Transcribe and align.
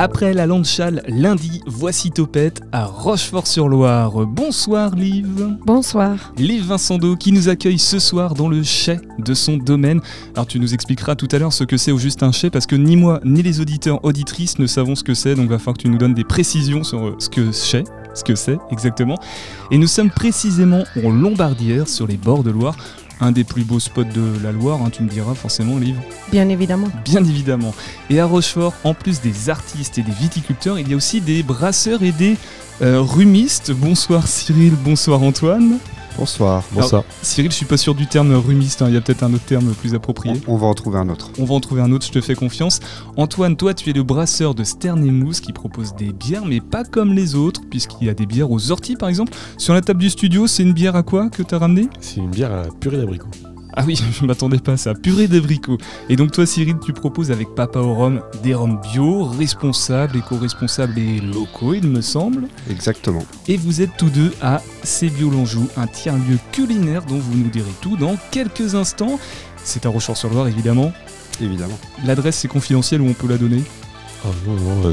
Après 0.00 0.32
la 0.32 0.46
Landchal 0.46 1.02
lundi, 1.08 1.60
voici 1.66 2.12
Topette 2.12 2.60
à 2.70 2.84
Rochefort-sur-Loire. 2.84 4.28
Bonsoir 4.28 4.94
Liv. 4.94 5.56
Bonsoir. 5.66 6.32
Liv 6.38 6.66
Vincendo 6.66 7.16
qui 7.16 7.32
nous 7.32 7.48
accueille 7.48 7.80
ce 7.80 7.98
soir 7.98 8.34
dans 8.34 8.48
le 8.48 8.62
chai 8.62 9.00
de 9.18 9.34
son 9.34 9.56
domaine. 9.56 10.00
Alors 10.36 10.46
tu 10.46 10.60
nous 10.60 10.72
expliqueras 10.72 11.16
tout 11.16 11.26
à 11.32 11.40
l'heure 11.40 11.52
ce 11.52 11.64
que 11.64 11.76
c'est 11.76 11.90
au 11.90 11.98
juste 11.98 12.22
un 12.22 12.30
chai 12.30 12.48
parce 12.48 12.66
que 12.66 12.76
ni 12.76 12.94
moi 12.94 13.18
ni 13.24 13.42
les 13.42 13.60
auditeurs 13.60 13.98
auditrices 14.04 14.60
ne 14.60 14.68
savons 14.68 14.94
ce 14.94 15.02
que 15.02 15.14
c'est 15.14 15.34
donc 15.34 15.50
va 15.50 15.58
falloir 15.58 15.76
que 15.76 15.82
tu 15.82 15.88
nous 15.88 15.98
donnes 15.98 16.14
des 16.14 16.22
précisions 16.22 16.84
sur 16.84 17.04
euh, 17.04 17.16
ce 17.18 17.28
que 17.28 17.50
chai 17.50 17.82
ce 18.14 18.22
que 18.22 18.34
c'est 18.34 18.58
exactement. 18.70 19.16
Et 19.70 19.78
nous 19.78 19.86
sommes 19.86 20.10
précisément 20.10 20.84
en 21.04 21.10
Lombardière, 21.10 21.88
sur 21.88 22.06
les 22.06 22.16
bords 22.16 22.42
de 22.42 22.50
Loire. 22.50 22.76
Un 23.20 23.32
des 23.32 23.44
plus 23.44 23.64
beaux 23.64 23.80
spots 23.80 24.04
de 24.04 24.38
la 24.42 24.52
Loire, 24.52 24.80
hein, 24.82 24.90
tu 24.90 25.02
me 25.02 25.08
diras 25.08 25.34
forcément, 25.34 25.76
Liv. 25.78 25.96
Bien 26.30 26.48
évidemment. 26.48 26.88
Bien 27.04 27.24
évidemment. 27.24 27.74
Et 28.10 28.20
à 28.20 28.26
Rochefort, 28.26 28.74
en 28.84 28.94
plus 28.94 29.20
des 29.20 29.50
artistes 29.50 29.98
et 29.98 30.02
des 30.02 30.12
viticulteurs, 30.12 30.78
il 30.78 30.88
y 30.88 30.92
a 30.94 30.96
aussi 30.96 31.20
des 31.20 31.42
brasseurs 31.42 32.02
et 32.02 32.12
des 32.12 32.36
euh, 32.82 33.00
rumistes. 33.00 33.72
Bonsoir 33.72 34.26
Cyril, 34.26 34.74
bonsoir 34.84 35.22
Antoine. 35.22 35.78
Bonsoir. 36.18 36.64
Bonsoir. 36.72 37.04
Cyril, 37.22 37.52
je 37.52 37.56
suis 37.56 37.64
pas 37.64 37.76
sûr 37.76 37.94
du 37.94 38.08
terme 38.08 38.34
rumiste, 38.34 38.82
hein. 38.82 38.86
il 38.88 38.94
y 38.94 38.96
a 38.96 39.00
peut-être 39.00 39.22
un 39.22 39.32
autre 39.32 39.44
terme 39.44 39.72
plus 39.72 39.94
approprié. 39.94 40.34
On, 40.48 40.56
va 40.56 40.66
en 40.66 40.74
trouver 40.74 40.98
un 40.98 41.08
autre. 41.08 41.30
On 41.38 41.44
va 41.44 41.54
en 41.54 41.60
trouver 41.60 41.80
un 41.80 41.92
autre, 41.92 42.06
je 42.06 42.10
te 42.10 42.20
fais 42.20 42.34
confiance. 42.34 42.80
Antoine, 43.16 43.56
toi, 43.56 43.72
tu 43.72 43.88
es 43.90 43.92
le 43.92 44.02
brasseur 44.02 44.56
de 44.56 44.64
Stern 44.64 45.06
et 45.06 45.12
Mousse 45.12 45.40
qui 45.40 45.52
propose 45.52 45.94
des 45.94 46.12
bières, 46.12 46.44
mais 46.44 46.60
pas 46.60 46.82
comme 46.82 47.12
les 47.12 47.36
autres, 47.36 47.60
puisqu'il 47.70 48.08
y 48.08 48.10
a 48.10 48.14
des 48.14 48.26
bières 48.26 48.50
aux 48.50 48.72
orties 48.72 48.96
par 48.96 49.08
exemple. 49.08 49.32
Sur 49.58 49.74
la 49.74 49.80
table 49.80 50.00
du 50.00 50.10
studio, 50.10 50.48
c'est 50.48 50.64
une 50.64 50.72
bière 50.72 50.96
à 50.96 51.04
quoi 51.04 51.30
que 51.30 51.44
tu 51.44 51.54
as 51.54 51.58
ramené 51.58 51.88
C'est 52.00 52.16
une 52.16 52.30
bière 52.30 52.52
à 52.52 52.62
purée 52.80 52.96
d'abricot. 52.96 53.28
Ah 53.80 53.84
oui, 53.86 53.96
je 54.12 54.26
m'attendais 54.26 54.58
pas 54.58 54.72
à 54.72 54.76
ça. 54.76 54.92
Purée 54.92 55.28
d'abricots. 55.28 55.78
Et 56.08 56.16
donc 56.16 56.32
toi, 56.32 56.44
Cyril, 56.46 56.76
tu 56.84 56.92
proposes 56.92 57.30
avec 57.30 57.54
Papa 57.54 57.78
au 57.78 57.94
Rhum 57.94 58.20
des 58.42 58.52
rhums 58.52 58.80
bio, 58.92 59.24
responsables, 59.24 60.18
éco-responsables 60.18 60.98
et 60.98 61.20
locaux, 61.20 61.74
il 61.74 61.86
me 61.86 62.00
semble. 62.00 62.48
Exactement. 62.68 63.24
Et 63.46 63.56
vous 63.56 63.80
êtes 63.80 63.96
tous 63.96 64.10
deux 64.10 64.32
à 64.42 64.60
Cébio 64.82 65.30
Lanjou, 65.30 65.68
un 65.76 65.86
tiers-lieu 65.86 66.38
culinaire 66.50 67.04
dont 67.04 67.18
vous 67.18 67.38
nous 67.38 67.50
direz 67.50 67.70
tout 67.80 67.96
dans 67.96 68.16
quelques 68.32 68.74
instants. 68.74 69.20
C'est 69.62 69.86
à 69.86 69.90
Rochefort-sur-Loire, 69.90 70.48
évidemment. 70.48 70.92
Évidemment. 71.40 71.78
L'adresse, 72.04 72.38
c'est 72.38 72.48
confidentiel 72.48 73.00
ou 73.00 73.06
on 73.06 73.14
peut 73.14 73.28
la 73.28 73.38
donner? 73.38 73.62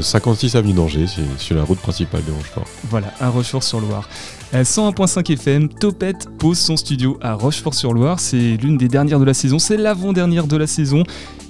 56 0.00 0.54
euh, 0.54 0.58
avenue 0.58 0.72
d'Angers, 0.72 1.06
c'est 1.06 1.38
sur 1.38 1.56
la 1.56 1.64
route 1.64 1.78
principale 1.78 2.24
de 2.24 2.32
Rochefort. 2.32 2.64
Voilà, 2.88 3.12
à 3.20 3.28
Rochefort-sur-Loire. 3.28 4.08
101.5 4.52 5.32
FM, 5.32 5.68
Topette 5.68 6.28
pose 6.38 6.58
son 6.58 6.76
studio 6.76 7.18
à 7.20 7.34
Rochefort-sur-Loire. 7.34 8.20
C'est 8.20 8.56
l'une 8.56 8.76
des 8.76 8.88
dernières 8.88 9.18
de 9.18 9.24
la 9.24 9.34
saison, 9.34 9.58
c'est 9.58 9.76
l'avant-dernière 9.76 10.46
de 10.46 10.56
la 10.56 10.66
saison. 10.66 11.02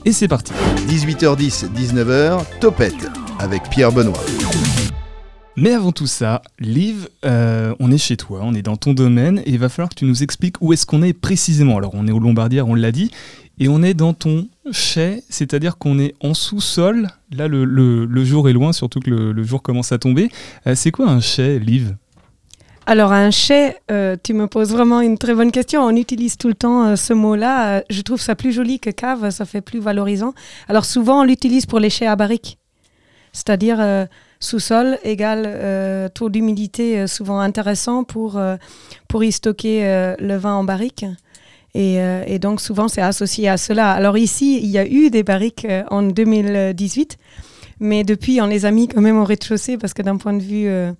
Et 0.04 0.12
c'est 0.12 0.28
parti. 0.28 0.52
18h10, 0.88 1.70
19h, 1.72 2.44
Topette 2.60 3.08
avec 3.38 3.68
Pierre 3.70 3.92
Benoît. 3.92 4.20
Mais 5.58 5.72
avant 5.72 5.90
tout 5.90 6.06
ça, 6.06 6.42
Liv, 6.58 7.08
euh, 7.24 7.74
on 7.80 7.90
est 7.90 7.98
chez 7.98 8.18
toi, 8.18 8.40
on 8.42 8.52
est 8.52 8.60
dans 8.60 8.76
ton 8.76 8.92
domaine 8.92 9.38
et 9.46 9.52
il 9.52 9.58
va 9.58 9.70
falloir 9.70 9.88
que 9.88 9.94
tu 9.94 10.04
nous 10.04 10.22
expliques 10.22 10.56
où 10.60 10.74
est-ce 10.74 10.84
qu'on 10.84 11.02
est 11.02 11.14
précisément. 11.14 11.78
Alors 11.78 11.92
on 11.94 12.06
est 12.06 12.12
au 12.12 12.18
Lombardière, 12.18 12.68
on 12.68 12.74
l'a 12.74 12.92
dit, 12.92 13.10
et 13.58 13.68
on 13.68 13.82
est 13.82 13.94
dans 13.94 14.12
ton 14.12 14.48
chai, 14.70 15.22
c'est-à-dire 15.28 15.78
qu'on 15.78 15.98
est 15.98 16.14
en 16.20 16.34
sous-sol. 16.34 17.08
Là, 17.32 17.48
le, 17.48 18.24
jour 18.24 18.48
est 18.48 18.52
loin, 18.52 18.72
surtout 18.72 19.00
que 19.00 19.10
le, 19.10 19.42
jour 19.44 19.62
commence 19.62 19.92
à 19.92 19.98
tomber. 19.98 20.30
Euh, 20.66 20.74
c'est 20.74 20.90
quoi 20.90 21.08
un 21.08 21.20
chai, 21.20 21.58
Liv? 21.58 21.96
Alors 22.88 23.12
un 23.12 23.32
chai, 23.32 23.76
euh, 23.90 24.16
tu 24.22 24.32
me 24.32 24.46
poses 24.46 24.70
vraiment 24.70 25.00
une 25.00 25.18
très 25.18 25.34
bonne 25.34 25.50
question. 25.50 25.82
On 25.82 25.96
utilise 25.96 26.36
tout 26.36 26.46
le 26.46 26.54
temps 26.54 26.84
euh, 26.84 26.96
ce 26.96 27.12
mot-là. 27.12 27.82
je 27.90 28.00
trouve 28.02 28.20
ça 28.20 28.36
plus 28.36 28.52
joli 28.52 28.78
que 28.78 28.90
cave, 28.90 29.30
ça 29.30 29.44
fait 29.44 29.60
plus 29.60 29.80
valorisant. 29.80 30.34
Alors 30.68 30.84
souvent 30.84 31.22
on 31.22 31.24
l'utilise 31.24 31.66
pour 31.66 31.80
les 31.80 31.90
chais 31.90 32.06
à 32.06 32.14
barrique, 32.14 32.58
c'est-à-dire 33.32 34.06
sous-sol 34.38 34.98
égale 35.02 36.10
taux 36.14 36.28
d'humidité 36.28 37.08
souvent 37.08 37.40
intéressant 37.40 38.04
pour, 38.04 38.40
pour 39.08 39.24
y 39.24 39.32
stocker 39.32 40.14
le 40.20 40.36
vin 40.36 40.54
en 40.54 40.62
barrique. 40.62 41.04
Euh, 41.76 42.24
et, 42.26 42.38
donc 42.38 42.60
souvent 42.60 42.88
c'est 42.88 43.02
associé 43.02 43.48
à 43.48 43.56
cela. 43.56 43.92
Alors 43.92 44.16
ici, 44.16 44.60
il 44.62 44.68
y 44.70 44.78
a 44.78 44.86
eu 44.86 45.10
des 45.10 45.22
barriques 45.22 45.66
euh, 45.68 45.82
en 45.90 46.02
2018, 46.02 47.18
mais 47.80 48.04
depuis 48.04 48.40
on 48.40 48.46
les 48.46 48.64
a 48.64 48.70
mis 48.70 48.88
quand 48.88 49.00
même 49.00 49.18
au 49.18 49.24
rez-de-chaussée 49.24 49.76
parce 49.76 49.92
que 49.92 50.02
d'un 50.02 50.16
point 50.16 50.32
de 50.32 50.42
vue 50.42 50.68
euh, 50.68 50.92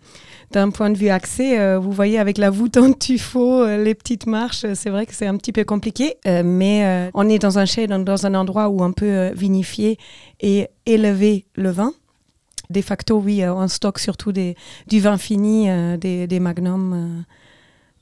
d'un 0.52 0.70
point 0.70 0.90
de 0.90 0.96
vue 0.96 1.08
accès, 1.08 1.76
vous 1.76 1.90
voyez 1.90 2.20
avec 2.20 2.38
la 2.38 2.50
voûte 2.50 2.76
en 2.76 2.92
tuffeau, 2.92 3.66
les 3.66 3.96
petites 3.96 4.26
marches, 4.26 4.64
c'est 4.74 4.90
vrai 4.90 5.04
que 5.04 5.12
c'est 5.12 5.26
un 5.26 5.36
petit 5.36 5.50
peu 5.50 5.64
compliqué, 5.64 6.18
mais 6.24 7.10
on 7.14 7.28
est 7.28 7.40
dans 7.40 7.58
un 7.58 7.64
chai, 7.64 7.88
dans, 7.88 8.26
un 8.26 8.34
endroit 8.34 8.68
où 8.68 8.80
on 8.80 8.92
peut 8.92 9.32
vinifier 9.34 9.98
et 10.40 10.68
élever 10.86 11.46
le 11.56 11.70
vin. 11.70 11.92
De 12.70 12.80
facto, 12.80 13.18
oui, 13.18 13.44
on 13.44 13.66
stocke 13.66 13.98
surtout 13.98 14.30
du 14.30 15.00
vin 15.00 15.18
fini, 15.18 15.66
des, 15.98 16.38
magnums 16.38 17.24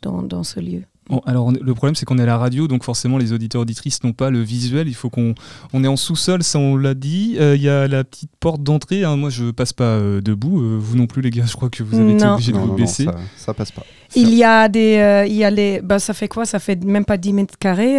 dans 0.03 0.45
ce 0.45 0.61
lieu 0.61 0.83
alors 1.27 1.53
le 1.53 1.75
problème 1.75 1.95
c'est 1.95 2.07
qu'on 2.07 2.19
est 2.19 2.23
à 2.23 2.27
la 2.27 2.39
radio, 2.39 2.67
donc 2.67 2.83
forcément 2.83 3.19
les 3.19 3.33
auditeurs 3.33 3.63
auditrices 3.63 4.03
n'ont 4.05 4.13
pas 4.13 4.31
le 4.31 4.41
visuel. 4.41 4.89
Il 4.89 4.95
faut 4.95 5.11
qu'on 5.11 5.35
on 5.73 5.85
est 5.85 5.89
en 5.89 5.97
sous-sol, 5.97 6.43
ça 6.43 6.59
on 6.59 6.77
l'a 6.77 6.95
dit. 6.95 7.37
Euh, 7.39 7.57
il 7.57 7.63
y 7.63 7.69
a 7.69 7.87
la 7.89 8.05
petite 8.05 8.31
porte 8.41 8.63
d'entrée. 8.63 9.05
Hein. 9.05 9.17
Moi 9.17 9.31
je 9.31 9.51
passe 9.51 9.73
pas 9.73 9.85
euh, 9.85 10.21
debout. 10.21 10.63
Euh, 10.63 10.77
vous 10.79 10.97
non 10.97 11.07
plus 11.07 11.23
les 11.23 11.31
gars. 11.31 11.45
Je 11.47 11.55
crois 11.55 11.69
que 11.69 11.83
vous 11.83 11.99
avez 11.99 12.13
été 12.13 12.27
obligés 12.27 12.53
de 12.53 12.59
vous 12.59 12.75
baisser. 12.75 13.05
ça, 13.05 13.17
ça, 13.37 13.55
passe 13.55 13.73
pas. 13.73 13.85
Il 14.17 14.35
y 14.35 14.45
a 14.45 14.69
des, 14.69 15.25
il 15.29 15.35
y 15.35 15.45
a 15.45 15.51
les, 15.51 15.81
bah, 15.81 15.99
ça 15.99 16.15
fait 16.15 16.29
quoi? 16.29 16.45
Ça 16.45 16.59
fait 16.59 16.83
même 16.85 17.05
pas 17.05 17.17
10 17.17 17.33
mètres 17.33 17.59
carrés. 17.59 17.99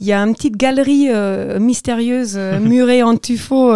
Il 0.00 0.06
y 0.06 0.12
a 0.12 0.20
une 0.20 0.34
petite 0.34 0.56
galerie 0.56 1.08
mystérieuse 1.58 2.38
murée 2.60 3.02
en 3.02 3.16
tuffeau, 3.16 3.74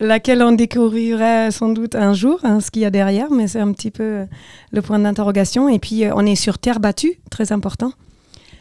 laquelle 0.00 0.42
on 0.42 0.52
découvrirait 0.52 1.50
sans 1.50 1.68
doute 1.68 1.94
un 1.94 2.12
jour, 2.12 2.40
hein, 2.42 2.60
ce 2.60 2.70
qu'il 2.70 2.82
y 2.82 2.84
a 2.84 2.90
derrière, 2.90 3.30
mais 3.30 3.48
c'est 3.48 3.60
un 3.60 3.72
petit 3.72 3.90
peu 3.90 4.26
le 4.72 4.82
point 4.82 4.98
d'interrogation. 4.98 5.68
Et 5.68 5.78
puis 5.78 6.04
on 6.14 6.26
est 6.26 6.36
sur 6.36 6.58
terre 6.58 6.80
battue, 6.80 7.20
très 7.30 7.52
important. 7.52 7.92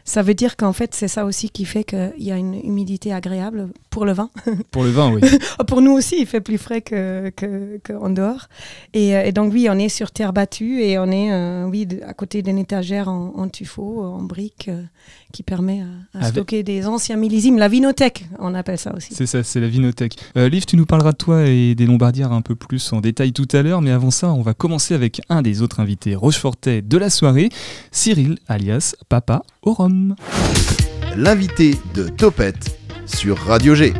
Ça 0.05 0.21
veut 0.21 0.33
dire 0.33 0.57
qu'en 0.57 0.73
fait, 0.73 0.93
c'est 0.95 1.07
ça 1.07 1.25
aussi 1.25 1.49
qui 1.49 1.65
fait 1.65 1.83
qu'il 1.83 2.13
y 2.17 2.31
a 2.31 2.37
une 2.37 2.55
humidité 2.55 3.13
agréable 3.13 3.69
pour 3.89 4.05
le 4.05 4.13
vin. 4.13 4.29
Pour 4.71 4.83
le 4.83 4.89
vin, 4.89 5.13
oui. 5.13 5.21
pour 5.67 5.81
nous 5.81 5.91
aussi, 5.91 6.15
il 6.19 6.25
fait 6.25 6.39
plus 6.39 6.57
frais 6.57 6.81
qu'en 6.81 7.29
que, 7.35 8.09
dehors. 8.13 8.47
Et, 8.93 9.15
euh, 9.15 9.23
et, 9.23 9.31
donc, 9.31 9.51
oui, 9.51 9.67
on 9.69 9.77
est 9.77 9.89
sur 9.89 10.11
terre 10.11 10.31
battue 10.33 10.81
et 10.81 10.97
on 10.97 11.11
est 11.11 11.31
euh, 11.31 11.65
oui, 11.65 11.87
à 12.07 12.13
côté 12.13 12.41
d'une 12.41 12.57
étagère 12.57 13.09
en, 13.09 13.33
en, 13.35 13.49
tuffeau, 13.49 14.01
en 14.03 14.21
briques, 14.21 14.69
euh, 14.69 14.83
qui 15.31 15.43
permet 15.43 15.83
à, 16.13 16.27
stocker 16.29 16.63
des 16.63 16.85
anciens 16.85 17.17
millésimes. 17.17 17.57
La 17.57 17.67
vinothèque, 17.67 18.25
on 18.39 18.53
appelle 18.53 18.77
ça 18.77 18.95
aussi. 18.95 19.13
C'est 19.13 19.25
ça, 19.25 19.43
c'est 19.43 19.59
la 19.59 19.67
vinothèque. 19.67 20.17
Liv, 20.35 20.65
tu 20.65 20.77
nous 20.77 20.85
parleras 20.85 21.11
de 21.11 21.17
toi 21.17 21.43
et 21.47 21.75
des 21.75 21.85
Lombardières 21.85 22.31
un 22.31 22.41
peu 22.41 22.55
plus 22.55 22.93
en 22.93 23.01
détail 23.01 23.33
tout 23.33 23.47
à 23.51 23.61
l'heure, 23.61 23.81
mais 23.81 23.91
avant 23.91 24.11
ça, 24.11 24.31
on 24.31 24.41
va 24.41 24.53
commencer 24.53 24.93
avec 24.93 25.21
un 25.29 25.41
des 25.41 25.61
autres 25.61 25.79
invités 25.79 26.15
rochefortais 26.15 26.81
de 26.81 26.97
la 26.97 27.09
soirée, 27.09 27.49
Cyril, 27.91 28.37
alias 28.47 28.95
Papa 29.09 29.43
au 29.61 29.73
Rhum. 29.73 30.15
L'invité 31.15 31.77
de 31.93 32.07
Topette 32.07 32.77
sur 33.05 33.37
Radio 33.37 33.75
G. 33.75 33.93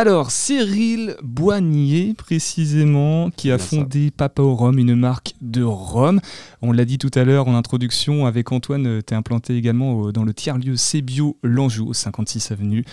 Alors, 0.00 0.30
Cyril 0.30 1.16
Boignier, 1.24 2.14
précisément, 2.14 3.30
qui 3.30 3.50
a 3.50 3.58
fondé 3.58 4.12
Papa 4.12 4.42
au 4.42 4.54
Rhum, 4.54 4.78
une 4.78 4.94
marque 4.94 5.34
de 5.40 5.64
rhum. 5.64 6.20
On 6.62 6.70
l'a 6.70 6.84
dit 6.84 6.98
tout 6.98 7.10
à 7.16 7.24
l'heure 7.24 7.48
en 7.48 7.56
introduction, 7.56 8.24
avec 8.24 8.52
Antoine, 8.52 8.86
euh, 8.86 9.00
tu 9.04 9.12
es 9.12 9.16
implanté 9.16 9.56
également 9.56 10.12
dans 10.12 10.22
le 10.22 10.32
tiers-lieu 10.32 10.76
Cébio 10.76 11.36
Lanjou, 11.42 11.92
56 11.92 12.52
avenue 12.52 12.84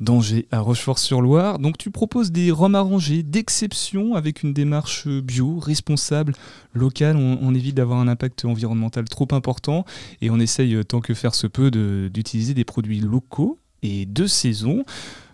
d'Angers 0.00 0.46
à 0.52 0.60
Rochefort-sur-Loire. 0.60 1.58
Donc 1.58 1.76
tu 1.76 1.90
proposes 1.90 2.32
des 2.32 2.50
rhums 2.50 2.76
arrangés 2.76 3.22
d'exception 3.22 4.14
avec 4.14 4.42
une 4.42 4.54
démarche 4.54 5.06
bio, 5.06 5.58
responsable, 5.58 6.32
locale. 6.72 7.18
On, 7.18 7.54
évite 7.54 7.74
d'avoir 7.74 7.98
un 7.98 8.08
impact 8.08 8.46
environnemental 8.46 9.04
trop 9.04 9.28
important 9.32 9.84
et 10.22 10.30
on 10.30 10.40
essaye 10.40 10.74
euh, 10.76 10.82
tant 10.82 11.02
que 11.02 11.12
faire 11.12 11.34
se 11.34 11.46
peut 11.46 11.70
d'utiliser 12.10 12.54
des 12.54 12.64
produits 12.64 13.00
locaux 13.00 13.58
et 13.82 14.06
de 14.06 14.26
saison. 14.26 14.82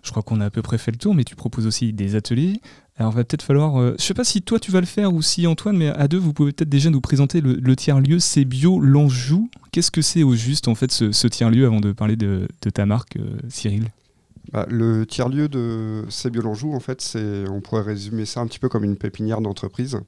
Je 0.03 0.11
crois 0.11 0.23
qu'on 0.23 0.41
a 0.41 0.47
à 0.47 0.51
peu 0.51 0.63
près 0.63 0.79
fait 0.79 0.91
le 0.91 0.97
tour, 0.97 1.15
mais 1.15 1.25
tu 1.25 1.37
proposes 1.37 1.67
aussi 1.67 1.93
des 1.93 2.17
ateliers. 2.17 2.61
Alors, 2.97 3.13
il 3.13 3.17
va 3.17 3.25
peut-être 3.25 3.43
falloir. 3.43 3.77
Euh, 3.77 3.89
je 3.91 4.03
ne 4.03 4.07
sais 4.07 4.15
pas 4.15 4.25
si 4.25 4.43
toi 4.43 4.59
tu 4.59 4.71
vas 4.71 4.81
le 4.81 4.87
faire 4.87 5.13
ou 5.13 5.23
si 5.23 5.47
Antoine, 5.47 5.77
mais 5.77 5.89
à 5.89 6.09
deux, 6.09 6.19
vous 6.19 6.33
pouvez 6.33 6.53
peut-être 6.53 6.69
déjà 6.69 6.91
nous 6.91 7.01
présenter 7.01 7.41
le, 7.41 7.77
tiers-lieu, 7.77 8.19
c'est 8.19 8.45
Bio 8.45 8.81
L'Anjou. 8.81 9.51
Qu'est-ce 9.73 9.91
que 9.91 10.03
c'est 10.03 10.23
au 10.23 10.35
juste, 10.35 10.69
en 10.69 10.75
fait, 10.75 10.91
ce, 10.91 11.27
tiers-lieu 11.27 11.67
avant 11.67 11.81
de 11.81 11.93
parler 11.93 12.17
de, 12.17 12.49
ta 12.73 12.87
marque, 12.87 13.17
euh, 13.17 13.39
Cyril? 13.49 13.89
Bah, 14.53 14.67
le 14.69 15.07
tiers-lieu 15.07 15.49
de 15.49 16.05
Sébio-Lanjou, 16.09 16.75
en 16.75 16.81
fait, 16.81 17.01
c'est, 17.01 17.49
on 17.49 17.61
pourrait 17.61 17.83
résumer 17.83 18.25
ça 18.25 18.41
un 18.41 18.47
petit 18.47 18.59
peu 18.59 18.69
comme 18.69 18.83
une 18.83 18.97
pépinière 18.97 19.41
d'entreprise. 19.41 20.01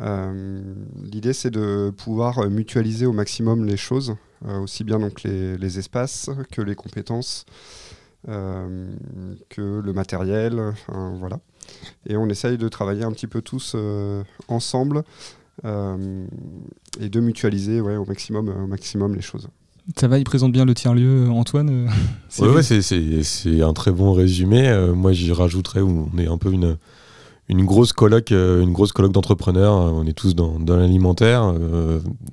Euh, 0.00 0.62
l'idée, 1.02 1.32
c'est 1.32 1.50
de 1.50 1.90
pouvoir 1.96 2.48
mutualiser 2.50 3.06
au 3.06 3.12
maximum 3.12 3.64
les 3.64 3.78
choses, 3.78 4.16
euh, 4.46 4.60
aussi 4.60 4.84
bien 4.84 4.98
donc 4.98 5.22
les, 5.22 5.78
espaces 5.78 6.30
que 6.52 6.60
les 6.60 6.74
compétences, 6.74 7.46
euh, 7.48 7.99
que 8.26 9.80
le 9.80 9.92
matériel, 9.92 10.74
voilà. 10.88 11.40
Et 12.06 12.16
on 12.16 12.26
essaye 12.28 12.58
de 12.58 12.68
travailler 12.68 13.04
un 13.04 13.12
petit 13.12 13.26
peu 13.26 13.42
tous 13.42 13.76
ensemble 14.48 15.02
et 15.64 17.08
de 17.08 17.20
mutualiser 17.20 17.80
ouais, 17.80 17.96
au, 17.96 18.04
maximum, 18.04 18.48
au 18.48 18.66
maximum 18.66 19.14
les 19.14 19.22
choses. 19.22 19.48
Ça 19.96 20.08
va, 20.08 20.18
il 20.18 20.24
présente 20.24 20.52
bien 20.52 20.64
le 20.64 20.74
tiers-lieu, 20.74 21.28
Antoine 21.30 21.88
Oui, 22.38 22.48
ouais, 22.48 22.62
c'est 22.62 23.62
un 23.62 23.72
très 23.72 23.90
bon 23.90 24.12
résumé. 24.12 24.92
moi, 24.94 25.12
j'y 25.12 25.32
rajouterais, 25.32 25.80
on 25.80 26.10
est 26.18 26.28
un 26.28 26.38
peu 26.38 26.52
une, 26.52 26.76
une 27.48 27.64
grosse 27.64 27.92
colloque, 27.92 28.30
une 28.30 28.72
grosse 28.72 28.92
colloque 28.92 29.12
d'entrepreneurs. 29.12 29.74
On 29.74 30.06
est 30.06 30.12
tous 30.12 30.34
dans, 30.34 30.60
dans 30.60 30.76
l'alimentaire, 30.76 31.52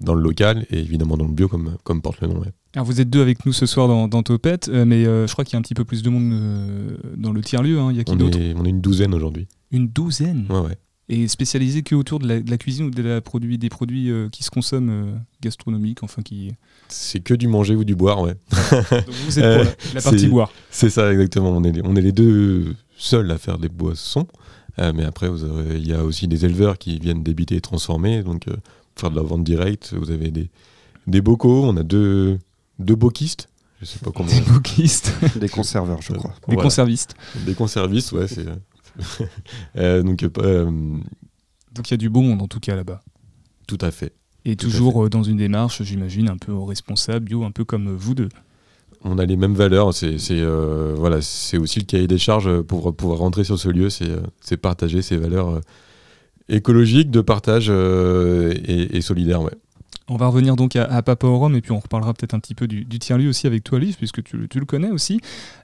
dans 0.01 0.13
le 0.13 0.21
local 0.21 0.65
et 0.69 0.79
évidemment 0.79 1.17
dans 1.17 1.25
le 1.25 1.33
bio, 1.33 1.47
comme, 1.47 1.77
comme 1.83 2.01
porte 2.01 2.21
le 2.21 2.27
nom. 2.27 2.43
Alors 2.75 2.85
vous 2.85 3.01
êtes 3.01 3.09
deux 3.09 3.21
avec 3.21 3.45
nous 3.45 3.53
ce 3.53 3.65
soir 3.65 3.87
dans, 3.87 4.07
dans 4.07 4.23
Topette, 4.23 4.69
euh, 4.69 4.85
mais 4.85 5.05
euh, 5.05 5.25
je 5.25 5.31
crois 5.31 5.45
qu'il 5.45 5.53
y 5.53 5.55
a 5.55 5.59
un 5.59 5.61
petit 5.61 5.73
peu 5.73 5.85
plus 5.85 6.03
de 6.03 6.09
monde 6.09 6.31
euh, 6.33 6.97
dans 7.15 7.31
le 7.31 7.41
tiers-lieu. 7.41 7.79
Hein. 7.79 7.89
Il 7.91 7.97
y 7.97 7.99
a 7.99 8.03
qui 8.03 8.15
d'autre 8.15 8.37
On 8.55 8.65
est 8.65 8.69
une 8.69 8.81
douzaine 8.81 9.13
aujourd'hui. 9.13 9.47
Une 9.71 9.87
douzaine 9.87 10.45
Ouais, 10.49 10.59
ouais. 10.59 10.77
Et 11.09 11.29
spécialisé 11.29 11.83
que 11.83 11.95
autour 11.95 12.19
de 12.19 12.27
la, 12.27 12.57
cuisine 12.57 12.87
ou 12.87 12.89
de 12.91 13.01
la 13.01 13.21
produit, 13.21 13.57
des 13.57 13.69
produits 13.69 14.11
qui 14.29 14.43
se 14.43 14.49
consomment 14.49 15.21
gastronomiques, 15.41 16.03
enfin 16.03 16.21
qui... 16.21 16.51
C'est 16.89 17.21
que 17.21 17.33
du 17.33 17.47
manger 17.47 17.77
ou 17.77 17.85
du 17.85 17.95
boire, 17.95 18.21
ouais. 18.21 18.35
Donc 18.91 19.15
vous 19.25 19.39
êtes 19.39 19.63
pour 19.63 19.93
la, 19.95 20.01
partie 20.01 20.27
boire. 20.27 20.51
C'est 20.69 20.89
ça, 20.89 21.09
exactement. 21.13 21.51
On 21.51 21.63
est, 21.63 21.81
on 21.85 21.95
est 21.95 22.01
les 22.01 22.11
deux 22.11 22.75
seuls 22.97 23.31
à 23.31 23.37
faire 23.37 23.57
des 23.57 23.69
boissons. 23.69 24.27
mais 24.77 25.05
après, 25.05 25.29
il 25.75 25.87
y 25.87 25.93
a 25.93 26.03
aussi 26.03 26.27
des 26.27 26.43
éleveurs 26.43 26.77
qui 26.77 26.99
viennent 26.99 27.23
débiter 27.23 27.55
et 27.55 27.61
transformer. 27.61 28.21
Donc, 28.21 28.43
pour 28.43 28.59
faire 28.99 29.09
de 29.09 29.15
la 29.15 29.21
vente 29.21 29.45
directe, 29.45 29.93
vous 29.97 30.11
avez 30.11 30.29
des, 30.29 30.49
des 31.07 31.21
bocaux. 31.21 31.63
On 31.63 31.77
a 31.77 31.83
deux, 31.83 32.37
deux 32.79 32.95
bokistes. 32.95 33.49
Je 33.81 33.85
sais 33.85 33.99
pas 33.99 34.11
comment. 34.11 34.29
Des 34.29 34.41
bokistes. 34.41 35.13
Des 35.39 35.49
conserveurs, 35.49 36.01
je 36.01 36.13
crois. 36.13 36.33
Des 36.47 36.55
conservistes. 36.55 37.15
Des 37.45 37.53
conservistes, 37.53 38.11
ouais. 38.11 38.27
C'est... 38.27 38.45
Euh, 39.75 40.01
donc, 40.01 40.23
euh, 40.23 40.65
donc 41.73 41.89
il 41.89 41.91
y 41.91 41.93
a 41.93 41.97
du 41.97 42.09
bon 42.09 42.23
monde 42.23 42.41
en 42.41 42.47
tout 42.47 42.59
cas 42.59 42.75
là-bas. 42.75 42.99
Tout 43.67 43.77
à 43.81 43.91
fait. 43.91 44.13
Et 44.43 44.55
toujours 44.55 45.05
euh, 45.05 45.09
dans 45.09 45.21
une 45.21 45.37
démarche, 45.37 45.83
j'imagine, 45.83 46.29
un 46.29 46.37
peu 46.37 46.57
responsable, 46.57 47.25
bio, 47.25 47.43
un 47.43 47.51
peu 47.51 47.63
comme 47.63 47.93
vous 47.95 48.15
deux. 48.15 48.29
On 49.03 49.19
a 49.19 49.25
les 49.25 49.37
mêmes 49.37 49.53
valeurs. 49.53 49.93
C'est, 49.93 50.17
voilà, 50.95 51.21
c'est 51.21 51.59
aussi 51.59 51.79
le 51.79 51.85
cahier 51.85 52.07
des 52.07 52.17
charges 52.17 52.61
pour 52.61 52.95
pouvoir 52.95 53.19
rentrer 53.19 53.43
sur 53.43 53.59
ce 53.59 53.69
lieu. 53.69 53.91
C'est, 53.91 54.57
partager 54.57 55.03
ces 55.03 55.17
valeurs 55.17 55.61
écologiques, 56.49 57.11
de 57.11 57.21
partage 57.21 57.69
et, 57.69 58.97
et 58.97 59.01
solidaires. 59.01 59.43
Ouais. 59.43 59.53
On 60.09 60.15
va 60.15 60.27
revenir 60.27 60.55
donc 60.55 60.77
à, 60.77 61.01
Papa 61.01 61.27
au 61.27 61.37
Rhum 61.37 61.53
et 61.55 61.61
puis 61.61 61.73
on 61.73 61.79
reparlera 61.79 62.13
peut-être 62.13 62.33
un 62.33 62.39
petit 62.39 62.55
peu 62.55 62.65
du, 62.65 62.85
du 62.85 62.97
tiers-lieu 62.97 63.27
aussi 63.27 63.45
avec 63.45 63.65
toi, 63.65 63.77
Alice, 63.77 63.97
puisque 63.97 64.23
tu, 64.23 64.37
le 64.37 64.65
connais 64.65 64.89
aussi. 64.89 65.19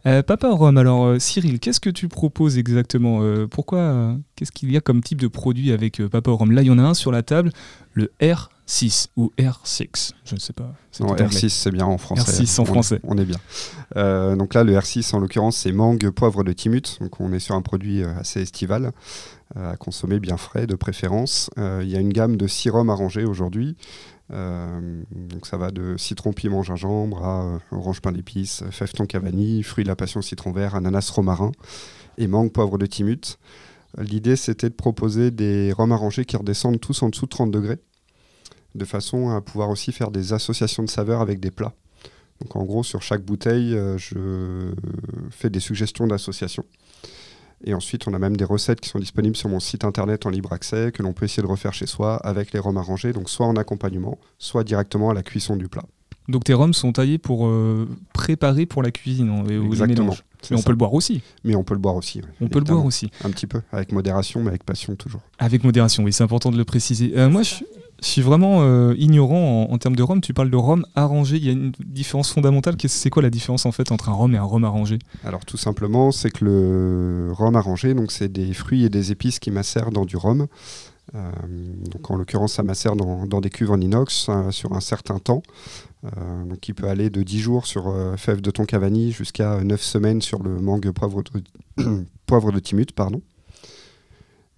Euh, 0.05 0.21
Papa 0.21 0.49
au 0.49 0.57
Rhum, 0.57 0.77
alors 0.77 1.05
euh, 1.05 1.19
Cyril, 1.19 1.61
qu'est-ce 1.61 1.79
que 1.79 1.89
tu 1.89 2.09
proposes 2.09 2.57
exactement 2.57 3.19
euh, 3.21 3.47
Pourquoi 3.47 4.17
Qu'est-ce 4.35 4.51
qu'il 4.51 4.69
y 4.69 4.75
a 4.75 4.81
comme 4.81 5.01
type 5.01 5.21
de 5.21 5.29
produit 5.29 5.71
avec 5.71 6.05
Papa 6.07 6.29
au 6.29 6.35
Rhum 6.35 6.51
Là, 6.51 6.61
il 6.61 6.67
y 6.67 6.71
en 6.71 6.77
a 6.77 6.83
un 6.83 6.93
sur 6.93 7.09
la 7.09 7.23
table, 7.23 7.51
le 7.93 8.11
R6 8.19 9.07
ou 9.15 9.31
R6, 9.37 10.11
je 10.25 10.35
ne 10.35 10.39
sais 10.41 10.51
pas. 10.51 10.73
Non, 10.99 11.15
R6, 11.15 11.47
c'est 11.47 11.71
bien 11.71 11.85
en 11.85 11.97
français. 11.97 12.43
R6 12.43 12.59
en 12.59 12.65
français. 12.65 12.99
On 13.03 13.17
est 13.17 13.25
bien. 13.25 13.37
donc 14.35 14.55
là, 14.55 14.65
le 14.65 14.73
R6, 14.73 15.15
en 15.15 15.19
l'occurrence, 15.19 15.55
c'est 15.55 15.71
mangue, 15.71 16.09
poivre 16.09 16.43
de 16.43 16.51
Timut. 16.51 16.97
Donc 16.99 17.21
on 17.21 17.31
est 17.31 17.39
sur 17.39 17.55
un 17.55 17.61
produit 17.61 18.03
assez 18.03 18.41
estival 18.41 18.91
à 19.55 19.77
consommer 19.77 20.19
bien 20.19 20.35
frais 20.35 20.67
de 20.67 20.75
préférence. 20.75 21.49
Il 21.57 21.87
y 21.87 21.95
a 21.95 21.99
une 21.99 22.11
gamme 22.11 22.35
de 22.35 22.47
six 22.47 22.69
rhums 22.69 22.89
arrangés 22.89 23.23
aujourd'hui. 23.23 23.77
Euh, 24.31 25.03
donc 25.11 25.45
ça 25.45 25.57
va 25.57 25.71
de 25.71 25.97
citron, 25.97 26.31
piment, 26.31 26.63
gingembre 26.63 27.23
à 27.23 27.43
euh, 27.43 27.59
orange 27.71 28.01
pain 28.01 28.11
d'épices, 28.11 28.63
fève 28.71 28.91
tonka 28.93 29.19
vanille, 29.19 29.63
fruits 29.63 29.83
de 29.83 29.89
la 29.89 29.95
passion, 29.95 30.21
citron 30.21 30.51
vert, 30.51 30.75
ananas 30.75 31.09
romarin 31.13 31.51
et 32.17 32.27
mangue 32.27 32.51
poivre 32.51 32.77
de 32.77 32.85
timut. 32.85 33.37
L'idée 33.97 34.35
c'était 34.35 34.69
de 34.69 34.75
proposer 34.75 35.29
des 35.29 35.71
rhums 35.73 35.91
arrangés 35.91 36.25
qui 36.25 36.37
redescendent 36.37 36.79
tous 36.79 37.03
en 37.03 37.09
dessous 37.09 37.25
de 37.25 37.31
30 37.31 37.51
degrés, 37.51 37.79
de 38.75 38.85
façon 38.85 39.29
à 39.29 39.41
pouvoir 39.41 39.69
aussi 39.69 39.91
faire 39.91 40.09
des 40.09 40.33
associations 40.33 40.83
de 40.83 40.89
saveurs 40.89 41.21
avec 41.21 41.39
des 41.39 41.51
plats. 41.51 41.73
Donc 42.41 42.55
en 42.55 42.63
gros 42.63 42.83
sur 42.83 43.01
chaque 43.01 43.23
bouteille, 43.23 43.75
euh, 43.75 43.97
je 43.97 44.73
fais 45.31 45.49
des 45.49 45.59
suggestions 45.59 46.07
d'associations. 46.07 46.65
Et 47.65 47.73
ensuite, 47.73 48.07
on 48.07 48.13
a 48.13 48.19
même 48.19 48.35
des 48.35 48.45
recettes 48.45 48.81
qui 48.81 48.89
sont 48.89 48.99
disponibles 48.99 49.35
sur 49.35 49.49
mon 49.49 49.59
site 49.59 49.85
internet 49.85 50.25
en 50.25 50.29
libre 50.29 50.51
accès 50.53 50.91
que 50.91 51.01
l'on 51.01 51.13
peut 51.13 51.25
essayer 51.25 51.43
de 51.43 51.47
refaire 51.47 51.73
chez 51.73 51.85
soi 51.85 52.17
avec 52.17 52.51
les 52.53 52.59
rhums 52.59 52.77
arrangés, 52.77 53.13
donc 53.13 53.29
soit 53.29 53.45
en 53.45 53.55
accompagnement, 53.55 54.17
soit 54.37 54.63
directement 54.63 55.09
à 55.09 55.13
la 55.13 55.23
cuisson 55.23 55.55
du 55.55 55.67
plat. 55.67 55.83
Donc 56.29 56.45
tes 56.45 56.53
rhums 56.53 56.73
sont 56.73 56.93
taillés 56.93 57.17
pour 57.17 57.47
euh, 57.47 57.87
préparer 58.13 58.65
pour 58.65 58.81
la 58.81 58.91
cuisine 58.91 59.29
hein, 59.29 59.43
et 59.49 59.57
Exactement. 59.57 60.15
Mais 60.51 60.57
on 60.57 60.61
peut 60.61 60.71
le 60.71 60.77
boire 60.77 60.93
aussi. 60.93 61.21
Mais 61.43 61.55
on 61.55 61.63
peut 61.63 61.73
le 61.73 61.79
boire 61.79 61.95
aussi. 61.95 62.21
on 62.41 62.47
peut 62.47 62.59
le 62.59 62.65
boire 62.65 62.85
aussi. 62.85 63.09
Un 63.23 63.29
petit 63.29 63.47
peu, 63.47 63.61
avec 63.71 63.91
modération, 63.91 64.41
mais 64.41 64.49
avec 64.49 64.63
passion 64.63 64.95
toujours. 64.95 65.21
Avec 65.39 65.63
modération, 65.63 66.03
oui, 66.03 66.13
c'est 66.13 66.23
important 66.23 66.51
de 66.51 66.57
le 66.57 66.65
préciser. 66.65 67.13
Euh, 67.15 67.29
moi, 67.29 67.43
je, 67.43 67.55
je 68.03 68.09
suis 68.09 68.21
vraiment 68.21 68.59
euh, 68.61 68.93
ignorant 68.97 69.67
en, 69.71 69.77
termes 69.77 69.95
de 69.95 70.03
rhum. 70.03 70.19
Tu 70.19 70.33
parles 70.33 70.49
de 70.49 70.57
rhum 70.57 70.85
arrangé. 70.93 71.37
Il 71.37 71.45
y 71.45 71.49
a 71.49 71.53
une 71.53 71.71
différence 71.79 72.31
fondamentale. 72.31 72.75
C'est 72.85 73.09
quoi 73.09 73.23
la 73.23 73.29
différence 73.29 73.65
en 73.65 73.71
fait 73.71 73.93
entre 73.93 74.09
un 74.09 74.13
rhum 74.13 74.35
et 74.35 74.37
un 74.37 74.43
rhum 74.43 74.65
arrangé? 74.65 74.99
Alors 75.23 75.45
tout 75.45 75.55
simplement, 75.55 76.11
c'est 76.11 76.29
que 76.29 76.43
le 76.43 77.31
rhum 77.31 77.55
arrangé, 77.55 77.93
donc 77.93 78.11
c'est 78.11 78.27
des 78.27 78.53
fruits 78.53 78.83
et 78.83 78.89
des 78.89 79.13
épices 79.13 79.39
qui 79.39 79.51
macèrent 79.51 79.91
dans 79.91 80.03
du 80.03 80.17
rhum. 80.17 80.47
Euh, 81.15 81.31
donc 81.91 82.11
en 82.11 82.17
l'occurrence, 82.17 82.53
ça 82.53 82.63
macère 82.63 82.97
dans, 82.97 83.39
des 83.39 83.49
cuves 83.49 83.71
en 83.71 83.79
inox 83.79 84.27
euh, 84.27 84.51
sur 84.51 84.73
un 84.73 84.81
certain 84.81 85.19
temps. 85.19 85.41
donc 86.03 86.59
qui 86.59 86.73
peut 86.73 86.89
aller 86.89 87.09
de 87.09 87.23
10 87.23 87.39
jours 87.39 87.65
sur 87.65 87.93
fève 88.17 88.41
de 88.41 88.51
tonka 88.51 88.79
vanille 88.79 89.13
jusqu'à 89.13 89.63
9 89.63 89.81
semaines 89.81 90.21
sur 90.21 90.43
le 90.43 90.59
mangue 90.59 90.91
poivre 90.91 91.23
de, 91.23 92.03
poivre 92.25 92.51
de 92.51 92.59
timut. 92.59 92.91
Pardon. 92.91 93.21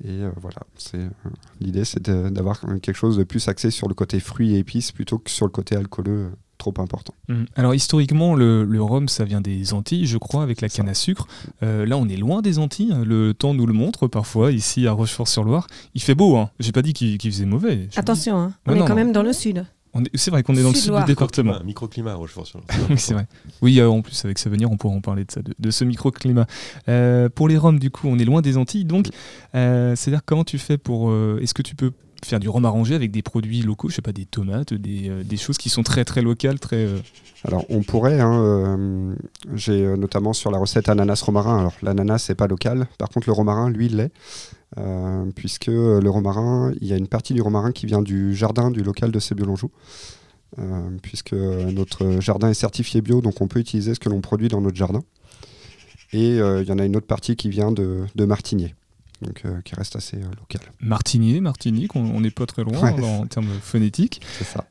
Et 0.03 0.09
euh, 0.09 0.31
voilà, 0.36 0.57
c'est 0.77 0.97
euh, 0.97 1.30
l'idée, 1.62 1.86
c'est 1.86 2.09
d'avoir 2.09 2.59
quelque 2.81 2.97
chose 2.97 3.18
de 3.18 3.24
plus 3.24 3.47
axé 3.47 3.71
sur 3.71 3.88
le 3.88 3.94
côté 3.94 4.19
fruits 4.19 4.56
et 4.56 4.59
épices 4.59 4.92
plutôt 4.92 5.19
que 5.19 5.30
sur 5.30 5.45
le 5.45 5.51
côté 5.51 5.75
alcooleux 5.75 6.12
euh, 6.12 6.30
trop 6.57 6.74
important. 6.80 7.13
Mmh. 7.30 7.44
Alors 7.56 7.74
historiquement, 7.74 8.36
le, 8.36 8.81
rhum, 8.81 9.07
ça 9.07 9.24
vient 9.24 9.42
des 9.42 9.74
Antilles, 9.74 10.06
je 10.06 10.18
crois, 10.18 10.44
avec 10.44 10.59
la 10.62 10.69
canne 10.69 10.89
à 10.89 10.94
sucre. 10.94 11.27
là, 11.62 11.97
on 11.97 12.07
est 12.09 12.18
loin 12.18 12.42
des 12.42 12.59
Antilles. 12.59 12.94
Hein. 12.94 13.03
Le 13.06 13.33
temps 13.33 13.53
nous 13.53 13.65
le 13.65 13.74
montre 13.74 14.07
parfois 14.07 14.51
ici 14.51 14.88
à 14.88 14.92
Rochefort-sur-Loire. 14.92 15.68
Il 15.94 16.01
fait 16.01 16.15
beau. 16.15 16.38
Hein. 16.38 16.50
J'ai 16.59 16.71
pas 16.71 16.81
dit 16.81 16.94
qu'il 16.94 17.19
faisait 17.19 17.45
mauvais. 17.45 17.88
Attention, 17.95 18.38
hein. 18.38 18.53
on 18.68 18.75
est 18.75 18.86
quand 18.86 18.95
même 18.95 19.12
dans 19.12 19.24
le 19.24 19.33
sud. 19.33 19.65
C'est 20.13 20.31
vrai 20.31 20.44
qu'on 20.44 20.56
est 20.56 20.63
dans 20.63 20.69
le 20.69 20.75
sud 20.75 20.94
du 20.94 21.06
département. 21.06 21.56
Un 21.56 21.63
microclimat, 21.63 22.15
Rochefort. 22.15 22.47
oui, 22.89 22.97
c'est 22.97 23.13
vrai. 23.13 23.27
Oui, 23.62 23.81
en 23.81 24.01
plus, 24.01 24.25
avec 24.25 24.38
Savenir, 24.39 24.71
on 24.71 24.77
pourra 24.77 24.95
en 24.95 25.01
parler 25.01 25.24
de 25.25 25.31
ça, 25.31 25.42
de, 25.42 25.71
ce 25.71 25.83
microclimat. 25.86 26.47
Euh, 26.89 27.30
pour 27.30 27.47
les 27.47 27.57
rhums, 27.57 27.80
du 27.80 27.92
coup, 27.92 28.07
on 28.07 28.19
est 28.19 28.25
loin 28.25 28.42
des 28.42 28.57
Antilles. 28.57 28.86
Donc, 28.86 29.07
euh, 29.56 29.95
c'est-à-dire, 29.95 30.21
comment 30.25 30.44
tu 30.44 30.57
fais 30.57 30.77
pour. 30.77 31.09
Euh, 31.09 31.39
est-ce 31.42 31.53
que 31.53 31.62
tu 31.62 31.75
peux 31.75 31.92
faire 32.24 32.40
du 32.40 32.50
rhum 32.50 32.66
avec 32.66 33.12
des 33.12 33.22
produits 33.22 33.62
locaux, 33.62 33.90
je 33.90 33.95
sais 33.95 34.02
pas, 34.02 34.14
des 34.14 34.26
tomates, 34.26 34.74
des, 34.74 35.10
des 35.24 35.38
choses 35.38 35.57
qui 35.57 35.69
sont 35.69 35.84
très 35.84 36.06
très 36.06 36.22
locales, 36.22 36.60
très. 36.60 36.88
Alors 37.44 37.66
on 37.69 37.84
pourrait, 37.84 38.19
hein, 38.19 39.16
j'ai 39.54 39.86
notamment 39.98 40.34
sur 40.34 40.52
la 40.52 40.57
recette 40.57 40.90
ananas 40.90 41.22
romarin. 41.24 41.60
Alors 41.60 41.74
l'ananas 41.84 42.19
c'est 42.19 42.36
pas 42.36 42.48
local, 42.48 42.88
par 42.98 43.10
contre 43.10 43.28
le 43.28 43.34
romarin 43.34 43.69
lui 43.69 43.90
l'est. 43.90 44.12
Euh, 44.78 45.26
puisque 45.36 45.68
le 45.68 46.10
romarin, 46.10 46.74
il 46.81 46.88
y 46.88 46.92
a 46.92 46.98
une 46.98 47.07
partie 47.07 47.34
du 47.34 47.42
romarin 47.42 47.72
qui 47.72 47.86
vient 47.86 48.02
du 48.02 48.36
jardin 48.36 48.72
du 48.72 48.84
local 48.84 49.10
de 49.10 49.19
Sébiolonjou, 49.19 49.72
euh, 50.60 50.90
puisque 51.02 51.34
notre 51.34 52.19
jardin 52.19 52.50
est 52.50 52.56
certifié 52.56 53.02
bio, 53.02 53.22
donc 53.22 53.40
on 53.40 53.48
peut 53.48 53.60
utiliser 53.60 53.94
ce 53.94 54.02
que 54.02 54.10
l'on 54.10 54.19
produit 54.19 54.50
dans 54.50 54.60
notre 54.60 54.76
jardin. 54.76 55.02
Et 56.12 56.42
euh, 56.42 56.62
il 56.62 56.68
y 56.68 56.72
en 56.74 56.80
a 56.80 56.86
une 56.86 56.98
autre 56.98 57.07
partie 57.07 57.38
qui 57.38 57.50
vient 57.50 57.72
de, 57.72 58.04
de 58.16 58.26
Martigné, 58.26 58.76
donc 59.22 59.44
qui 59.64 59.76
reste 59.76 59.95
assez 59.95 60.18
local. 60.18 60.62
Martigné, 60.80 61.40
Martinique, 61.40 61.95
on 61.95 62.19
n'est 62.19 62.31
pas 62.31 62.45
très 62.45 62.64
loin 62.64 62.92
en 63.02 63.26
termes 63.28 63.50
phonétiques. 63.62 64.22
C'est 64.38 64.45
ça. 64.45 64.68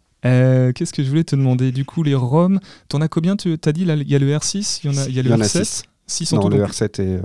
Qu'est-ce 0.72 0.92
que 0.92 1.02
je 1.02 1.08
voulais 1.08 1.24
te 1.24 1.36
demander? 1.36 1.72
Du 1.72 1.84
coup, 1.84 2.02
les 2.02 2.14
Roms, 2.14 2.60
t'en 2.88 3.00
as 3.00 3.08
combien? 3.08 3.36
Tu 3.36 3.56
as 3.64 3.72
dit, 3.72 3.82
il 3.82 4.08
y 4.08 4.14
a 4.14 4.18
le 4.18 4.36
R6, 4.36 4.80
il 4.84 4.90
y, 4.90 4.94
en 4.94 4.98
a, 4.98 5.06
il 5.06 5.14
y 5.14 5.20
a 5.20 5.22
le 5.22 5.30
R7 5.30 5.84
6 6.06 6.32
non, 6.32 6.48
le 6.48 6.62
R7 6.62 7.00
est, 7.00 7.20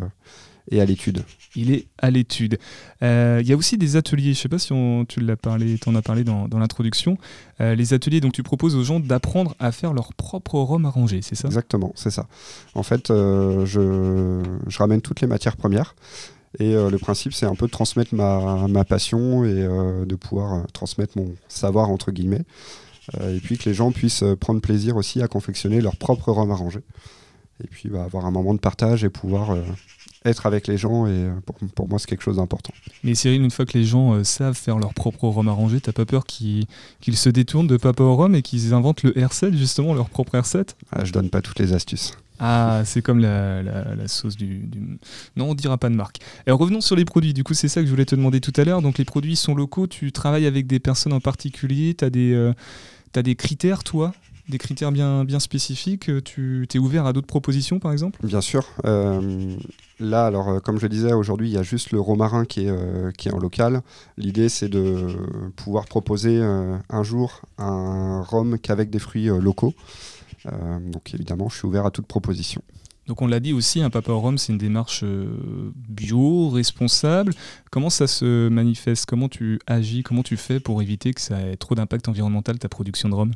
est 0.72 0.80
à 0.80 0.86
l'étude 0.86 1.24
il 1.56 1.72
est 1.72 1.88
à 1.98 2.10
l'étude. 2.12 2.58
Euh, 3.02 3.40
il 3.42 3.48
y 3.48 3.54
a 3.54 3.58
aussi 3.58 3.78
des 3.78 3.96
ateliers, 3.96 4.34
je 4.34 4.40
ne 4.40 4.42
sais 4.44 4.50
pas 4.50 4.60
si 4.60 4.72
on, 4.72 5.06
tu 5.06 5.20
l'as 5.20 5.36
parlé, 5.36 5.78
en 5.86 5.96
as 5.96 6.02
parlé 6.02 6.24
dans, 6.24 6.48
l'introduction. 6.54 7.18
Euh, 7.62 7.76
les 7.76 7.94
ateliers, 7.94 8.22
donc 8.22 8.34
tu 8.34 8.44
proposes 8.44 8.76
aux 8.76 8.84
gens 8.84 9.00
d'apprendre 9.00 9.56
à 9.60 9.72
faire 9.72 9.94
leur 9.94 10.14
propre 10.14 10.56
rhum 10.60 10.86
arrangé, 10.86 11.22
c'est 11.22 11.36
ça? 11.36 11.48
Exactement, 11.48 11.92
c'est 11.96 12.12
ça. 12.12 12.28
En 12.76 12.84
fait, 12.84 13.10
euh, 13.10 13.66
je, 13.66 14.44
je, 14.68 14.78
ramène 14.78 15.02
toutes 15.02 15.22
les 15.22 15.28
matières 15.28 15.58
premières. 15.58 15.96
Et 16.58 16.74
le 16.74 16.98
principe, 16.98 17.34
c'est 17.34 17.46
un 17.46 17.54
peu 17.54 17.68
de 17.68 17.72
transmettre 17.72 18.16
ma, 18.16 18.68
ma 18.68 18.84
passion 18.84 19.46
et 19.46 19.54
de 19.54 20.16
pouvoir 20.16 20.66
transmettre 20.74 21.16
mon 21.16 21.36
savoir, 21.48 21.92
entre 21.92 22.12
guillemets. 22.12 22.42
et 23.22 23.40
puis 23.40 23.60
que 23.60 23.70
les 23.70 23.76
gens 23.76 23.92
puissent 23.92 24.24
prendre 24.40 24.60
plaisir 24.60 24.96
aussi 24.96 25.22
à 25.22 25.28
confectionner 25.28 25.80
leur 25.80 25.96
propre 25.96 26.32
rhum 26.32 26.50
arrangé. 26.50 26.80
Et 27.64 27.68
puis 27.68 27.90
bah, 27.90 28.04
avoir 28.04 28.26
un 28.26 28.32
moment 28.32 28.56
de 28.56 28.60
partage 28.60 29.04
et 29.04 29.10
pouvoir 29.10 29.56
être 30.26 30.46
avec 30.46 30.68
les 30.68 30.78
gens 30.78 31.08
et 31.08 31.12
euh, 31.12 31.34
pour, 31.76 31.88
moi 31.88 32.00
c'est 32.00 32.08
quelque 32.08 32.24
chose 32.24 32.38
d'important. 32.38 32.74
Mais 33.04 33.16
Cyril, 33.16 33.42
une 33.42 33.52
fois 33.52 33.66
que 33.66 33.78
les 33.78 33.86
gens 33.86 34.14
euh, 34.14 34.24
savent 34.24 34.56
faire 34.56 34.78
leur 34.78 34.94
propre 34.94 35.28
rhum 35.28 35.48
arrangé, 35.48 35.80
t'as 35.80 35.92
pas 35.92 36.06
peur 36.06 36.26
qu'ils 36.26 36.68
se 37.14 37.30
détournent 37.30 37.68
de 37.68 37.78
Papa 37.78 38.04
au 38.04 38.16
rhum 38.16 38.36
et 38.36 38.42
qu'ils 38.42 38.74
inventent 38.74 39.04
le 39.04 39.12
R7 39.12 39.56
justement, 39.56 39.94
leur 39.94 40.10
propre 40.10 40.38
R7 40.38 40.70
ah, 40.92 41.06
Je 41.06 41.14
donne 41.14 41.30
pas 41.30 41.42
toutes 41.42 41.60
les 41.60 41.74
astuces. 41.74 42.18
Ah, 42.40 42.84
c'est 42.86 43.02
comme 43.02 43.20
la, 43.20 44.08
sauce 44.08 44.38
du, 44.38 44.70
Non, 45.36 45.52
on 45.52 45.56
dira 45.56 45.78
pas 45.78 45.90
de 45.90 45.96
marque. 45.96 46.20
Et 46.48 46.52
revenons 46.52 46.82
sur 46.82 46.96
les 46.96 47.06
produits. 47.06 47.34
Du 47.34 47.44
coup, 47.44 47.54
c'est 47.54 47.68
ça 47.68 47.82
que 47.82 47.86
je 47.86 47.92
voulais 47.92 48.06
te 48.06 48.16
demander 48.16 48.40
tout 48.40 48.54
à 48.56 48.64
l'heure. 48.64 48.82
Donc, 48.82 48.98
les 48.98 49.06
produits 49.06 49.36
sont 49.36 49.54
locaux. 49.54 49.88
Tu 49.88 50.12
travailles 50.12 50.46
avec 50.46 50.66
des 50.66 50.80
personnes 50.80 51.14
en 51.14 51.20
particulier. 51.20 51.96
Tu 51.96 52.06
as, 52.06 52.10
euh, 52.16 52.54
as, 53.16 53.22
des 53.22 53.36
critères, 53.36 53.84
toi? 53.84 54.14
Des 54.48 54.58
critères 54.58 54.92
bien, 54.92 55.26
bien 55.26 55.40
spécifiques? 55.40 56.10
Tu 56.24 56.66
t'es 56.70 56.80
ouvert 56.80 57.06
à 57.06 57.14
d'autres 57.14 57.28
propositions, 57.28 57.80
par 57.80 57.92
exemple? 57.92 58.26
Bien 58.26 58.42
sûr. 58.42 58.66
Euh, 58.86 59.56
là, 60.00 60.26
alors, 60.26 60.48
euh, 60.50 60.60
comme 60.60 60.80
je 60.80 60.88
disais, 60.88 61.12
aujourd'hui, 61.12 61.50
il 61.50 61.54
y 61.54 61.58
a 61.58 61.64
juste 61.64 61.92
le 61.92 62.00
romarin 62.00 62.46
qui 62.46 62.68
est, 62.68 63.18
qui 63.18 63.28
est 63.28 63.34
en 63.34 63.40
local. 63.40 63.82
L'idée, 64.18 64.48
c'est 64.48 64.70
de 64.70 65.08
pouvoir 65.58 65.86
proposer 65.86 66.42
un 66.42 67.04
jour 67.04 67.42
un 67.58 68.22
rhum 68.22 68.58
qu'avec 68.58 68.90
des 68.90 69.00
fruits 69.00 69.28
locaux. 69.28 69.74
Euh, 70.46 70.80
donc 70.80 71.14
évidemment, 71.14 71.50
je 71.50 71.58
suis 71.58 71.68
ouvert 71.68 71.86
à 71.86 71.92
toute 71.92 72.08
proposition. 72.08 72.62
Donc 73.08 73.22
on 73.22 73.28
l'a 73.28 73.40
dit 73.40 73.54
aussi, 73.54 73.82
un 73.82 73.90
Papa 73.90 74.12
au 74.12 74.20
Rhum, 74.20 74.38
c'est 74.38 74.54
une 74.54 74.60
démarche 74.60 75.02
euh, 75.04 75.72
bio, 75.76 76.50
responsable. 76.50 77.34
Comment 77.72 77.90
ça 77.90 78.06
se 78.06 78.50
manifeste? 78.50 79.08
Comment 79.08 79.30
tu 79.30 79.60
agis? 79.66 80.04
Comment 80.04 80.22
tu 80.22 80.38
fais 80.38 80.60
pour 80.60 80.82
éviter 80.82 81.14
que 81.14 81.22
ça 81.22 81.42
ait 81.42 81.56
trop 81.56 81.74
d'impact 81.74 82.08
environnemental 82.08 82.60
ta 82.60 82.70
production 82.70 83.10
de 83.10 83.16
rhum? 83.16 83.32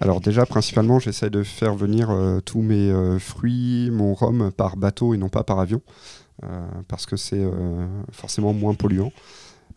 Alors 0.00 0.20
déjà, 0.20 0.46
principalement, 0.46 0.98
j'essaie 1.00 1.28
de 1.28 1.42
faire 1.42 1.74
venir 1.74 2.10
euh, 2.10 2.40
tous 2.40 2.62
mes 2.62 2.90
fruits, 3.18 3.90
mon 3.90 4.14
rhum 4.14 4.50
par 4.52 4.76
bateau 4.76 5.12
et 5.12 5.18
non 5.18 5.28
pas 5.28 5.44
par 5.44 5.58
avion, 5.58 5.82
parce 6.86 7.04
que 7.04 7.16
c'est 7.16 7.44
forcément 8.12 8.52
moins 8.52 8.74
polluant. 8.74 9.12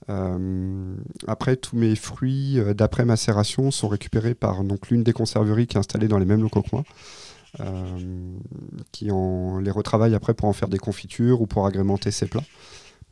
Euh, 0.10 0.96
après, 1.27 1.55
tous 1.55 1.75
mes 1.75 1.96
fruits 1.96 2.60
euh, 2.60 2.74
d'après 2.74 3.05
macération 3.05 3.72
sont 3.72 3.88
récupérés 3.88 4.34
par 4.34 4.63
l'une 4.89 5.03
des 5.03 5.13
conserveries 5.13 5.67
qui 5.67 5.77
est 5.77 5.79
installée 5.79 6.08
dans 6.08 6.17
les 6.17 6.25
mêmes 6.25 6.41
locaux 6.41 6.62
que 6.62 6.70
moi. 6.74 6.84
Euh, 7.60 8.00
qui 8.93 9.12
en, 9.12 9.60
les 9.60 9.72
retravaille 9.72 10.15
après 10.15 10.34
pour 10.34 10.48
en 10.48 10.53
faire 10.53 10.70
des 10.70 10.77
confitures 10.77 11.41
ou 11.41 11.48
pour 11.48 11.67
agrémenter 11.67 12.10
ses 12.10 12.27
plats. 12.27 12.43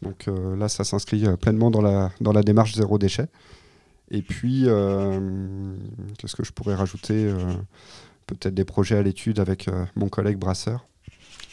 Donc 0.02 0.30
là, 0.58 0.70
ça 0.70 0.86
s'inscrit 0.86 1.26
pleinement 1.36 1.70
dans 1.70 1.82
la, 1.82 2.10
dans 2.22 2.32
la 2.32 2.42
démarche 2.42 2.74
zéro 2.74 2.98
déchet. 2.98 3.28
Et 4.12 4.22
puis, 4.22 4.64
qu'est-ce 6.18 6.38
que 6.38 6.46
je 6.46 6.54
pourrais 6.54 6.76
rajouter 6.76 7.30
Peut-être 8.28 8.54
des 8.54 8.64
projets 8.64 8.96
à 8.96 9.02
l'étude 9.02 9.42
avec 9.42 9.70
mon 9.98 10.08
collègue 10.08 10.38
brasseur. 10.38 10.88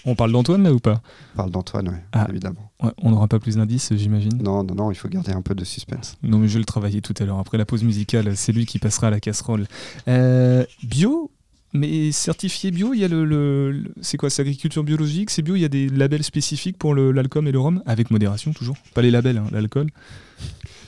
On 0.08 0.14
parle 0.14 0.30
d'Antoine 0.30 0.62
là 0.62 0.72
ou 0.72 0.78
pas 0.78 1.02
On 1.34 1.36
parle 1.36 1.50
d'Antoine, 1.50 1.88
oui, 1.88 1.98
ah. 2.12 2.26
évidemment. 2.30 2.70
on 3.02 3.10
n'aura 3.10 3.26
pas 3.26 3.40
plus 3.40 3.56
d'indices, 3.56 3.92
j'imagine 3.96 4.40
Non, 4.40 4.62
non, 4.62 4.74
non, 4.76 4.90
il 4.92 4.94
faut 4.94 5.08
garder 5.08 5.32
un 5.32 5.42
peu 5.42 5.56
de 5.56 5.64
suspense. 5.64 6.16
Non, 6.22 6.38
mais 6.38 6.46
je 6.46 6.54
vais 6.54 6.60
le 6.60 6.64
travailler 6.64 7.02
tout 7.02 7.14
à 7.18 7.24
l'heure. 7.24 7.40
Après 7.40 7.58
la 7.58 7.66
pause 7.66 7.82
musicale, 7.82 8.36
c'est 8.36 8.52
lui 8.52 8.66
qui 8.66 8.78
passera 8.78 9.08
à 9.08 9.10
la 9.10 9.18
casserole. 9.18 9.66
Euh, 10.08 10.64
bio 10.84 11.30
mais 11.72 12.10
certifié 12.12 12.70
bio, 12.70 12.94
il 12.94 13.00
y 13.00 13.04
a 13.04 13.08
le, 13.08 13.84
c'est 14.00 14.16
quoi, 14.16 14.30
c'est 14.30 14.40
agriculture 14.40 14.82
biologique, 14.82 15.28
c'est 15.28 15.42
bio, 15.42 15.56
il 15.56 15.60
y 15.60 15.64
a 15.64 15.68
des 15.68 15.88
labels 15.90 16.22
spécifiques 16.22 16.78
pour 16.78 16.94
l'alcool 16.94 17.46
et 17.48 17.52
le 17.52 17.58
rhum, 17.58 17.82
avec 17.84 18.10
modération 18.10 18.52
toujours, 18.52 18.76
pas 18.94 19.02
les 19.02 19.10
labels, 19.10 19.36
hein, 19.36 19.48
l'alcool. 19.52 19.90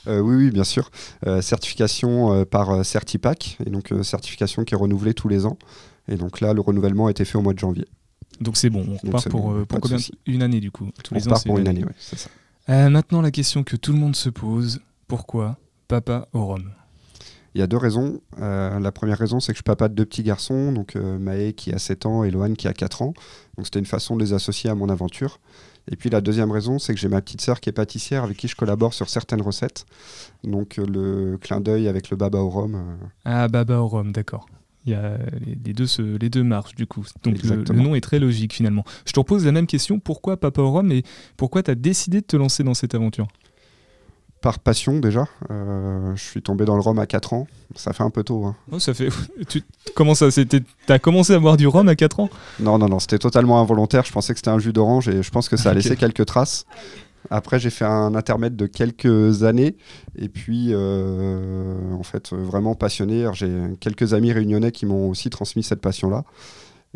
Euh, 0.07 0.21
oui, 0.21 0.37
oui, 0.37 0.51
bien 0.51 0.65
sûr. 0.65 0.91
Euh, 1.27 1.43
certification 1.43 2.47
par 2.47 2.87
Certipac, 2.87 3.59
et 3.67 3.71
donc 3.71 3.93
certification 4.03 4.65
qui 4.65 4.73
est 4.73 4.79
renouvelée 4.79 5.13
tous 5.13 5.29
les 5.29 5.45
ans. 5.45 5.59
Et 6.07 6.17
donc 6.17 6.41
là, 6.41 6.55
le 6.55 6.63
renouvellement 6.63 7.09
a 7.09 7.11
été 7.11 7.27
fait 7.27 7.37
au 7.37 7.43
mois 7.43 7.53
de 7.53 7.59
janvier. 7.59 7.85
Donc 8.41 8.57
c'est 8.57 8.71
bon, 8.71 8.87
on 8.89 9.07
repart 9.07 9.29
pour, 9.29 9.53
euh, 9.53 9.65
pour 9.65 9.81
combien 9.81 9.99
Une 10.27 10.43
année 10.43 10.61
du 10.61 10.71
coup. 10.71 10.91
Tous 11.03 11.15
on 11.15 11.19
les 11.19 11.23
repart 11.23 11.45
pour 11.45 11.59
une 11.59 11.69
année, 11.69 11.85
oui, 11.85 11.93
c'est 11.99 12.19
ça. 12.19 12.31
Euh, 12.69 12.91
maintenant, 12.91 13.23
la 13.23 13.31
question 13.31 13.65
que 13.65 13.77
tout 13.77 13.93
le 13.93 13.99
monde 13.99 14.15
se 14.15 14.29
pose 14.29 14.81
pourquoi 15.07 15.57
papa 15.89 16.29
au 16.33 16.47
Rhum? 16.47 16.71
Il 17.55 17.61
y 17.61 17.65
a 17.65 17.67
deux 17.67 17.79
raisons. 17.79 18.21
Euh, 18.41 18.79
la 18.79 18.93
première 18.93 19.19
raison, 19.19 19.41
c'est 19.41 19.53
que 19.53 19.57
je 19.57 19.59
suis 19.59 19.65
papa 19.65 19.89
de 19.89 19.95
deux 19.95 20.05
petits 20.05 20.23
garçons, 20.23 20.71
donc 20.71 20.95
Maë 20.95 21.55
qui 21.55 21.73
a 21.73 21.79
7 21.79 22.07
ans 22.07 22.23
et 22.23 22.31
Lohan 22.31 22.53
qui 22.55 22.69
a 22.69 22.75
4 22.75 23.03
ans. 23.03 23.15
Donc 23.57 23.67
c'était 23.67 23.79
une 23.79 23.87
façon 23.87 24.17
de 24.17 24.23
les 24.23 24.35
associer 24.35 24.69
à 24.71 24.75
mon 24.75 24.91
aventure. 24.91 25.41
Et 25.91 25.97
puis 25.97 26.11
la 26.11 26.21
deuxième 26.21 26.51
raison, 26.51 26.79
c'est 26.79 26.93
que 26.93 27.01
j'ai 27.01 27.09
ma 27.09 27.23
petite 27.23 27.41
sœur 27.41 27.61
qui 27.61 27.71
est 27.71 27.73
pâtissière 27.73 28.23
avec 28.23 28.37
qui 28.37 28.47
je 28.47 28.55
collabore 28.55 28.93
sur 28.93 29.09
certaines 29.09 29.41
recettes. 29.41 29.87
Donc 30.45 30.77
le 30.77 31.39
clin 31.41 31.61
d'œil 31.63 31.89
avec 31.89 32.11
le 32.11 32.19
baba 32.19 32.39
au 32.39 32.51
rhum. 32.51 32.99
Ah, 33.25 33.49
baba 33.49 33.81
au 33.81 33.89
rhum, 33.89 34.13
d'accord. 34.13 34.47
Il 34.87 34.93
y 34.93 34.95
a 34.95 35.19
les, 35.65 35.75
deux, 35.75 35.87
les 36.19 36.31
deux 36.31 36.45
marches 36.45 36.75
du 36.75 36.87
coup. 36.87 37.05
Donc 37.23 37.43
le, 37.43 37.75
nom 37.75 37.95
est 37.95 38.01
très 38.01 38.19
logique 38.19 38.55
finalement. 38.55 38.85
Je 39.05 39.13
te 39.13 39.21
repose 39.21 39.45
la 39.45 39.53
même 39.53 39.67
question. 39.67 39.99
Pourquoi 39.99 40.39
Papa 40.39 40.63
au 40.63 40.71
Rhum 40.71 40.91
et 40.93 41.03
pourquoi 41.37 41.63
tu 41.63 41.71
as 41.71 41.75
décidé 41.75 42.21
de 42.21 42.27
te 42.27 42.37
lancer 42.37 42.65
dans 42.65 42.75
cette 42.75 42.95
aventure? 42.95 43.29
Par 44.41 44.61
passion 44.61 45.01
déjà. 45.01 45.27
Euh, 45.51 46.15
je 46.15 46.23
suis 46.23 46.43
tombé 46.43 46.65
dans 46.65 46.77
le 46.77 46.81
rhum 46.81 46.99
à 47.01 47.07
4 47.07 47.33
ans. 47.33 47.49
Ça 47.75 47.93
fait 47.93 48.05
un 48.05 48.11
peu 48.11 48.23
tôt. 48.23 48.47
Hein. 48.47 48.55
Oh, 48.71 48.79
ça 48.79 48.95
fait. 48.95 49.09
Tu 49.49 49.63
comment 49.97 50.15
ça 50.15 50.31
C'était. 50.31 50.63
T'as 50.87 51.01
commencé 51.01 51.35
à 51.35 51.41
boire 51.41 51.57
du 51.57 51.67
rhum 51.67 51.89
à 51.89 51.97
4 51.97 52.21
ans? 52.21 52.31
Non, 52.61 52.79
non, 52.79 52.89
non. 52.89 53.01
C'était 53.01 53.19
totalement 53.19 53.61
involontaire. 53.61 54.05
Je 54.05 54.13
pensais 54.13 54.33
que 54.33 54.39
c'était 54.39 54.51
un 54.51 54.61
jus 54.61 54.73
d'orange 54.73 55.09
et 55.09 55.25
je 55.25 55.31
pense 55.31 55.49
que 55.49 55.57
ça 55.57 55.71
a 55.71 55.75
laissé 55.75 55.97
quelques 55.97 56.25
traces. 56.25 56.67
Après, 57.31 57.59
j'ai 57.59 57.71
fait 57.71 57.85
un 57.85 58.15
intermède 58.15 58.57
de 58.57 58.67
quelques 58.67 59.43
années. 59.43 59.77
Et 60.17 60.29
puis, 60.29 60.69
euh, 60.71 61.93
en 61.93 62.03
fait, 62.03 62.33
vraiment 62.33 62.75
passionné. 62.75 63.29
J'ai 63.35 63.53
quelques 63.81 64.15
amis 64.15 64.33
réunionnais 64.33 64.73
qui 64.73 64.87
m'ont 64.87 65.09
aussi 65.09 65.31
transmis 65.31 65.63
cette 65.63 65.81
passion-là. 65.81 66.25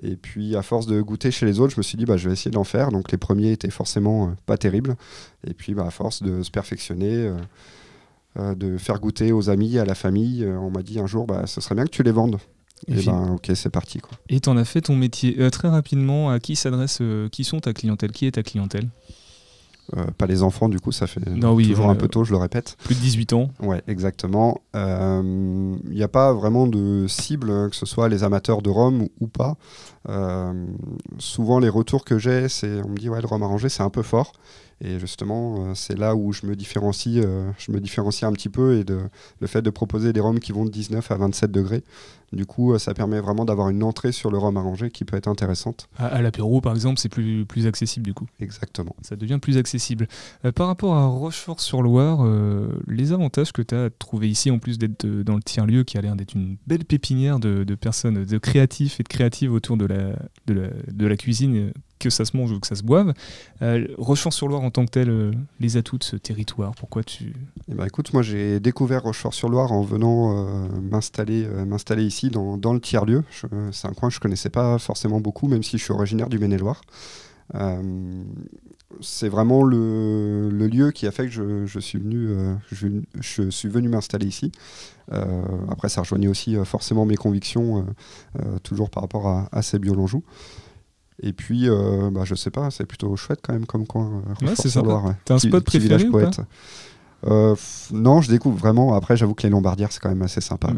Et 0.03 0.17
puis, 0.17 0.57
à 0.57 0.63
force 0.63 0.87
de 0.87 1.01
goûter 1.03 1.31
chez 1.31 1.45
les 1.45 1.61
autres, 1.61 1.75
je 1.75 1.79
me 1.79 1.83
suis 1.83 1.99
dit, 1.99 2.07
bah, 2.07 2.17
je 2.17 2.29
vais 2.29 2.33
essayer 2.33 2.51
d'en 2.51 2.65
faire. 2.65 2.91
Donc, 2.91 3.13
les 3.13 3.19
premiers 3.19 3.53
étaient 3.53 3.71
forcément 3.71 4.29
euh, 4.29 4.31
pas 4.47 4.57
terribles. 4.57 4.97
Et 5.47 5.55
puis, 5.55 5.75
bah, 5.75 5.87
à 5.87 5.91
force 5.91 6.23
de 6.23 6.43
se 6.43 6.51
perfectionner, 6.51 7.31
euh, 8.39 8.55
de 8.55 8.79
faire 8.79 9.01
goûter 9.01 9.33
aux 9.33 9.51
amis, 9.51 9.79
à 9.79 9.85
la 9.85 9.95
famille, 9.95 10.47
on 10.47 10.71
m'a 10.71 10.83
dit 10.83 10.99
un 10.99 11.07
jour, 11.07 11.27
bah, 11.27 11.47
ce 11.47 11.61
serait 11.61 11.75
bien 11.75 11.85
que 11.85 11.91
tu 11.91 12.03
les 12.03 12.13
vendes. 12.13 12.39
Et, 12.89 13.05
ben, 13.05 13.35
ok, 13.35 13.53
c'est 13.55 13.71
parti. 13.71 14.01
Quoi. 14.01 14.19
Et 14.29 14.41
tu 14.41 14.49
en 14.49 14.57
as 14.57 14.65
fait 14.65 14.81
ton 14.81 14.97
métier. 14.97 15.51
très 15.51 15.69
rapidement, 15.69 16.31
à 16.31 16.41
qui 16.41 16.57
s'adresse, 16.57 17.01
qui 17.31 17.45
sont 17.45 17.61
ta 17.61 17.75
clientèle? 17.75 18.11
Qui 18.13 18.27
est 18.27 18.33
ta 18.33 18.43
clientèle? 18.43 18.89
Euh, 19.97 20.07
pas 20.17 20.27
les 20.27 20.43
enfants, 20.43 20.69
du 20.69 20.81
coup, 20.81 20.93
ça 20.93 21.07
fait 21.07 21.21
toujours 21.21 21.91
un 21.91 21.95
peu 21.95 22.09
tôt, 22.09 22.25
je 22.25 22.33
le 22.33 22.39
répète. 22.39 22.77
Plus 22.85 22.95
de 22.95 23.01
18 23.01 23.33
ans. 23.33 23.51
Ouais, 23.61 23.83
exactement. 23.89 24.61
Il 24.75 24.79
euh, 24.81 25.77
n'y 25.91 26.03
a 26.03 26.09
pas 26.09 26.33
vraiment 26.33 26.67
de 26.67 27.07
cible, 27.09 27.51
hein, 27.51 27.69
que 27.69 27.77
ce 27.77 27.85
soit 27.85 28.09
les 28.09 28.25
amateurs 28.25 28.63
de 28.63 28.71
rhum 28.71 29.09
ou, 29.21 29.27
pas. 29.27 29.57
Euh, 30.09 30.67
souvent, 31.19 31.59
les 31.59 31.69
retours 31.69 32.05
que 32.05 32.19
j'ai, 32.19 32.49
c'est 32.49 32.83
on 32.83 32.91
me 32.91 32.97
dit 32.97 33.09
ouais, 33.09 33.21
le 33.21 33.27
rhum 33.27 33.43
arrangé, 33.43 33.69
c'est 33.69 33.83
un 33.83 33.91
peu 33.91 34.03
fort. 34.03 34.33
Et 34.81 34.99
justement, 34.99 35.77
c'est 35.77 35.97
là 35.97 36.17
où 36.17 36.33
je 36.33 36.45
me 36.45 36.57
différencie, 36.57 37.25
je 37.57 37.71
me 37.71 37.79
différencie 37.79 38.29
un 38.29 38.33
petit 38.33 38.49
peu 38.49 38.79
et 38.79 38.85
de, 38.85 38.99
le 39.39 39.47
fait 39.47 39.63
de 39.63 39.71
proposer 39.71 40.13
des 40.13 40.19
rhums 40.19 40.41
qui 40.41 40.51
vont 40.51 40.65
de 40.65 40.71
19 40.71 41.09
à 41.09 41.17
27 41.17 41.53
degrés. 41.53 41.85
Du 42.33 42.47
coup, 42.47 42.77
ça 42.79 42.95
permet 42.95 43.21
vraiment 43.21 43.45
d'avoir 43.45 43.69
une 43.69 43.83
entrée 43.83 44.13
sur 44.13 44.31
le 44.31 44.39
rhum 44.39 44.57
arrangé 44.57 44.91
qui 44.91 45.05
peut 45.05 45.17
être 45.17 45.29
intéressante. 45.29 45.89
À, 45.99 46.23
l'apéro, 46.23 46.61
par 46.61 46.75
exemple, 46.75 46.99
c'est 46.99 47.09
plus, 47.09 47.45
plus 47.45 47.67
accessible 47.67 48.07
du 48.07 48.15
coup. 48.15 48.27
Exactement. 48.41 48.95
Ça 49.03 49.17
devient 49.17 49.39
plus 49.41 49.59
accessible. 49.59 50.09
par 50.55 50.67
rapport 50.67 50.95
à 50.95 51.07
Rochefort-sur-Loire, 51.07 52.27
les 52.87 53.13
avantages 53.13 53.53
que 53.53 53.63
tu 53.63 53.75
as 53.75 53.91
trouvé 53.91 54.29
ici, 54.29 54.51
en 54.51 54.59
plus 54.59 54.79
d'être 54.79 55.07
dans 55.07 55.37
le 55.37 55.43
tiers-lieu 55.43 55.85
qui 55.85 55.99
a 55.99 56.01
l'air 56.01 56.17
d'être 56.17 56.35
une 56.35 56.57
belle 56.67 56.85
pépinière 56.85 57.39
de, 57.39 57.65
de, 57.65 57.75
personnes, 57.75 58.25
de 58.25 58.39
créatifs 58.39 59.01
et 59.01 59.03
de 59.03 59.09
créatives 59.09 59.53
autour 59.53 59.77
de 59.77 59.87
la, 59.87 60.17
de 60.47 60.55
la, 60.55 60.69
de 60.91 61.07
la 61.07 61.17
cuisine 61.17 61.73
que 62.03 62.11
ça 62.11 62.25
se 62.25 62.37
mange 62.37 62.51
ou 62.53 62.61
que 62.61 62.67
ça 62.67 62.75
se 62.75 62.83
boive. 62.83 63.15
Euh, 63.63 63.87
Rochefort-sur-Loire 63.97 64.63
en 64.63 64.71
tant 64.71 64.85
que 64.85 64.91
tel, 64.91 65.09
euh, 65.09 65.31
les 65.61 65.77
atouts 65.77 65.99
de 65.99 66.05
ce 66.05 66.17
territoire, 66.17 66.75
pourquoi 66.75 67.03
tu... 67.05 67.35
Eh 67.69 67.75
ben, 67.75 67.87
écoute, 67.87 68.13
moi 68.13 68.23
j'ai 68.23 68.61
découvert 68.61 69.05
Rochefort-sur-Loire 69.05 69.73
en 69.73 69.83
venant 69.83 70.47
euh, 70.47 70.69
m'installer, 70.83 71.47
m'installer 71.67 72.05
ici 72.05 72.31
dans, 72.31 72.57
dans 72.57 72.73
le 72.73 72.81
tiers-lieu. 72.81 73.23
C'est 73.71 73.89
un 73.89 73.93
coin 73.93 74.09
que 74.09 74.15
je 74.15 74.21
connaissais 74.21 74.51
pas 74.51 74.79
forcément 74.79 75.21
beaucoup, 75.21 75.47
même 75.47 75.63
si 75.63 75.79
je 75.79 75.85
suis 75.85 75.93
originaire 75.93 76.29
du 76.29 76.39
Maine-et-Loire. 76.39 76.83
c'est 79.01 79.29
vraiment 79.29 79.63
le, 79.63 80.51
lieu 80.51 80.91
qui 80.91 81.07
a 81.07 81.13
fait 81.13 81.29
que 81.29 81.67
je, 81.67 81.79
suis 81.81 81.99
venu, 81.99 82.35
je, 82.71 83.51
suis 83.51 83.69
venu 83.69 83.89
m'installer 83.89 84.27
ici. 84.27 84.51
après, 85.71 85.89
ça 85.89 86.01
rejoignait 86.01 86.29
aussi 86.29 86.57
forcément 86.65 87.07
mes 87.07 87.17
convictions, 87.17 87.87
toujours 88.63 88.91
par 88.91 89.03
rapport 89.03 89.29
à, 89.29 89.49
à 89.53 89.63
ces 89.63 89.79
Biolanjou. 89.79 90.23
Et 91.21 91.33
puis, 91.33 91.69
euh, 91.69 92.11
bah, 92.11 92.23
je 92.25 92.35
sais 92.35 92.51
pas, 92.51 92.71
c'est 92.71 92.87
plutôt 92.87 93.15
chouette 93.17 93.41
quand 93.43 93.53
même 93.53 93.67
comme 93.67 93.87
coin. 93.87 94.23
Euh, 94.43 94.47
ouais, 94.47 94.55
c'est 94.57 94.71
sympa. 94.71 95.17
T'as 95.25 95.35
un 95.35 95.39
spot 95.39 95.65
préféré 95.65 96.07
ou 96.07 96.13
pas 96.13 96.31
euh, 97.25 97.55
non, 97.93 98.21
je 98.21 98.29
découvre 98.29 98.57
vraiment. 98.59 98.95
Après, 98.95 99.17
j'avoue 99.17 99.35
que 99.35 99.45
les 99.45 99.49
Lombardières, 99.49 99.93
c'est 99.93 100.01
quand 100.01 100.09
même 100.09 100.23
assez 100.23 100.41
sympa. 100.41 100.73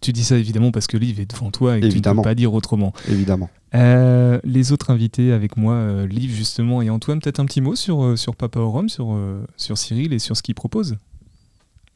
tu 0.00 0.12
dis 0.12 0.22
ça 0.22 0.36
évidemment 0.38 0.70
parce 0.70 0.86
que 0.86 0.96
Liv 0.96 1.18
est 1.18 1.28
devant 1.28 1.50
toi 1.50 1.76
et 1.76 1.82
évidemment. 1.82 2.14
tu 2.14 2.18
ne 2.18 2.22
peux 2.22 2.30
pas 2.30 2.34
dire 2.36 2.54
autrement. 2.54 2.92
Évidemment. 3.08 3.50
les 3.72 4.70
autres 4.70 4.90
invités 4.90 5.32
avec 5.32 5.56
moi, 5.56 6.06
Liv 6.06 6.32
justement 6.32 6.82
et 6.82 6.90
Antoine, 6.90 7.20
peut-être 7.20 7.40
un 7.40 7.46
petit 7.46 7.60
mot 7.60 7.74
sur, 7.74 8.16
sur 8.16 8.36
Papa 8.36 8.60
au 8.60 8.70
Rhum, 8.70 8.88
sur, 8.88 9.18
sur 9.56 9.76
Cyril 9.76 10.12
et 10.12 10.20
sur 10.20 10.36
ce 10.36 10.42
qu'il 10.44 10.54
propose 10.54 10.98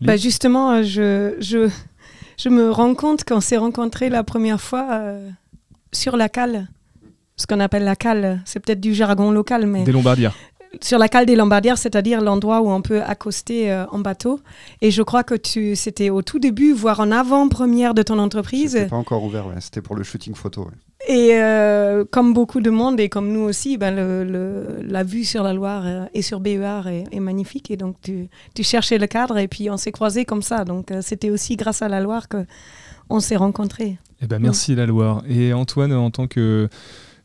bah 0.01 0.17
Justement, 0.17 0.83
je, 0.83 1.37
je, 1.39 1.71
je 2.37 2.49
me 2.49 2.73
rends 2.73 2.97
compte 2.97 3.23
qu'on 3.23 3.41
s'est 3.41 3.57
rencontrés 3.57 4.09
la 4.09 4.25
première 4.25 4.61
fois 4.61 5.01
sur 5.93 6.17
la 6.17 6.29
cale 6.29 6.67
ce 7.43 7.47
qu'on 7.47 7.61
appelle 7.61 7.85
la 7.85 7.97
cale. 7.97 8.41
C'est 8.45 8.61
peut-être 8.61 8.81
du 8.81 8.95
jargon 8.95 9.31
local, 9.31 9.67
mais. 9.67 9.85
Des 9.85 9.93
Lombardières. 9.93 10.35
Sur 10.81 10.99
la 10.99 11.09
cale 11.09 11.27
des 11.27 11.37
Lombardières, 11.37 11.77
c'est-à-dire 11.77 12.23
l'endroit 12.23 12.63
où 12.63 12.71
on 12.71 12.81
peut 12.81 13.03
accoster 13.03 13.71
euh, 13.71 13.85
en 13.89 13.99
bateau. 13.99 14.41
Et 14.81 14.91
je 14.91 15.03
crois 15.03 15.23
que 15.23 15.35
tu, 15.35 15.77
c'était 15.77 16.09
au 16.09 16.23
tout 16.23 16.39
début, 16.39 16.73
voire 16.73 17.01
en 17.01 17.11
avant-première 17.11 17.93
de 17.93 18.03
ton 18.03 18.19
entreprise. 18.19 18.73
C'était 18.73 18.87
pas 18.87 18.97
encore 18.97 19.23
ouvert, 19.23 19.47
ouais. 19.49 19.61
c'était 19.61 19.83
pour 19.83 19.97
le 19.97 20.03
shooting 20.03 20.35
photo. 20.35 20.69
Et 21.09 21.31
euh, 21.33 22.05
comme 22.09 22.33
beaucoup 22.33 22.61
de 22.61 22.71
monde 22.71 23.01
et 23.01 23.09
comme 23.09 23.33
nous 23.33 23.41
aussi, 23.41 23.77
ben 23.77 23.95
le, 23.95 24.79
la 24.83 25.03
vue 25.03 25.25
sur 25.25 25.43
la 25.43 25.53
Loire 25.53 25.83
euh, 25.85 26.05
et 26.15 26.23
sur 26.23 26.39
BER 26.39 26.87
est, 26.87 27.05
est, 27.11 27.21
magnifique. 27.21 27.73
Et 27.73 27.77
donc, 27.77 27.97
tu, 28.01 28.29
tu, 28.55 28.63
cherchais 28.63 28.99
le 28.99 29.09
cadre 29.09 29.37
et 29.39 29.49
puis 29.49 29.69
on 29.69 29.77
s'est 29.77 29.91
croisés 29.91 30.25
comme 30.25 30.43
ça. 30.43 30.65
Donc, 30.65 30.93
euh, 30.93 31.01
c'était 31.03 31.31
aussi 31.31 31.57
grâce 31.57 31.83
à 31.83 31.89
la 31.89 32.01
Loire 32.01 32.29
qu'on 32.29 33.19
s'est 33.19 33.37
rencontrés. 33.37 33.99
Eh 34.23 34.27
ben, 34.29 34.39
merci 34.39 34.77
la 34.77 34.87
Loire. 34.87 35.25
Et 35.29 35.53
Antoine, 35.53 35.93
en 35.93 36.13
tant 36.13 36.29
que, 36.29 36.69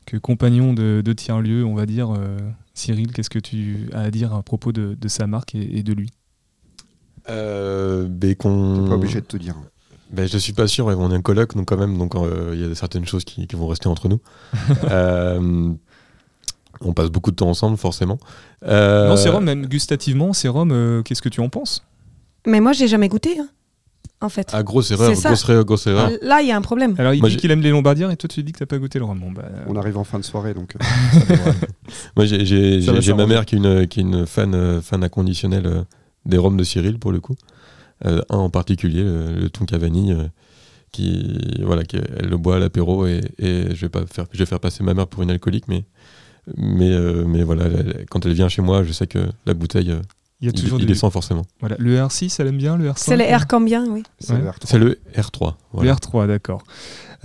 que 0.08 0.18
compagnon 0.18 0.74
de, 0.74 1.04
de 1.06 1.14
tiers-lieu, 1.14 1.64
on 1.64 1.76
va 1.76 1.86
dire, 1.86 2.12
Cyril, 2.74 3.12
qu'est-ce 3.12 3.30
que 3.30 3.40
tu 3.40 3.90
as 3.94 4.02
à 4.02 4.10
dire 4.10 4.34
à 4.34 4.42
propos 4.42 4.72
de, 4.72 4.98
de 5.00 5.08
sa 5.08 5.28
marque 5.28 5.54
et, 5.54 5.78
et 5.78 5.84
de 5.84 5.94
lui? 5.94 6.10
Euh, 7.30 8.08
ben 8.10 8.36
qu'on... 8.36 8.86
pas 8.88 8.96
obligé 8.96 9.22
de 9.22 9.26
tout 9.26 9.38
dire. 9.38 9.56
Ben, 10.12 10.28
je 10.28 10.38
suis 10.38 10.54
pas 10.54 10.68
sûr, 10.68 10.86
on 10.86 11.12
est 11.12 11.16
un 11.16 11.22
colloque, 11.22 11.56
donc 11.56 11.68
quand 11.68 11.78
même, 11.78 11.98
donc 11.98 12.16
euh, 12.16 12.52
il 12.54 12.62
y 12.66 12.72
a 12.72 12.74
certaines 12.76 13.06
choses 13.06 13.26
qui, 13.26 13.46
qui, 13.46 13.56
vont 13.58 13.68
rester 13.68 13.88
entre 13.88 14.08
nous. 14.08 14.22
euh, 14.86 15.74
on 16.80 16.94
passe 16.94 17.10
beaucoup 17.10 17.32
de 17.32 17.36
temps 17.36 17.50
ensemble, 17.50 17.78
forcément. 17.78 18.18
Euh... 18.64 19.10
Non, 19.10 19.18
c'est 19.18 19.30
Rome, 19.30 19.44
même 19.44 19.66
gustativement, 19.66 20.32
c'est 20.32 20.48
Rome, 20.48 20.72
euh, 20.72 21.02
qu'est-ce 21.02 21.22
que 21.22 21.30
tu 21.30 21.42
en 21.42 21.50
penses? 21.50 21.84
Mais 22.46 22.62
moi, 22.62 22.72
j'ai 22.72 22.88
jamais 22.88 23.10
goûté. 23.10 23.38
Hein, 23.38 23.50
en 24.22 24.30
fait. 24.30 24.50
Ah, 24.54 24.64
grosse 24.64 24.92
erreur, 24.92 25.12
grosse 25.12 25.50
erreur, 25.50 25.66
grosse 25.66 25.88
erreur. 25.88 26.12
Là, 26.22 26.42
il 26.42 26.48
y 26.48 26.52
a 26.52 26.58
un 26.58 26.62
problème. 26.62 26.96
Alors, 26.98 27.14
il 27.14 27.20
moi, 27.20 27.30
dit 27.30 27.38
qu'il 27.38 27.52
aime 27.52 27.62
les 27.62 27.70
lombardières 27.70 28.12
et 28.12 28.18
toi, 28.18 28.28
tu 28.28 28.44
dis 28.44 28.52
que 28.52 28.60
t'as 28.60 28.66
pas 28.66 28.78
goûté 28.78 29.00
le 29.00 29.06
rhum. 29.06 29.20
Bon, 29.20 29.32
bah... 29.32 29.46
On 29.68 29.76
arrive 29.76 29.98
en 29.98 30.04
fin 30.04 30.20
de 30.20 30.24
soirée, 30.24 30.54
donc. 30.54 30.76
moi, 32.16 32.26
j'ai 32.26 33.14
ma 33.14 33.28
mère 33.28 33.46
qui 33.46 33.56
est 33.56 33.60
une, 33.60 33.88
qui 33.88 34.00
est 34.00 34.04
une 34.04 34.26
fan, 34.26 34.82
fan 34.82 35.04
inconditionnelle 35.04 35.86
des 36.26 36.38
rhums 36.38 36.58
de 36.58 36.64
Cyril, 36.64 37.00
pour 37.00 37.12
le 37.12 37.20
coup. 37.20 37.36
Euh, 38.06 38.22
un 38.30 38.38
en 38.38 38.50
particulier, 38.50 39.04
le, 39.04 39.34
le 39.34 39.50
euh, 39.50 40.28
qui, 40.92 41.62
voilà, 41.64 41.84
qui, 41.84 41.98
elle 41.98 42.30
le 42.30 42.38
boit 42.38 42.58
à 42.58 42.60
l'apéro 42.60 43.08
et, 43.08 43.22
et, 43.40 43.74
je, 43.74 43.82
vais 43.82 43.90
pas 43.90 44.06
faire, 44.06 44.26
je 44.32 44.38
vais 44.38 44.46
faire 44.46 44.60
passer 44.60 44.84
ma 44.84 44.94
mère 44.94 45.08
pour 45.08 45.24
une 45.24 45.32
alcoolique, 45.32 45.68
mais, 45.68 45.84
mais, 46.56 46.92
euh, 46.92 47.26
mais 47.26 47.42
voilà, 47.42 47.66
elle, 47.66 48.06
quand 48.10 48.26
elle 48.26 48.34
vient 48.34 48.50
chez 48.50 48.62
moi, 48.62 48.84
je 48.84 48.92
sais 48.92 49.08
que 49.08 49.20
la 49.46 49.54
bouteille. 49.56 49.96
Il, 50.42 50.48
y 50.48 50.50
a 50.50 50.52
toujours 50.52 50.80
il, 50.80 50.86
des... 50.86 50.94
descend 50.94 51.12
forcément. 51.12 51.44
Voilà. 51.60 51.76
Le 51.80 51.98
R6, 51.98 52.36
elle 52.40 52.48
aime 52.48 52.58
bien, 52.58 52.78
le 52.78 52.90
R5 52.90 52.94
C'est 52.98 53.18
le 53.18 53.24
R 53.24 53.48
combien, 53.48 53.86
oui 53.88 54.04
C'est 54.20 54.34
ouais. 54.34 54.40
le, 54.80 54.88
le 54.88 55.00
R3. 55.16 55.56
Voilà. 55.74 55.92
Le 55.92 55.96
R3, 55.98 56.28
d'accord. 56.28 56.64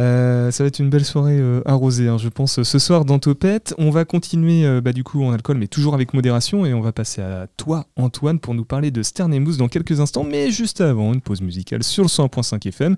Euh, 0.01 0.51
ça 0.51 0.65
va 0.65 0.69
être 0.69 0.79
une 0.79 0.91
belle 0.91 1.05
soirée 1.05 1.39
euh, 1.39 1.61
arrosée, 1.67 2.09
hein, 2.09 2.19
je 2.19 2.29
pense, 2.29 2.63
ce 2.63 2.79
soir 2.79 3.05
dans 3.05 3.19
Topette. 3.19 3.75
On 3.79 3.91
va 3.91 4.05
continuer 4.05 4.65
euh, 4.65 4.81
bah, 4.81 4.93
du 4.93 5.05
coup 5.05 5.23
en 5.23 5.33
alcool, 5.33 5.59
mais 5.59 5.69
toujours 5.69 5.95
avec 5.95 6.15
modération. 6.15 6.65
Et 6.65 6.75
on 6.75 6.81
va 6.81 6.93
passer 6.93 7.21
à 7.21 7.47
toi, 7.57 7.87
Antoine, 7.97 8.39
pour 8.39 8.55
nous 8.55 8.65
parler 8.65 8.91
de 8.91 9.03
Stern 9.03 9.33
et 9.35 9.41
Mousse 9.41 9.59
dans 9.59 9.69
quelques 9.69 10.01
instants. 10.01 10.25
Mais 10.25 10.51
juste 10.51 10.81
avant, 10.81 11.13
une 11.13 11.21
pause 11.21 11.43
musicale 11.43 11.83
sur 11.83 12.05
le 12.05 12.09
100.5 12.09 12.67
FM. 12.69 12.97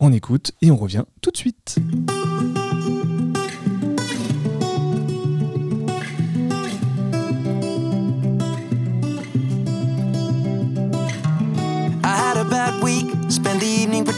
On 0.00 0.12
écoute 0.12 0.52
et 0.62 0.70
on 0.70 0.76
revient 0.76 1.04
tout 1.20 1.30
de 1.30 1.36
suite. 1.36 1.76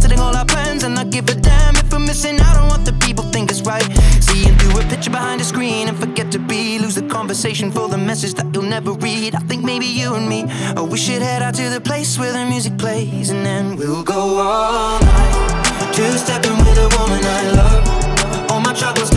canceling 0.00 0.20
all 0.20 0.34
our 0.34 0.46
plans 0.46 0.82
and 0.82 0.94
not 0.94 1.10
give 1.10 1.28
a 1.28 1.34
damn 1.34 1.76
if 1.76 1.92
we're 1.92 1.98
missing 1.98 2.40
out 2.40 2.56
on 2.56 2.68
what 2.68 2.84
the 2.86 2.92
people 3.04 3.24
think 3.24 3.50
is 3.50 3.60
right. 3.62 3.84
Seeing 4.20 4.56
through 4.56 4.80
a 4.80 4.84
picture 4.84 5.10
behind 5.10 5.40
a 5.40 5.44
screen 5.44 5.88
and 5.88 5.98
forget 5.98 6.32
to 6.32 6.38
be. 6.38 6.78
Lose 6.78 6.94
the 6.94 7.06
conversation 7.06 7.70
for 7.70 7.86
the 7.88 7.98
message 7.98 8.34
that 8.34 8.46
you'll 8.54 8.70
never 8.76 8.92
read. 8.92 9.34
I 9.34 9.40
think 9.40 9.62
maybe 9.62 9.86
you 9.86 10.14
and 10.14 10.26
me, 10.26 10.44
oh, 10.76 10.84
we 10.84 10.96
should 10.96 11.20
head 11.20 11.42
out 11.42 11.54
to 11.56 11.68
the 11.68 11.80
place 11.80 12.18
where 12.18 12.32
the 12.32 12.46
music 12.46 12.78
plays 12.78 13.28
and 13.30 13.44
then 13.44 13.76
we'll 13.76 14.02
go 14.02 14.38
all 14.38 15.00
night. 15.00 15.92
Two 15.92 16.10
stepping 16.16 16.56
with 16.56 16.78
a 16.78 16.88
woman 16.96 17.20
I 17.22 17.42
love. 17.60 18.50
All 18.50 18.60
my 18.60 18.72
troubles 18.72 19.10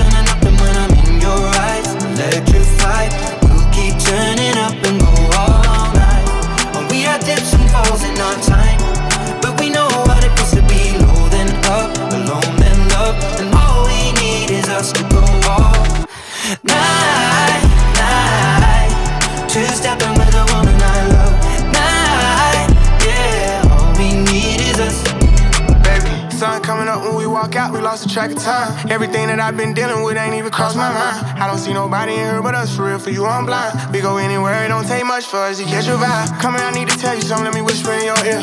lost 27.94 28.08
the 28.08 28.10
track 28.10 28.32
of 28.32 28.42
time. 28.42 28.90
Everything 28.90 29.28
that 29.28 29.40
I've 29.40 29.56
been 29.56 29.76
dealing 29.76 30.04
with 30.04 30.18
ain't 30.18 30.34
even 30.34 30.50
crossed 30.50 30.76
my 30.76 30.90
mind. 30.90 31.38
I 31.38 31.46
don't 31.46 31.60
see 31.60 31.74
nobody 31.74 32.14
in 32.14 32.26
here 32.26 32.42
but 32.42 32.56
us, 32.56 32.76
for 32.76 32.88
real, 32.88 32.98
for 32.98 33.12
you, 33.12 33.24
I'm 33.24 33.46
blind. 33.46 33.94
We 33.94 34.02
go 34.02 34.18
anywhere, 34.18 34.66
it 34.66 34.70
don't 34.70 34.88
take 34.88 35.06
much 35.06 35.26
for 35.26 35.38
us 35.38 35.60
to 35.60 35.64
catch 35.66 35.86
your 35.86 35.98
vibe. 35.98 36.42
Come 36.42 36.56
here, 36.56 36.66
I 36.66 36.72
need 36.72 36.90
to 36.90 36.98
tell 36.98 37.14
you 37.14 37.22
something, 37.22 37.46
let 37.46 37.54
me 37.54 37.62
whisper 37.62 37.92
in 37.94 38.06
your 38.06 38.18
ear. 38.26 38.42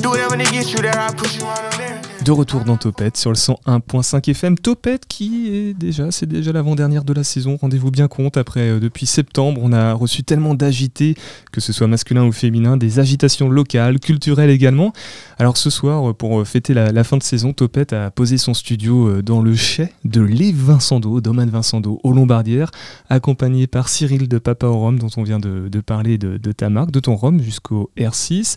Do 0.00 0.08
whatever 0.08 0.38
to 0.38 0.44
get 0.44 0.72
you 0.72 0.80
there, 0.80 0.98
I 0.98 1.12
push 1.12 1.36
you 1.36 1.44
on 1.44 1.70
the 1.70 1.76
there. 1.76 1.85
De 2.26 2.32
retour 2.32 2.64
dans 2.64 2.76
Topette 2.76 3.16
sur 3.16 3.30
le 3.30 3.36
101.5 3.36 4.28
FM. 4.28 4.58
Topette 4.58 5.06
qui 5.06 5.46
est 5.46 5.74
déjà, 5.74 6.10
c'est 6.10 6.26
déjà 6.26 6.50
l'avant-dernière 6.50 7.04
de 7.04 7.12
la 7.12 7.22
saison. 7.22 7.56
Rendez-vous 7.56 7.92
bien 7.92 8.08
compte, 8.08 8.36
après 8.36 8.68
euh, 8.68 8.80
depuis 8.80 9.06
septembre, 9.06 9.60
on 9.62 9.72
a 9.72 9.92
reçu 9.92 10.24
tellement 10.24 10.54
d'agités, 10.54 11.14
que 11.52 11.60
ce 11.60 11.72
soit 11.72 11.86
masculin 11.86 12.24
ou 12.24 12.32
féminin, 12.32 12.76
des 12.76 12.98
agitations 12.98 13.48
locales, 13.48 14.00
culturelles 14.00 14.50
également. 14.50 14.92
Alors 15.38 15.56
ce 15.56 15.70
soir, 15.70 16.16
pour 16.16 16.44
fêter 16.44 16.74
la, 16.74 17.04
fin 17.04 17.16
de 17.16 17.22
saison, 17.22 17.52
Topette 17.52 17.92
a 17.92 18.10
posé 18.10 18.38
son 18.38 18.54
studio 18.54 19.22
dans 19.22 19.40
le 19.40 19.54
chai 19.54 19.92
de 20.04 20.20
Les 20.20 20.50
Vincent 20.50 20.98
d'Eau, 20.98 21.20
domaine 21.20 21.50
Vincent 21.50 21.80
d'Eau, 21.80 22.00
aux 22.02 22.12
Lombardières, 22.12 22.72
accompagné 23.08 23.68
par 23.68 23.88
Cyril 23.88 24.26
de 24.26 24.38
Papa 24.38 24.66
au 24.66 24.80
Rhum, 24.80 24.98
dont 24.98 25.10
on 25.16 25.22
vient 25.22 25.38
de, 25.38 25.68
parler 25.80 26.18
de, 26.18 26.38
de 26.38 26.50
ta 26.50 26.70
marque, 26.70 26.90
de 26.90 26.98
ton 26.98 27.14
Rhum 27.14 27.40
jusqu'au 27.40 27.88
R6 27.96 28.56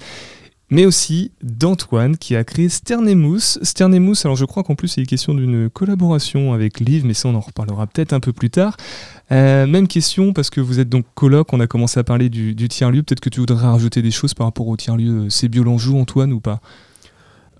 mais 0.69 0.85
aussi 0.85 1.31
d'Antoine 1.41 2.17
qui 2.17 2.35
a 2.35 2.43
créé 2.43 2.69
Sternemousse. 2.69 3.59
Sternemousse, 3.61 4.25
alors 4.25 4.35
je 4.35 4.45
crois 4.45 4.63
qu'en 4.63 4.75
plus 4.75 4.97
il 4.97 5.03
est 5.03 5.05
question 5.05 5.33
d'une 5.33 5.69
collaboration 5.69 6.53
avec 6.53 6.79
Liv, 6.79 7.05
mais 7.05 7.13
ça 7.13 7.29
on 7.29 7.35
en 7.35 7.39
reparlera 7.39 7.87
peut-être 7.87 8.13
un 8.13 8.19
peu 8.19 8.33
plus 8.33 8.49
tard. 8.49 8.77
Euh, 9.31 9.67
même 9.67 9.87
question 9.87 10.33
parce 10.33 10.49
que 10.49 10.61
vous 10.61 10.79
êtes 10.79 10.89
donc 10.89 11.05
coloc, 11.15 11.53
on 11.53 11.59
a 11.59 11.67
commencé 11.67 11.99
à 11.99 12.03
parler 12.03 12.29
du, 12.29 12.55
du 12.55 12.67
tiers-lieu, 12.67 13.03
peut-être 13.03 13.19
que 13.19 13.29
tu 13.29 13.39
voudrais 13.39 13.65
rajouter 13.65 14.01
des 14.01 14.11
choses 14.11 14.33
par 14.33 14.47
rapport 14.47 14.67
au 14.67 14.77
tiers-lieu 14.77 15.29
C'est 15.29 15.47
Biolanjou, 15.47 15.97
Antoine, 15.97 16.33
ou 16.33 16.39
pas? 16.39 16.61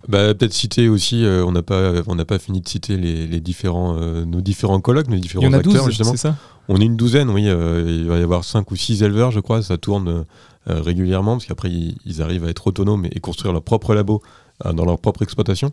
Bah, 0.08 0.34
peut-être 0.34 0.54
citer 0.54 0.88
aussi, 0.88 1.26
euh, 1.26 1.44
on 1.46 1.52
n'a 1.52 1.62
pas, 1.62 1.94
on 2.08 2.16
n'a 2.16 2.26
pas 2.26 2.40
fini 2.40 2.62
de 2.62 2.68
citer 2.70 2.96
les, 2.98 3.28
les 3.28 3.42
différents, 3.42 3.98
euh, 4.00 4.24
nos 4.24 4.42
différents 4.42 4.80
colloques, 4.80 5.10
nos 5.10 5.18
différents 5.18 5.44
il 5.44 5.46
y 5.46 5.50
en 5.50 5.54
a 5.54 5.58
acteurs 5.58 5.86
12, 5.86 5.86
justement. 5.86 6.16
ça? 6.16 6.38
On 6.70 6.80
est 6.80 6.86
une 6.86 6.96
douzaine, 6.96 7.30
oui. 7.30 7.50
euh, 7.50 7.84
il 7.88 8.08
va 8.08 8.18
y 8.18 8.24
avoir 8.24 8.44
cinq 8.44 8.72
ou 8.72 8.76
six 8.76 9.04
éleveurs, 9.04 9.32
je 9.32 9.40
crois. 9.40 9.62
Ça 9.62 9.78
tourne 9.78 10.26
régulièrement 10.68 11.34
parce 11.34 11.48
qu'après 11.48 11.70
ils, 11.72 11.98
ils, 12.06 12.22
arrivent 12.22 12.46
à 12.46 12.50
être 12.50 12.68
autonomes 12.68 13.06
et, 13.06 13.10
et 13.14 13.20
construire 13.20 13.54
leur 13.54 13.64
propre 13.64 13.96
labo 13.96 14.22
dans 14.64 14.86
leur 14.86 15.00
propre 15.00 15.24
exploitation. 15.24 15.72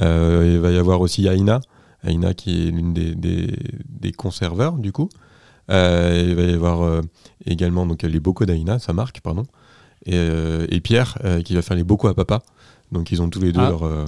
Il 0.00 0.58
va 0.58 0.72
y 0.72 0.78
avoir 0.78 1.00
aussi 1.00 1.26
Aina, 1.26 1.60
Aina 2.02 2.34
qui 2.34 2.66
est 2.66 2.70
l'une 2.72 2.92
des, 2.92 3.14
des, 3.14 3.56
des, 3.88 4.10
conserveurs 4.10 4.72
du 4.72 4.90
coup. 4.90 5.08
Il 5.68 5.74
va 6.34 6.42
y 6.42 6.52
avoir 6.52 7.02
également 7.46 7.86
donc 7.86 8.02
les 8.02 8.18
bocaux 8.20 8.44
d'Aina, 8.44 8.80
sa 8.80 8.92
marque, 8.92 9.20
pardon. 9.20 9.44
Et, 10.06 10.16
et 10.70 10.80
Pierre 10.80 11.18
qui 11.44 11.54
va 11.54 11.62
faire 11.62 11.76
les 11.76 11.84
bocaux 11.84 12.08
à 12.08 12.14
papa. 12.14 12.42
Donc 12.92 13.10
ils 13.10 13.20
ont 13.22 13.28
tous 13.28 13.40
les 13.40 13.52
deux 13.52 13.60
Ah. 13.60 13.70
leur 13.70 14.06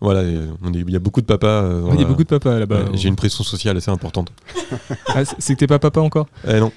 voilà, 0.00 0.20
on 0.62 0.72
est- 0.74 0.78
il 0.78 0.90
y 0.90 0.96
a 0.96 1.00
beaucoup 1.00 1.20
de 1.20 1.26
papas. 1.26 1.48
euh, 1.64 1.90
Il 1.94 2.00
y 2.00 2.04
a 2.04 2.06
beaucoup 2.06 2.22
de 2.22 2.28
papas 2.28 2.56
là-bas. 2.60 2.84
Ouais, 2.84 2.90
J'ai 2.96 3.08
une 3.08 3.16
pression 3.16 3.42
sociale 3.42 3.76
assez 3.76 3.90
importante. 3.90 4.30
Ah, 5.08 5.24
c'est 5.24 5.54
que 5.54 5.58
t'es 5.58 5.66
pas 5.66 5.78
papa 5.80 6.00
encore? 6.00 6.28
Eh 6.46 6.60
non, 6.60 6.70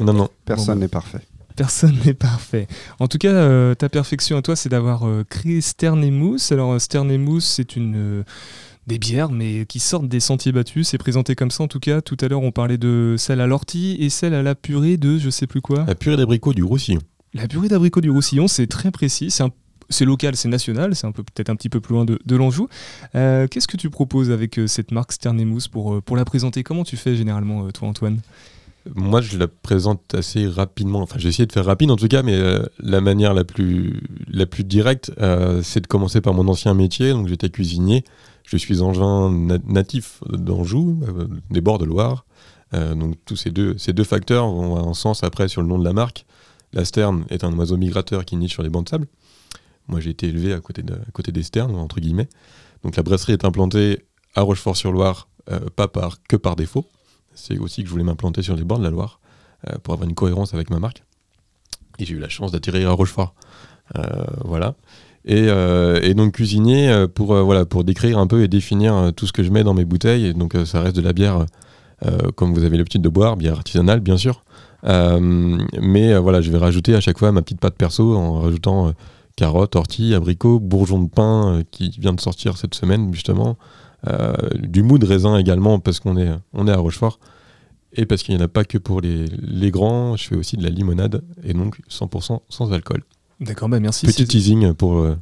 non, 0.00 0.12
non. 0.14 0.28
Personne 0.46 0.76
Bon, 0.76 0.80
n'est 0.80 0.88
parfait. 0.88 1.20
Personne 1.56 1.98
n'est 2.06 2.14
parfait. 2.14 2.66
En 2.98 3.08
tout 3.08 3.18
cas, 3.18 3.28
euh, 3.32 3.74
ta 3.74 3.90
perfection 3.90 4.38
à 4.38 4.42
toi, 4.42 4.56
c'est 4.56 4.70
d'avoir 4.70 5.06
euh, 5.06 5.22
créé 5.28 5.60
Stern 5.60 6.02
et 6.02 6.10
Mousse. 6.10 6.50
Alors, 6.52 6.72
euh, 6.72 6.78
Stern 6.78 7.10
et 7.10 7.18
Mousse, 7.18 7.44
c'est 7.44 7.76
une 7.76 7.94
euh, 7.96 8.22
des 8.86 8.98
bières, 8.98 9.30
mais 9.30 9.66
qui 9.66 9.78
sortent 9.78 10.08
des 10.08 10.20
sentiers 10.20 10.52
battus. 10.52 10.88
C'est 10.88 10.98
présenté 10.98 11.34
comme 11.34 11.50
ça, 11.50 11.64
en 11.64 11.68
tout 11.68 11.80
cas. 11.80 12.00
Tout 12.00 12.16
à 12.22 12.28
l'heure, 12.28 12.40
on 12.42 12.52
parlait 12.52 12.78
de 12.78 13.16
celle 13.18 13.42
à 13.42 13.46
l'ortie 13.46 13.96
et 14.00 14.08
celle 14.08 14.32
à 14.32 14.42
la 14.42 14.54
purée 14.54 14.96
de 14.96 15.18
je 15.18 15.28
sais 15.28 15.46
plus 15.46 15.60
quoi. 15.60 15.84
La 15.86 15.94
purée 15.94 16.16
d'abricot 16.16 16.54
du 16.54 16.62
Roussillon. 16.62 17.00
La 17.34 17.46
purée 17.48 17.68
d'abricot 17.68 18.00
du 18.00 18.10
Roussillon, 18.10 18.48
c'est 18.48 18.66
très 18.66 18.90
précis. 18.90 19.30
C'est 19.30 19.42
un- 19.42 19.50
c'est 19.92 20.04
local, 20.04 20.36
c'est 20.36 20.48
national, 20.48 20.96
c'est 20.96 21.06
un 21.06 21.12
peu 21.12 21.22
peut-être 21.22 21.50
un 21.50 21.56
petit 21.56 21.68
peu 21.68 21.80
plus 21.80 21.94
loin 21.94 22.04
de, 22.04 22.36
l'Anjou. 22.36 22.68
Euh, 23.14 23.46
Qu'est-ce 23.46 23.68
que 23.68 23.76
tu 23.76 23.90
proposes 23.90 24.30
avec 24.30 24.58
euh, 24.58 24.66
cette 24.66 24.90
marque 24.90 25.12
Stern 25.12 25.38
et 25.40 25.44
Mousse 25.44 25.68
pour, 25.68 25.94
euh, 25.94 26.00
pour 26.00 26.16
la 26.16 26.24
présenter? 26.24 26.62
Comment 26.62 26.84
tu 26.84 26.96
fais 26.96 27.14
généralement, 27.14 27.70
toi, 27.70 27.88
Antoine? 27.88 28.20
Moi, 28.96 29.20
je 29.20 29.38
la 29.38 29.46
présente 29.46 30.14
assez 30.14 30.46
rapidement. 30.48 31.02
Enfin, 31.02 31.16
j'ai 31.18 31.28
essayé 31.28 31.46
de 31.46 31.52
faire 31.52 31.64
rapide 31.64 31.90
en 31.92 31.96
tout 31.96 32.08
cas, 32.08 32.24
mais 32.24 32.36
la 32.80 33.00
manière 33.00 33.32
la 33.32 33.44
plus, 33.44 34.02
la 34.26 34.44
plus 34.44 34.64
directe, 34.64 35.12
c'est 35.62 35.82
de 35.82 35.86
commencer 35.86 36.20
par 36.20 36.34
mon 36.34 36.48
ancien 36.48 36.74
métier. 36.74 37.12
Donc, 37.12 37.28
j'étais 37.28 37.48
cuisinier. 37.48 38.02
Je 38.42 38.56
suis 38.56 38.80
angevin 38.80 39.30
natif 39.68 40.18
d'Anjou, 40.28 40.98
des 41.50 41.60
bords 41.60 41.78
de 41.78 41.84
Loire. 41.84 42.24
donc, 42.72 43.14
tous 43.24 43.36
ces 43.36 43.50
deux, 43.50 43.78
ces 43.78 43.92
deux 43.92 44.02
facteurs 44.02 44.48
vont 44.48 44.74
en 44.74 44.94
sens 44.94 45.22
après 45.22 45.46
sur 45.46 45.62
le 45.62 45.68
nom 45.68 45.78
de 45.78 45.84
la 45.84 45.92
marque. 45.92 46.26
La 46.72 46.84
sterne 46.84 47.24
est 47.28 47.44
un 47.44 47.56
oiseau 47.56 47.76
migrateur 47.76 48.24
qui 48.24 48.34
niche 48.34 48.52
sur 48.52 48.64
les 48.64 48.68
bancs 48.68 48.84
de 48.84 48.88
sable. 48.88 49.06
Moi, 49.92 50.00
j'ai 50.00 50.10
été 50.10 50.26
élevé 50.26 50.52
à 50.52 50.60
côté, 50.60 50.82
de, 50.82 50.98
côté 51.12 51.30
des 51.30 51.44
sternes, 51.44 51.76
entre 51.76 52.00
guillemets. 52.00 52.28
Donc, 52.82 52.96
la 52.96 53.04
brasserie 53.04 53.34
est 53.34 53.44
implantée 53.44 54.02
à 54.34 54.42
Rochefort-sur-Loire, 54.42 55.28
pas 55.76 55.86
par, 55.86 56.16
que 56.28 56.36
par 56.36 56.56
défaut. 56.56 56.86
C'est 57.34 57.58
aussi 57.58 57.82
que 57.82 57.86
je 57.86 57.92
voulais 57.92 58.04
m'implanter 58.04 58.42
sur 58.42 58.56
les 58.56 58.64
bords 58.64 58.78
de 58.78 58.84
la 58.84 58.90
Loire 58.90 59.20
euh, 59.68 59.76
pour 59.82 59.94
avoir 59.94 60.08
une 60.08 60.14
cohérence 60.14 60.54
avec 60.54 60.70
ma 60.70 60.78
marque. 60.78 61.04
Et 61.98 62.04
j'ai 62.04 62.14
eu 62.14 62.18
la 62.18 62.28
chance 62.28 62.52
d'atterrir 62.52 62.90
à 62.90 62.92
Rochefort. 62.92 63.34
Euh, 63.96 64.02
voilà. 64.44 64.74
Euh, 65.30 66.00
et, 66.02 66.14
donc 66.14 66.32
cuisinier 66.32 67.06
pour, 67.14 67.34
voilà, 67.44 67.64
pour 67.64 67.84
décrire 67.84 68.18
un 68.18 68.26
peu 68.26 68.42
et 68.42 68.48
définir 68.48 69.12
tout 69.14 69.26
ce 69.26 69.32
que 69.32 69.44
je 69.44 69.50
mets 69.50 69.62
dans 69.62 69.74
mes 69.74 69.84
bouteilles. 69.84 70.34
Donc 70.34 70.56
ça 70.64 70.80
reste 70.80 70.96
de 70.96 71.02
la 71.02 71.12
bière, 71.12 71.46
comme 72.34 72.54
vous 72.54 72.64
avez 72.64 72.76
l'habitude 72.76 73.02
de 73.02 73.08
boire, 73.08 73.36
bière 73.36 73.54
artisanale 73.54 74.00
bien 74.00 74.16
sûr. 74.16 74.42
mais 74.82 76.18
voilà, 76.18 76.40
je 76.40 76.50
vais 76.50 76.58
rajouter 76.58 76.96
à 76.96 77.00
chaque 77.00 77.18
fois 77.18 77.30
ma 77.30 77.42
petite 77.42 77.60
pâte 77.60 77.76
perso 77.76 78.16
en 78.16 78.40
rajoutant 78.40 78.92
carottes, 79.42 79.74
orties, 79.74 80.14
abricots, 80.14 80.60
bourgeons 80.60 81.02
de 81.02 81.08
pain 81.08 81.62
qui 81.72 81.90
vient 81.98 82.12
de 82.12 82.20
sortir 82.20 82.56
cette 82.56 82.76
semaine 82.76 83.12
justement, 83.12 83.58
euh, 84.06 84.34
du 84.54 84.84
mou 84.84 84.98
de 84.98 85.04
raisin 85.04 85.36
également 85.36 85.80
parce 85.80 85.98
qu'on 85.98 86.16
est, 86.16 86.30
on 86.52 86.68
est 86.68 86.70
à 86.70 86.76
Rochefort. 86.76 87.18
Et 87.94 88.06
parce 88.06 88.22
qu'il 88.22 88.36
n'y 88.36 88.40
en 88.40 88.44
a 88.44 88.48
pas 88.48 88.62
que 88.62 88.78
pour 88.78 89.00
les, 89.00 89.24
les, 89.42 89.72
grands, 89.72 90.16
je 90.16 90.28
fais 90.28 90.36
aussi 90.36 90.56
de 90.56 90.62
la 90.62 90.70
limonade 90.70 91.24
et 91.42 91.54
donc 91.54 91.80
100% 91.90 92.38
sans 92.48 92.72
alcool. 92.72 93.02
D'accord, 93.40 93.68
bah 93.68 93.80
merci. 93.80 94.06
Petit 94.06 94.26
teasing 94.26 94.74
pour, 94.74 94.98
euh, 94.98 95.16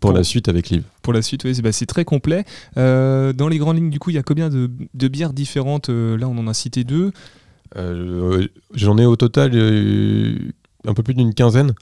pour, 0.00 0.12
la 0.12 0.24
suite 0.24 0.48
avec 0.48 0.68
Liv. 0.68 0.82
Pour 1.02 1.12
la 1.12 1.22
suite, 1.22 1.44
oui, 1.44 1.54
c'est 1.54 1.62
bah, 1.62 1.70
très 1.86 2.04
complet. 2.04 2.44
Euh, 2.76 3.32
dans 3.32 3.46
les 3.46 3.58
grandes 3.58 3.76
lignes, 3.76 3.90
du 3.90 4.00
coup, 4.00 4.10
il 4.10 4.14
y 4.14 4.18
a 4.18 4.24
combien 4.24 4.48
de, 4.48 4.68
de 4.92 5.08
bières 5.08 5.32
différentes 5.32 5.88
Là, 5.88 6.28
on 6.28 6.36
en 6.36 6.48
a 6.48 6.54
cité 6.54 6.82
deux. 6.82 7.12
J'en 7.76 8.98
ai 8.98 9.06
au 9.06 9.14
total 9.14 9.52
un 10.84 10.94
peu 10.94 11.04
plus 11.04 11.14
d'une 11.14 11.32
quinzaine. 11.32 11.74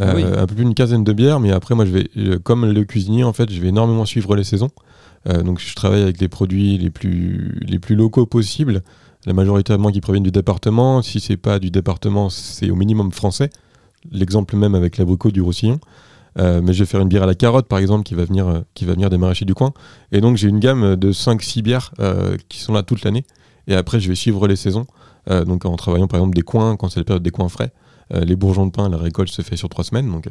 Ah 0.00 0.12
un 0.12 0.46
peu 0.46 0.54
plus 0.54 0.64
d'une 0.64 0.74
quinzaine 0.74 1.04
de 1.04 1.12
bières, 1.12 1.38
mais 1.38 1.52
après, 1.52 1.74
moi, 1.74 1.84
je 1.84 1.90
vais, 1.90 2.38
comme 2.42 2.64
le 2.64 2.84
cuisinier, 2.84 3.24
en 3.24 3.32
fait, 3.32 3.52
je 3.52 3.60
vais 3.60 3.68
énormément 3.68 4.06
suivre 4.06 4.34
les 4.34 4.44
saisons. 4.44 4.70
Euh, 5.28 5.42
donc 5.42 5.60
je 5.60 5.74
travaille 5.74 6.02
avec 6.02 6.20
les 6.20 6.28
produits 6.28 6.78
les 6.78 6.90
plus, 6.90 7.58
les 7.62 7.78
plus 7.78 7.94
locaux 7.94 8.26
possibles, 8.26 8.82
la 9.26 9.32
majoritairement 9.32 9.90
qui 9.90 10.00
proviennent 10.00 10.24
du 10.24 10.32
département. 10.32 11.02
Si 11.02 11.20
c'est 11.20 11.36
pas 11.36 11.58
du 11.58 11.70
département, 11.70 12.28
c'est 12.30 12.70
au 12.70 12.76
minimum 12.76 13.12
français. 13.12 13.50
L'exemple 14.10 14.56
même 14.56 14.74
avec 14.74 14.98
l'abricot 14.98 15.30
du 15.30 15.40
Roussillon. 15.40 15.78
Euh, 16.38 16.60
mais 16.62 16.72
je 16.72 16.82
vais 16.82 16.86
faire 16.86 17.00
une 17.00 17.08
bière 17.08 17.24
à 17.24 17.26
la 17.26 17.34
carotte 17.34 17.68
par 17.68 17.78
exemple 17.78 18.04
qui 18.04 18.14
va 18.14 18.24
venir, 18.24 18.48
euh, 18.48 18.60
qui 18.72 18.86
va 18.86 18.94
venir 18.94 19.10
des 19.10 19.18
maraîchers 19.18 19.44
du 19.44 19.54
coin. 19.54 19.72
Et 20.12 20.20
donc 20.20 20.38
j'ai 20.38 20.48
une 20.48 20.60
gamme 20.60 20.96
de 20.96 21.12
5-6 21.12 21.62
bières 21.62 21.92
qui 22.48 22.60
sont 22.60 22.72
là 22.72 22.82
toute 22.82 23.04
l'année. 23.04 23.24
Et 23.68 23.74
après 23.74 24.00
je 24.00 24.08
vais 24.08 24.14
suivre 24.14 24.48
les 24.48 24.56
saisons. 24.56 24.86
donc 25.28 25.66
en 25.66 25.76
travaillant 25.76 26.08
par 26.08 26.18
exemple 26.18 26.34
des 26.34 26.42
coins 26.42 26.76
quand 26.76 26.88
c'est 26.88 27.00
la 27.00 27.04
période 27.04 27.22
des 27.22 27.30
coins 27.30 27.48
frais. 27.48 27.70
Les 28.12 28.36
bourgeons 28.36 28.66
de 28.66 28.70
pain, 28.70 28.88
la 28.88 28.98
récolte 28.98 29.30
se 29.30 29.42
fait 29.42 29.56
sur 29.56 29.68
3 29.68 29.84
semaines. 29.84 30.10
Donc 30.10 30.28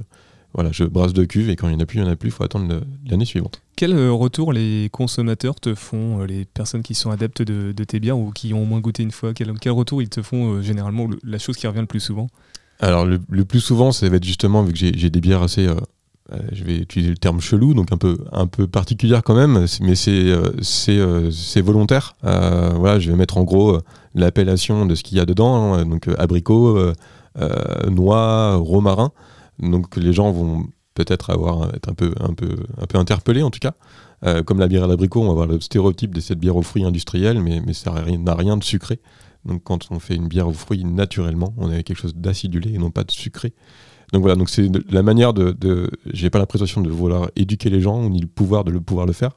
voilà, 0.54 0.72
je 0.72 0.84
brasse 0.84 1.13
de 1.13 1.24
cuve 1.24 1.50
et 1.50 1.56
quand 1.56 1.67
il 1.67 1.76
n'y 1.76 1.78
en 1.78 1.84
a 1.84 1.86
plus, 1.86 2.00
il 2.00 2.04
n'y 2.04 2.10
en 2.10 2.12
a 2.12 2.15
plus, 2.15 2.30
il 2.30 2.32
faut 2.32 2.44
attendre 2.44 2.82
l'année 3.10 3.26
suivante. 3.26 3.62
Quel 3.78 3.94
euh, 3.94 4.12
retour 4.12 4.52
les 4.52 4.89
consommateurs 4.91 5.56
te 5.60 5.76
font, 5.76 6.22
euh, 6.22 6.26
les 6.26 6.46
personnes 6.46 6.84
qui 6.84 6.94
sont 6.94 7.10
adeptes 7.10 7.41
de, 7.41 7.84
tes 7.84 8.00
bières 8.00 8.17
ou 8.17 8.32
qui 8.32 8.54
ont 8.54 8.63
au 8.63 8.65
moins 8.65 8.82
goûté 8.82 9.02
une 9.02 9.12
fois? 9.12 9.34
Quel, 9.34 9.54
quel 9.60 9.72
retour 9.72 10.02
ils 10.02 10.10
te 10.10 10.22
font 10.22 10.56
euh, 10.56 10.62
généralement, 10.62 11.10
la 11.24 11.38
chose 11.38 11.56
qui 11.56 11.67
revient 11.67 11.80
le 11.80 11.86
plus 11.86 12.02
souvent? 12.02 12.28
Alors 12.80 13.06
le, 13.06 13.46
plus 13.46 13.62
souvent, 13.62 13.91
ça 13.91 14.10
va 14.10 14.17
être 14.17 14.26
justement, 14.26 14.63
vu 14.63 14.74
que 14.74 14.80
j'ai 14.80 15.10
des 15.10 15.22
bières 15.22 15.44
assez... 15.44 15.67
je 16.52 16.63
vais 16.63 16.78
utiliser 16.78 17.12
le 17.12 17.17
terme 17.17 17.39
chelou, 17.39 17.76
donc 17.76 17.91
un 17.91 17.98
peu, 17.98 18.17
un 18.32 18.48
peu 18.48 18.65
particulière 18.65 19.22
quand 19.22 19.36
même, 19.36 19.67
mais 19.82 19.94
c'est 19.94 20.36
c'est 20.63 21.62
volontaire. 21.62 22.15
voilà, 22.24 23.00
je 23.00 23.12
vais 23.12 23.15
mettre 23.15 23.38
en 23.38 23.44
gros 23.44 23.78
l'appellation 24.15 24.88
de 24.88 24.96
ce 24.96 25.04
qu'il 25.04 25.20
y 25.20 25.22
a 25.22 25.28
dedans, 25.28 25.76
hein, 25.76 25.86
donc 25.86 26.08
abricot, 26.17 26.91
noix, 27.89 28.56
romarin. 28.56 29.12
Donc 29.60 29.96
les 29.96 30.13
gens 30.13 30.32
vont 30.32 30.65
peut-être 30.94 31.30
avoir 31.30 31.74
être 31.74 31.89
un 31.89 31.94
peu, 31.94 32.13
un 32.20 32.34
peu, 32.34 32.58
un 32.80 32.86
peu 32.86 32.98
interpellés 32.98 33.44
en 33.44 33.50
tout 33.50 33.60
cas. 33.60 33.74
Euh, 34.24 34.44
comme 34.44 34.60
la 34.60 34.67
bière 34.67 34.84
à 34.84 34.88
l'abricot, 34.88 35.22
on 35.22 35.26
va 35.26 35.32
avoir 35.32 35.48
le 35.48 35.60
stéréotype 35.60 36.13
de 36.13 36.22
cette 36.22 36.39
bière 36.39 36.56
aux 36.56 36.62
fruits 36.62 36.84
industriels, 36.84 37.41
mais, 37.41 37.62
mais 37.65 37.74
ça 37.74 37.91
n'a 37.91 38.36
rien 38.36 38.58
de 38.58 38.63
sucré. 38.63 39.00
Donc 39.46 39.63
quand 39.63 39.88
on 39.89 40.00
fait 40.00 40.15
une 40.15 40.28
bière 40.28 40.48
aux 40.48 40.54
fruits 40.54 40.84
naturellement, 40.84 41.54
on 41.58 41.72
a 41.72 41.82
quelque 41.82 41.98
chose 41.98 42.15
d'acidulé 42.15 42.74
et 42.74 42.78
non 42.78 42.91
pas 42.91 43.04
de 43.04 43.12
sucré. 43.12 43.54
Donc 44.13 44.22
voilà, 44.22 44.36
donc 44.36 44.50
c'est 44.50 44.70
la 44.91 45.04
manière 45.04 45.34
de, 45.34 45.52
de 45.52 45.89
j'ai 46.13 46.30
pas 46.30 46.38
l'impression 46.38 46.82
de 46.82 46.89
vouloir 46.89 47.32
éduquer 47.36 47.70
les 47.70 47.80
gens 47.80 48.10
ni 48.10 48.20
le 48.20 48.28
pouvoir 48.28 48.63
de 48.63 48.72
le 48.72 48.82
pouvoir 48.82 49.06
le 49.08 49.13
faire, 49.13 49.32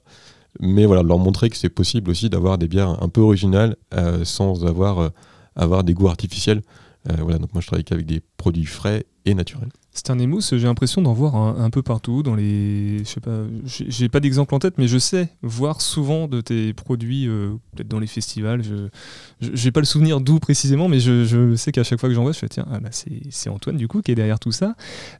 mais 0.60 0.84
voilà, 0.84 1.02
leur 1.02 1.18
montrer 1.18 1.48
que 1.48 1.56
c'est 1.56 1.70
possible 1.70 2.10
aussi 2.10 2.28
d'avoir 2.28 2.58
des 2.58 2.66
bières 2.66 3.02
un 3.02 3.08
peu 3.08 3.20
originales 3.20 3.76
euh, 3.94 4.24
sans 4.24 4.66
avoir 4.66 4.98
euh, 4.98 5.08
avoir 5.56 5.84
des 5.84 5.94
goûts 5.94 6.08
artificiels. 6.08 6.60
Voilà, 7.06 7.38
donc 7.38 7.52
moi 7.52 7.60
je 7.60 7.66
travaille 7.66 7.84
qu'avec 7.84 8.06
des 8.06 8.20
produits 8.36 8.64
frais 8.64 9.04
et 9.26 9.34
naturels. 9.34 9.70
C'est 9.96 10.10
un 10.10 10.18
émousse, 10.18 10.56
j'ai 10.56 10.66
l'impression 10.66 11.02
d'en 11.02 11.12
voir 11.12 11.36
un, 11.36 11.70
peu 11.70 11.80
partout 11.80 12.24
dans 12.24 12.34
les. 12.34 12.98
Je 12.98 13.04
sais 13.04 13.20
pas, 13.20 13.44
j'ai 13.64 14.08
pas 14.08 14.18
d'exemple 14.18 14.52
en 14.52 14.58
tête, 14.58 14.76
mais 14.76 14.88
je 14.88 14.98
sais 14.98 15.28
voir 15.40 15.80
souvent 15.80 16.26
de 16.26 16.40
tes 16.40 16.72
produits, 16.72 17.28
euh, 17.28 17.54
peut-être 17.72 17.86
dans 17.86 18.00
les 18.00 18.08
festivals. 18.08 18.62
Je 18.64 19.64
n'ai 19.64 19.70
pas 19.70 19.78
le 19.78 19.86
souvenir 19.86 20.20
d'où 20.20 20.40
précisément, 20.40 20.88
mais 20.88 20.98
je, 20.98 21.54
sais 21.54 21.70
qu'à 21.70 21.84
chaque 21.84 22.00
fois 22.00 22.08
que 22.08 22.14
j'en 22.14 22.24
vois, 22.24 22.32
je 22.32 22.40
fais 22.40 22.48
tiens, 22.48 22.66
ah 22.72 22.80
bah 22.80 22.88
c'est 22.90 23.48
Antoine 23.48 23.76
du 23.76 23.86
coup 23.86 24.02
qui 24.02 24.10
est 24.10 24.16
derrière 24.16 24.40
tout 24.40 24.50
ça. 24.50 24.74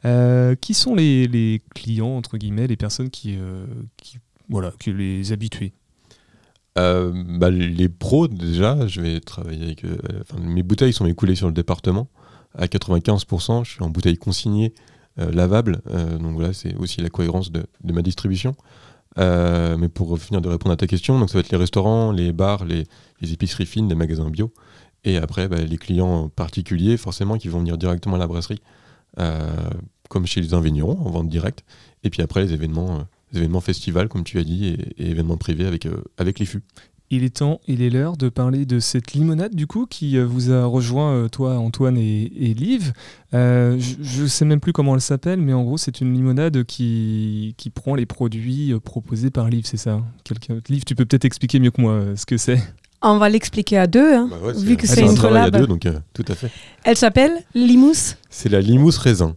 Euh, 0.05 0.57
qui 0.57 0.75
sont 0.75 0.97
les, 0.97 1.63
clients, 1.75 2.17
entre 2.17 2.37
guillemets, 2.37 2.67
les 2.67 2.77
personnes 2.77 3.11
qui. 3.11 3.37
Euh, 3.39 3.67
qui 3.97 4.19
voilà, 4.49 4.73
qui 4.81 4.93
les 4.93 5.33
habitués? 5.33 5.73
Bah, 6.77 7.51
les 7.51 7.89
pros 7.89 8.29
déjà, 8.29 8.87
je 8.87 9.01
vais 9.01 9.21
travailler 9.21 9.65
avec. 9.65 9.85
mes 10.41 10.63
bouteilles 10.63 10.93
sont 10.93 11.07
écoulées 11.07 11.37
sur 11.37 11.47
le 11.47 11.53
département 11.53 12.09
à 12.57 12.67
95%. 12.67 13.65
Je 13.65 13.71
suis 13.71 13.83
en 13.83 13.91
bouteille 13.91 14.17
consignée, 14.17 14.75
euh, 15.21 15.31
lavable. 15.31 15.81
Euh, 15.91 16.19
donc 16.19 16.35
voilà, 16.35 16.53
c'est 16.53 16.75
aussi 16.77 17.01
la 17.01 17.11
cohérence 17.11 17.53
de, 17.53 17.67
ma 17.85 18.03
distribution. 18.03 18.55
Euh, 19.19 19.77
mais 19.77 19.89
pour 19.89 20.19
finir 20.19 20.41
de 20.41 20.49
répondre 20.49 20.73
à 20.73 20.77
ta 20.77 20.89
question, 20.89 21.19
donc 21.21 21.31
ça 21.31 21.35
va 21.35 21.41
être 21.41 21.51
les 21.51 21.59
restaurants, 21.59 22.11
les 22.11 22.33
bars, 22.33 22.65
les, 22.65 22.87
épiceries 23.23 23.67
fines, 23.67 23.89
les 23.89 23.95
magasins 23.95 24.29
bio. 24.29 24.53
Et 25.05 25.17
après, 25.17 25.49
bah, 25.49 25.59
les 25.59 25.79
clients 25.79 26.29
particuliers, 26.29 26.97
forcément, 26.97 27.39
qui 27.39 27.49
vont 27.49 27.61
venir 27.61 27.79
directement 27.79 28.17
à 28.17 28.19
la 28.19 28.27
brasserie, 28.27 28.61
comme 30.09 30.27
chez 30.27 30.41
les 30.41 30.61
vignerons, 30.61 30.99
en 30.99 31.11
vente 31.11 31.29
directe. 31.29 31.65
Et 32.03 32.11
puis 32.11 32.23
après, 32.23 32.43
les 32.43 32.53
événements, 32.53 33.07
événements 33.37 33.61
festivals, 33.61 34.09
comme 34.09 34.25
tu 34.25 34.39
as 34.39 34.45
dit, 34.45 34.77
et, 34.99 35.11
événements 35.11 35.37
privés 35.37 35.67
avec, 35.67 35.87
avec 36.19 36.39
les 36.39 36.47
fûts. 36.47 36.63
Il 37.11 37.23
est 37.23 37.37
temps, 37.37 37.61
il 37.69 37.83
est 37.83 37.91
l'heure 37.91 38.17
de 38.17 38.31
parler 38.31 38.65
de 38.65 38.81
cette 38.81 39.13
limonade 39.13 39.55
du 39.55 39.67
coup 39.67 39.87
qui 39.87 40.17
euh, 40.17 40.25
vous 40.25 40.51
a 40.51 40.65
rejoint, 40.65 41.13
euh, 41.13 41.29
toi 41.29 41.59
Antoine 41.59 41.99
et, 41.99 42.33
et 42.35 42.55
Liv. 42.55 42.93
Euh, 43.35 43.79
je 43.79 44.23
ne 44.23 44.27
sais 44.27 44.47
même 44.47 44.59
plus 44.59 44.73
comment 44.73 44.95
elle 44.95 45.03
s'appelle, 45.03 45.39
mais 45.39 45.53
en 45.53 45.63
gros 45.63 45.77
c'est 45.77 46.01
une 46.01 46.15
limonade 46.15 46.65
qui, 46.65 47.55
qui 47.59 47.69
prend 47.69 47.95
les 47.95 48.07
produits 48.07 48.75
proposés 48.83 49.31
par 49.31 49.51
Liv, 49.51 49.65
c'est 49.67 49.77
ça 49.77 50.01
Liv, 50.69 50.85
tu 50.85 50.95
peux 50.95 51.05
peut-être 51.05 51.27
expliquer 51.27 51.61
mieux 51.61 51.71
que 51.71 51.81
moi 51.83 52.03
ce 52.17 52.25
que 52.25 52.39
c'est? 52.39 52.61
On 53.03 53.19
va 53.19 53.29
l'expliquer 53.29 53.77
à 53.77 53.87
deux, 53.87 54.15
hein, 54.15 54.31
bah 54.31 54.53
vu 54.57 54.79
que 54.79 54.87
c'est 54.87 55.03
une 55.03 55.19
collab. 55.19 55.55
à 55.55 55.59
deux, 55.59 55.67
donc 55.67 55.87
tout 56.15 56.25
à 56.27 56.35
fait. 56.35 56.51
Elle 56.85 56.97
s'appelle 56.97 57.33
Limousse 57.55 58.17
C'est 58.31 58.49
la 58.49 58.63
Limousse 58.63 58.97
raisin. 58.97 59.37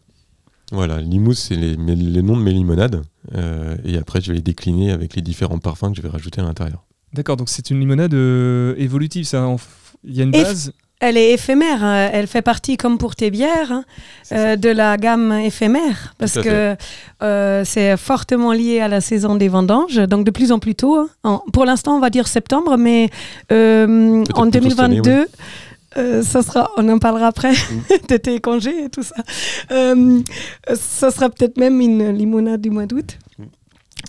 Voilà, 0.71 0.99
Limousse, 0.99 1.39
c'est 1.39 1.55
les, 1.55 1.75
les, 1.75 2.21
noms 2.21 2.35
de 2.35 2.43
mes 2.43 2.51
limonades. 2.51 3.01
et 3.85 3.97
après, 3.97 4.21
je 4.21 4.31
vais 4.31 4.37
les 4.37 4.43
décliner 4.43 4.91
avec 4.91 5.15
les 5.15 5.21
différents 5.21 5.59
parfums 5.59 5.91
que 5.91 5.95
je 5.95 6.01
vais 6.01 6.09
rajouter 6.09 6.41
à 6.41 6.43
l'intérieur. 6.43 6.87
D'accord, 7.13 7.37
donc 7.37 7.49
c'est 7.49 7.69
une 7.69 7.79
limonade 7.79 8.13
euh, 8.13 8.75
évolutive, 8.77 9.25
ça. 9.25 9.47
Il 10.03 10.15
y 10.15 10.21
a 10.21 10.23
une 10.23 10.31
base? 10.31 10.73
Elle 10.99 11.15
est 11.15 11.33
éphémère, 11.33 11.83
hein. 11.83 12.09
elle 12.11 12.25
fait 12.25 12.41
partie, 12.41 12.75
comme 12.75 12.97
pour 12.97 13.15
tes 13.15 13.29
bières, 13.29 13.71
hein, 13.71 13.83
euh, 14.31 14.55
de 14.55 14.69
la 14.69 14.97
gamme 14.97 15.31
éphémère, 15.31 16.15
parce 16.17 16.39
que 16.39 16.75
euh, 17.21 17.61
c'est 17.65 17.95
fortement 17.97 18.51
lié 18.51 18.79
à 18.79 18.87
la 18.87 18.99
saison 18.99 19.35
des 19.35 19.47
vendanges, 19.47 19.97
donc 19.97 20.25
de 20.25 20.31
plus 20.31 20.51
en 20.51 20.57
plus 20.57 20.73
tôt. 20.73 21.07
Hein. 21.23 21.41
pour 21.53 21.65
l'instant, 21.65 21.97
on 21.97 21.99
va 21.99 22.09
dire 22.09 22.27
septembre, 22.27 22.77
mais 22.77 23.11
en 23.51 24.45
2022, 24.47 25.27
ça 26.23 26.41
sera, 26.41 26.69
on 26.77 26.87
en 26.89 26.99
parlera 26.99 27.27
après 27.27 27.51
mm. 27.51 28.07
de 28.09 28.17
tes 28.17 28.39
congés 28.39 28.85
et 28.85 28.89
tout 28.89 29.03
ça. 29.03 29.15
ça 30.75 31.11
sera 31.11 31.29
peut-être 31.29 31.57
même 31.57 31.81
une 31.81 32.09
limonade 32.11 32.61
du 32.61 32.69
mois 32.69 32.85
d'août. 32.85 33.17
Mm. 33.39 33.45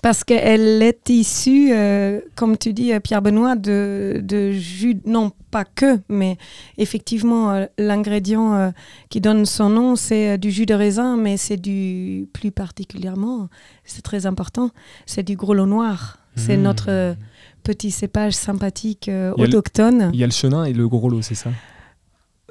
Parce 0.03 0.23
qu'elle 0.23 0.83
est 0.83 1.09
issue, 1.09 1.71
euh, 1.73 2.21
comme 2.37 2.57
tu 2.57 2.73
dis, 2.73 2.93
euh, 2.93 3.01
Pierre-Benoît, 3.01 3.57
de, 3.57 4.21
de, 4.23 4.53
jus, 4.53 5.01
non 5.07 5.33
pas 5.51 5.65
que, 5.65 5.99
mais 6.09 6.37
effectivement, 6.77 7.53
euh, 7.53 7.67
l'ingrédient 7.79 8.73
qui 9.09 9.21
donne 9.21 9.47
son 9.47 9.71
nom, 9.71 9.97
c'est 9.97 10.39
du 10.39 10.51
jus 10.51 10.67
de 10.67 10.75
raisin, 10.75 11.17
mais 11.17 11.37
c'est 11.37 11.57
du, 11.57 12.29
plus 12.33 12.51
particulièrement, 12.51 13.49
c'est 13.85 14.03
très 14.03 14.27
important, 14.27 14.71
c'est 15.07 15.23
du 15.23 15.37
grelot 15.37 15.67
noir. 15.67 16.19
C'est 16.37 16.57
mmh. 16.57 16.63
notre 16.63 17.17
petit 17.65 17.91
cépage 17.91 18.35
sympathique 18.35 19.11
autochtone. 19.37 20.11
Il 20.13 20.21
y 20.21 20.23
a 20.23 20.27
le 20.27 20.33
chenin 20.33 20.65
et 20.65 20.73
le 20.73 20.87
grelot, 20.87 21.23
c'est 21.23 21.35
ça? 21.35 21.51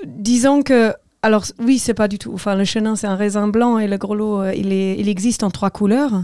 Disons 0.05 0.62
que 0.62 0.93
alors 1.23 1.45
oui, 1.60 1.79
c'est 1.79 1.93
pas 1.93 2.07
du 2.07 2.19
tout. 2.19 2.31
Enfin, 2.33 2.55
le 2.55 2.63
chenin, 2.63 2.95
c'est 2.95 3.07
un 3.07 3.15
raisin 3.15 3.47
blanc 3.47 3.79
et 3.79 3.88
le 3.88 3.97
gros 3.97 4.15
lot, 4.15 4.43
il, 4.51 4.71
est, 4.71 4.97
il 4.99 5.10
existe 5.10 5.43
en 5.43 5.49
trois 5.49 5.71
couleurs. 5.71 6.23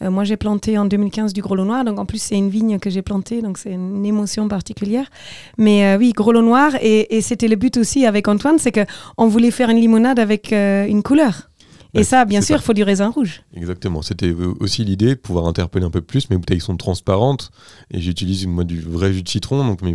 moi, 0.00 0.24
j'ai 0.24 0.36
planté 0.36 0.78
en 0.78 0.86
2015 0.86 1.32
du 1.32 1.42
gros 1.42 1.54
lot 1.54 1.64
noir, 1.64 1.84
donc 1.84 1.98
en 1.98 2.06
plus, 2.06 2.20
c'est 2.20 2.36
une 2.36 2.48
vigne 2.48 2.78
que 2.78 2.90
j'ai 2.90 3.02
plantée, 3.02 3.42
donc 3.42 3.58
c'est 3.58 3.72
une 3.72 4.04
émotion 4.04 4.48
particulière. 4.48 5.10
Mais 5.58 5.96
oui, 5.96 6.12
gros 6.12 6.32
lot 6.32 6.42
noir, 6.42 6.72
et, 6.80 7.14
et 7.16 7.20
c'était 7.20 7.46
le 7.46 7.56
but 7.56 7.76
aussi 7.76 8.06
avec 8.06 8.26
Antoine, 8.26 8.58
c'est 8.58 8.72
qu'on 8.72 9.28
voulait 9.28 9.50
faire 9.50 9.68
une 9.68 9.78
limonade 9.78 10.18
avec 10.18 10.50
une 10.52 11.02
couleur. 11.02 11.50
Et 11.94 12.04
ça, 12.04 12.24
bien 12.24 12.40
sûr, 12.40 12.56
il 12.56 12.62
faut 12.62 12.72
du 12.72 12.82
raisin 12.82 13.08
rouge. 13.08 13.42
Exactement. 13.54 14.02
C'était 14.02 14.34
aussi 14.60 14.84
l'idée 14.84 15.10
de 15.10 15.20
pouvoir 15.20 15.46
interpeller 15.46 15.84
un 15.84 15.90
peu 15.90 16.00
plus. 16.00 16.30
Mes 16.30 16.36
bouteilles 16.36 16.60
sont 16.60 16.76
transparentes 16.76 17.50
et 17.90 18.00
j'utilise 18.00 18.46
moi 18.46 18.64
du 18.64 18.80
vrai 18.80 19.12
jus 19.12 19.22
de 19.22 19.28
citron. 19.28 19.66
Donc 19.66 19.82
mes, 19.82 19.94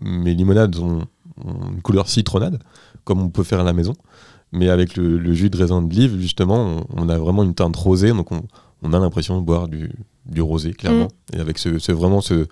mes, 0.00 0.34
limonades 0.34 0.76
ont, 0.76 1.06
une 1.72 1.82
couleur 1.82 2.08
citronnade, 2.08 2.58
comme 3.04 3.20
on 3.20 3.30
peut 3.30 3.44
faire 3.44 3.60
à 3.60 3.64
la 3.64 3.72
maison. 3.72 3.94
Mais 4.52 4.68
avec 4.68 4.96
le, 4.96 5.32
jus 5.32 5.50
de 5.50 5.56
raisin 5.56 5.82
de 5.82 5.92
livre, 5.92 6.18
justement, 6.18 6.80
on, 6.96 7.08
a 7.08 7.18
vraiment 7.18 7.44
une 7.44 7.54
teinte 7.54 7.76
rosée. 7.76 8.10
Donc 8.10 8.32
on, 8.32 8.42
on 8.82 8.92
a 8.92 8.98
l'impression 8.98 9.40
de 9.40 9.44
boire 9.44 9.68
du, 9.68 9.90
du 10.26 10.42
rosé, 10.42 10.72
clairement. 10.72 11.08
Mm. 11.32 11.36
Et 11.36 11.40
avec 11.40 11.58
ce, 11.58 11.78
ce 11.78 11.92
vraiment 11.92 12.20
ce, 12.20 12.46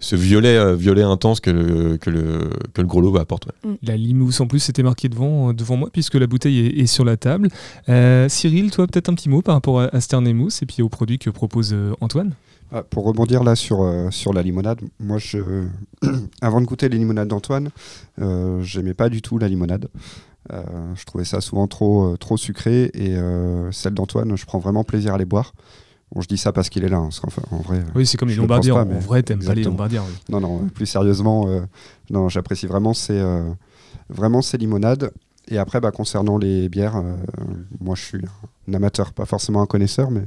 ce 0.00 0.16
violet, 0.16 0.56
euh, 0.56 0.74
violet 0.74 1.02
intense 1.02 1.40
que 1.40 1.50
le, 1.50 1.96
que 1.96 2.10
le, 2.10 2.50
que 2.72 2.80
le 2.80 2.86
gros 2.86 3.00
lot 3.00 3.16
apporte. 3.16 3.48
Mm. 3.64 3.74
La 3.82 3.96
limousse 3.96 4.40
en 4.40 4.46
plus 4.46 4.60
c'était 4.60 4.82
marqué 4.82 5.08
devant, 5.08 5.50
euh, 5.50 5.52
devant 5.52 5.76
moi 5.76 5.90
puisque 5.92 6.14
la 6.14 6.26
bouteille 6.26 6.66
est, 6.66 6.86
sur 6.86 7.04
la 7.04 7.16
table. 7.16 7.48
Euh, 7.88 8.28
Cyril, 8.28 8.70
toi 8.70 8.86
peut-être 8.86 9.08
un 9.08 9.14
petit 9.14 9.28
mot 9.28 9.42
par 9.42 9.54
rapport 9.54 9.80
à, 9.80 10.00
Sternemos 10.00 10.50
et 10.62 10.66
puis 10.66 10.82
aux 10.82 10.88
produits 10.88 11.18
que 11.18 11.30
propose 11.30 11.74
Antoine? 12.00 12.34
Ah, 12.72 12.82
pour 12.82 13.04
rebondir 13.04 13.44
là 13.44 13.56
sur, 13.56 13.86
sur 14.10 14.32
la 14.32 14.42
limonade, 14.42 14.80
moi 15.00 15.18
je, 15.18 15.38
avant 16.40 16.60
de 16.60 16.66
goûter 16.66 16.88
les 16.88 16.98
limonades 16.98 17.28
d'Antoine, 17.28 17.70
j'aimais 18.60 18.94
pas 18.94 19.08
du 19.08 19.22
tout 19.22 19.38
la 19.38 19.48
limonade. 19.48 19.88
je 20.50 21.04
trouvais 21.04 21.24
ça 21.24 21.40
souvent 21.40 21.66
trop, 21.66 22.16
trop 22.16 22.36
sucré 22.36 22.90
et 22.94 23.16
celle 23.72 23.94
d'Antoine, 23.94 24.36
je 24.36 24.46
prends 24.46 24.58
vraiment 24.58 24.84
plaisir 24.84 25.14
à 25.14 25.18
les 25.18 25.24
boire. 25.24 25.52
Bon, 26.12 26.22
je 26.22 26.28
dis 26.28 26.38
ça 26.38 26.52
parce 26.52 26.68
qu'il 26.68 26.84
est 26.84 26.88
là. 26.88 26.98
Hein, 26.98 27.10
en 27.50 27.56
vrai, 27.58 27.84
oui, 27.94 28.06
c'est 28.06 28.16
comme 28.16 28.28
les 28.28 28.34
Lombardiens. 28.34 28.74
En 28.74 28.84
vrai, 28.98 29.22
t'aimes 29.22 29.44
pas 29.44 29.54
les 29.54 29.64
Lombardiens. 29.64 30.04
Non, 30.28 30.40
non, 30.40 30.66
plus 30.68 30.86
sérieusement, 30.86 31.48
euh, 31.48 31.60
non, 32.10 32.28
j'apprécie 32.28 32.66
vraiment 32.66 32.94
ces, 32.94 33.18
euh, 33.18 33.50
vraiment 34.08 34.40
ces 34.40 34.56
limonades. 34.56 35.10
Et 35.50 35.58
après, 35.58 35.80
bah, 35.80 35.90
concernant 35.90 36.38
les 36.38 36.68
bières, 36.68 36.96
euh, 36.96 37.16
moi 37.80 37.94
je 37.94 38.02
suis 38.02 38.20
un 38.68 38.74
amateur, 38.74 39.12
pas 39.12 39.24
forcément 39.24 39.62
un 39.62 39.66
connaisseur, 39.66 40.10
mais 40.10 40.24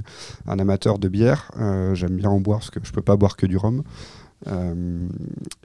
un 0.47 0.59
amateur 0.59 0.99
de 0.99 1.07
bière. 1.07 1.51
J'aime 1.93 2.15
bien 2.15 2.29
en 2.29 2.39
boire 2.39 2.59
parce 2.59 2.71
que 2.71 2.79
je 2.83 2.91
peux 2.91 3.01
pas 3.01 3.15
boire 3.15 3.37
que 3.37 3.45
du 3.45 3.57
rhum. 3.57 3.83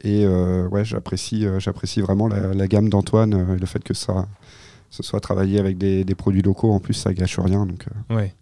et 0.05 0.27
ouais, 0.27 0.85
j'apprécie, 0.85 1.47
j'apprécie 1.59 2.01
vraiment 2.01 2.29
la, 2.29 2.69
gamme 2.69 2.89
d'Antoine 2.89 3.55
et 3.57 3.59
le 3.59 3.67
fait 3.67 3.83
que 3.83 3.95
ça, 3.95 4.27
soit 4.91 5.21
travaillé 5.21 5.59
avec 5.59 5.79
des, 5.79 6.05
des, 6.05 6.15
produits 6.15 6.43
locaux. 6.43 6.73
En 6.73 6.81
plus, 6.81 6.95
ça 6.95 7.15
gâche 7.15 7.39
rien. 7.39 7.65
Donc, 7.65 7.87
ouais 8.11 8.35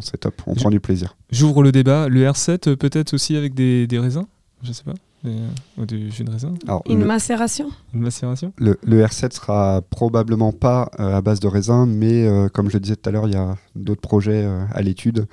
c'est 0.00 0.18
top, 0.18 0.42
on 0.46 0.54
prend 0.54 0.70
du 0.70 0.80
plaisir. 0.80 1.16
J'ouvre 1.30 1.62
le 1.62 1.72
débat. 1.72 2.08
Le 2.08 2.24
R7, 2.24 2.70
euh, 2.70 2.76
peut-être 2.76 3.14
aussi 3.14 3.36
avec 3.36 3.54
des, 3.54 3.86
raisins? 3.92 4.26
Je 4.62 4.72
sais 4.72 4.84
pas. 4.84 4.94
Ou 5.24 5.84
du 5.84 6.10
jus 6.10 6.24
de 6.24 6.30
raisin 6.30 6.54
Une 6.88 7.04
macération 7.04 7.70
Une 7.92 8.00
macération 8.02 8.52
le, 8.58 8.76
R7 8.84 9.34
sera 9.34 9.82
probablement 9.90 10.52
pas 10.52 10.90
euh, 11.00 11.16
à 11.16 11.20
base 11.20 11.40
de 11.40 11.48
raisin, 11.48 11.86
mais 11.86 12.26
euh, 12.26 12.48
comme 12.48 12.68
je 12.68 12.74
le 12.74 12.80
disais 12.80 12.96
tout 12.96 13.08
à 13.08 13.12
l'heure, 13.12 13.26
il 13.26 13.34
y 13.34 13.36
a 13.36 13.56
d'autres 13.74 14.00
projets 14.00 14.48
à 14.72 14.80
l'étude. 14.82 15.26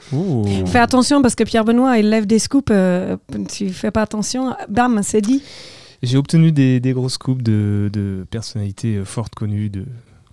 Fais 0.66 0.80
attention 0.80 1.22
parce 1.22 1.36
que 1.36 1.44
Pierre 1.44 1.66
Benoît, 1.66 1.98
il 1.98 2.10
lève 2.10 2.26
des 2.26 2.40
scoops. 2.40 2.72
tu 3.50 3.70
fais 3.70 3.92
pas 3.92 4.02
attention. 4.02 4.56
Bam, 4.70 5.02
c'est 5.04 5.22
dit. 5.22 5.42
J'ai 6.04 6.18
obtenu 6.18 6.52
des, 6.52 6.80
des 6.80 6.94
grosses 6.94 7.14
scoops 7.14 7.44
de, 7.44 7.90
de 7.92 8.26
personnalités 8.30 9.04
fortes 9.06 9.34
connues, 9.36 9.70
de 9.70 9.86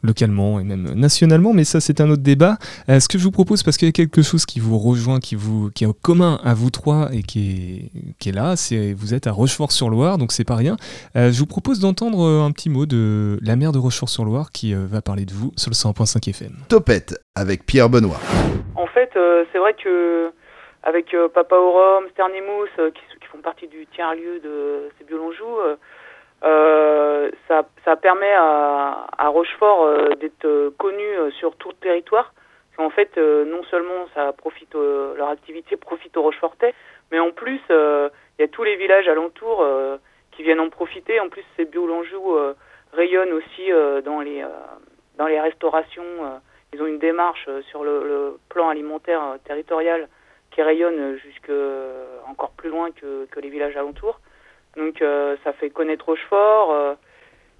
localement 0.03 0.61
et 0.61 0.65
même 0.65 0.93
nationalement, 0.95 1.53
mais 1.53 1.65
ça 1.65 1.81
c'est 1.81 2.01
un 2.01 2.11
autre 2.11 2.23
débat. 2.23 2.57
Euh, 2.89 3.01
ce 3.01 3.09
que 3.09 3.19
je 3.19 3.25
vous 3.25 3.31
propose, 3.31 3.63
parce 3.63 3.77
qu'il 3.77 3.89
y 3.89 3.89
a 3.89 3.93
quelque 3.93 4.23
chose 4.23 4.47
qui 4.47 4.61
vous 4.61 4.79
rejoint, 4.79 5.21
qui, 5.21 5.35
vous, 5.35 5.71
qui 5.71 5.85
est 5.85 6.03
commun 6.03 6.41
à 6.45 6.55
vous 6.55 6.71
trois 6.71 7.09
et 7.13 7.23
qui 7.23 7.91
est, 7.95 8.15
qui 8.19 8.29
est 8.31 8.33
là, 8.33 8.57
c'est 8.57 8.93
vous 8.93 9.15
êtes 9.15 9.27
à 9.27 9.33
Rochefort-sur-Loire, 9.33 10.19
donc 10.19 10.33
c'est 10.33 10.45
pas 10.45 10.57
rien. 10.57 10.77
Euh, 11.17 11.31
je 11.33 11.39
vous 11.39 11.47
propose 11.47 11.81
d'entendre 11.81 12.27
euh, 12.27 12.43
un 12.43 12.51
petit 12.51 12.69
mot 12.69 12.87
de 12.87 13.39
la 13.43 13.57
maire 13.57 13.73
de 13.73 13.79
Rochefort-sur-Loire 13.79 14.51
qui 14.53 14.75
va 14.75 15.03
parler 15.03 15.25
de 15.25 15.33
vous 15.33 15.53
sur 15.57 15.71
le 15.71 15.75
100.5 15.75 16.29
FM. 16.29 16.53
Topette 16.69 17.15
avec 17.35 17.65
Pierre 17.65 17.89
Benoît. 17.89 18.21
En 18.75 18.87
fait, 18.87 19.11
c'est 19.53 19.59
vrai 19.59 19.75
que 19.75 20.31
avec 20.83 21.15
Papa 21.35 21.57
Orom, 21.57 22.05
Sternimous, 22.13 22.67
qui, 22.77 23.01
qui, 23.21 23.27
font 23.31 23.39
partie 23.39 23.69
du 23.69 23.87
tiers-lieu 23.95 24.41
de 24.43 24.89
ces 24.99 25.05
Biolonjou, 25.05 25.47
euh, 26.45 27.31
ça, 27.47 27.65
ça, 27.85 27.97
permet 27.97 28.33
à, 28.33 29.07
à 29.17 29.29
Rochefort 29.29 29.85
euh, 29.85 30.09
d'être 30.17 30.45
euh, 30.45 30.71
connu 30.77 31.05
sur 31.39 31.55
tout 31.57 31.69
le 31.69 31.75
territoire. 31.77 32.35
En 32.79 32.91
fait, 32.91 33.17
non 33.19 33.63
seulement 33.65 34.09
ça 34.15 34.33
profite, 34.33 34.75
leur 34.75 35.29
activité 35.29 35.77
profite 35.77 36.17
aux 36.17 36.23
Rochefortais, 36.23 36.75
mais 37.13 37.21
en 37.21 37.31
plus, 37.31 37.61
il 37.69 38.11
y 38.41 38.43
a 38.43 38.49
tous 38.49 38.65
les 38.65 38.77
villages 38.77 39.07
alentours 39.07 39.65
qui 40.33 40.43
viennent 40.43 40.59
en 40.59 40.71
profiter. 40.71 41.21
En 41.21 41.29
plus, 41.29 41.45
ces 41.57 41.67
bio-lanjou 41.67 42.35
rayonnent 42.95 43.35
aussi 43.35 43.71
dans, 44.05 44.21
les, 44.21 44.43
dans 45.17 45.27
les 45.27 45.39
restaurations. 45.39 46.41
ils 46.73 46.83
ont 46.83 46.87
une 46.87 46.99
démarche 46.99 47.47
sur 47.71 47.85
le, 47.85 48.05
le, 48.05 48.39
plan 48.49 48.71
alimentaire 48.71 49.37
territorial 49.45 50.09
qui 50.51 50.63
rayonne 50.63 51.19
jusque 51.19 51.53
encore 52.27 52.53
plus 52.53 52.71
loin 52.71 52.91
que, 52.91 53.27
que 53.27 53.39
les 53.39 53.51
villages 53.51 53.77
alentours. 53.77 54.19
Donc 54.77 55.03
euh, 55.03 55.37
ça 55.45 55.53
fait 55.53 55.71
connaître 55.71 56.07
Rochefort. 56.07 56.73
Euh, 56.73 56.95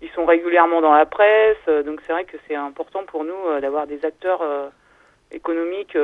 ils 0.01 0.11
sont 0.11 0.25
régulièrement 0.25 0.81
dans 0.81 0.93
la 0.93 1.07
presse. 1.07 1.57
Euh, 1.69 1.83
donc 1.83 2.01
c'est 2.07 2.13
vrai 2.13 2.25
que 2.25 2.37
c'est 2.49 2.55
important 2.55 3.05
pour 3.07 3.25
nous 3.25 3.61
d'avoir 3.61 3.87
des 3.87 4.05
acteurs 4.05 4.43
économiques 5.31 5.97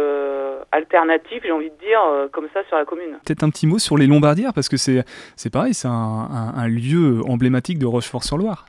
alternatifs, 0.72 1.42
j'ai 1.42 1.52
envie 1.52 1.70
de 1.70 1.76
dire, 1.76 2.00
comme 2.32 2.48
ça 2.54 2.64
sur 2.64 2.76
la 2.76 2.84
commune. 2.84 3.18
Peut-être 3.26 3.42
un 3.42 3.50
petit 3.50 3.66
mot 3.66 3.78
sur 3.78 3.98
les 3.98 4.06
Lombardières, 4.06 4.52
parce 4.54 4.68
que 4.68 4.78
c'est, 4.78 5.04
c'est 5.36 5.52
pareil, 5.52 5.74
c'est 5.74 5.88
un, 5.88 5.92
un, 6.56 6.68
lieu 6.68 7.20
emblématique 7.28 7.78
de 7.78 7.84
Rochefort-sur-Loire. 7.84 8.64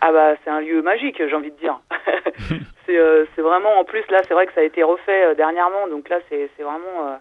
Ah 0.00 0.12
bah 0.12 0.34
c'est 0.44 0.50
un 0.50 0.60
lieu 0.60 0.80
magique, 0.82 1.16
j'ai 1.18 1.34
envie 1.34 1.50
de 1.50 1.56
dire. 1.56 1.80
c'est, 2.86 2.98
c'est 3.34 3.42
vraiment, 3.42 3.80
en 3.80 3.84
plus 3.84 4.04
là, 4.10 4.20
c'est 4.28 4.34
vrai 4.34 4.46
que 4.46 4.52
ça 4.52 4.60
a 4.60 4.64
été 4.64 4.84
refait 4.84 5.34
dernièrement, 5.34 5.88
donc 5.88 6.08
là 6.08 6.18
c'est, 6.28 6.50
c'est 6.56 6.62
vraiment, 6.62 7.18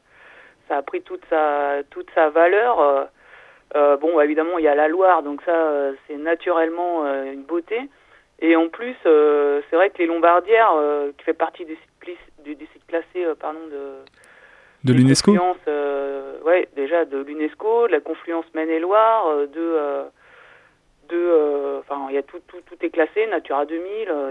ça 0.67 0.78
a 0.78 0.82
pris 0.84 1.01
toute 1.01 1.25
sa, 1.30 1.82
toute 1.89 2.10
sa 2.13 2.30
valeur. 2.30 3.10
Euh, 3.73 3.97
bon, 3.97 4.15
bah, 4.15 4.25
évidemment, 4.25 4.58
il 4.58 4.63
y 4.63 4.67
a 4.67 4.75
la 4.75 4.88
Loire, 4.88 5.23
donc 5.23 5.41
ça, 5.43 5.56
euh, 5.56 5.93
c'est 6.08 6.17
naturellement 6.17 7.06
euh, 7.06 7.32
une 7.32 7.43
beauté. 7.43 7.89
Et 8.39 8.56
en 8.56 8.67
plus, 8.67 8.95
c'est 9.04 9.75
vrai 9.75 9.89
que 9.89 9.97
les 9.97 10.08
Lombardières, 10.08 10.73
qui 11.17 11.23
fait 11.23 11.34
partie 11.34 11.63
des 11.63 11.78
sites, 12.43 12.86
classés 12.86 13.25
pardon, 13.39 13.62
de, 13.71 14.04
de 14.84 14.93
l'UNESCO 14.93 15.32
Ouais, 16.43 16.67
déjà 16.75 17.06
de 17.06 17.17
l'UNESCO, 17.19 17.88
de 17.88 17.93
la 17.93 18.01
confluence 18.01 18.45
Maine-et-Loire, 18.54 19.47
de. 19.47 20.04
de 21.08 21.80
enfin, 21.80 22.08
il 22.10 22.15
y 22.15 22.17
a 22.17 22.23
tout, 22.23 22.41
tout, 22.45 22.60
tout 22.65 22.75
est 22.82 22.89
classé, 22.89 23.25
Natura 23.28 23.65
2000, 23.65 23.82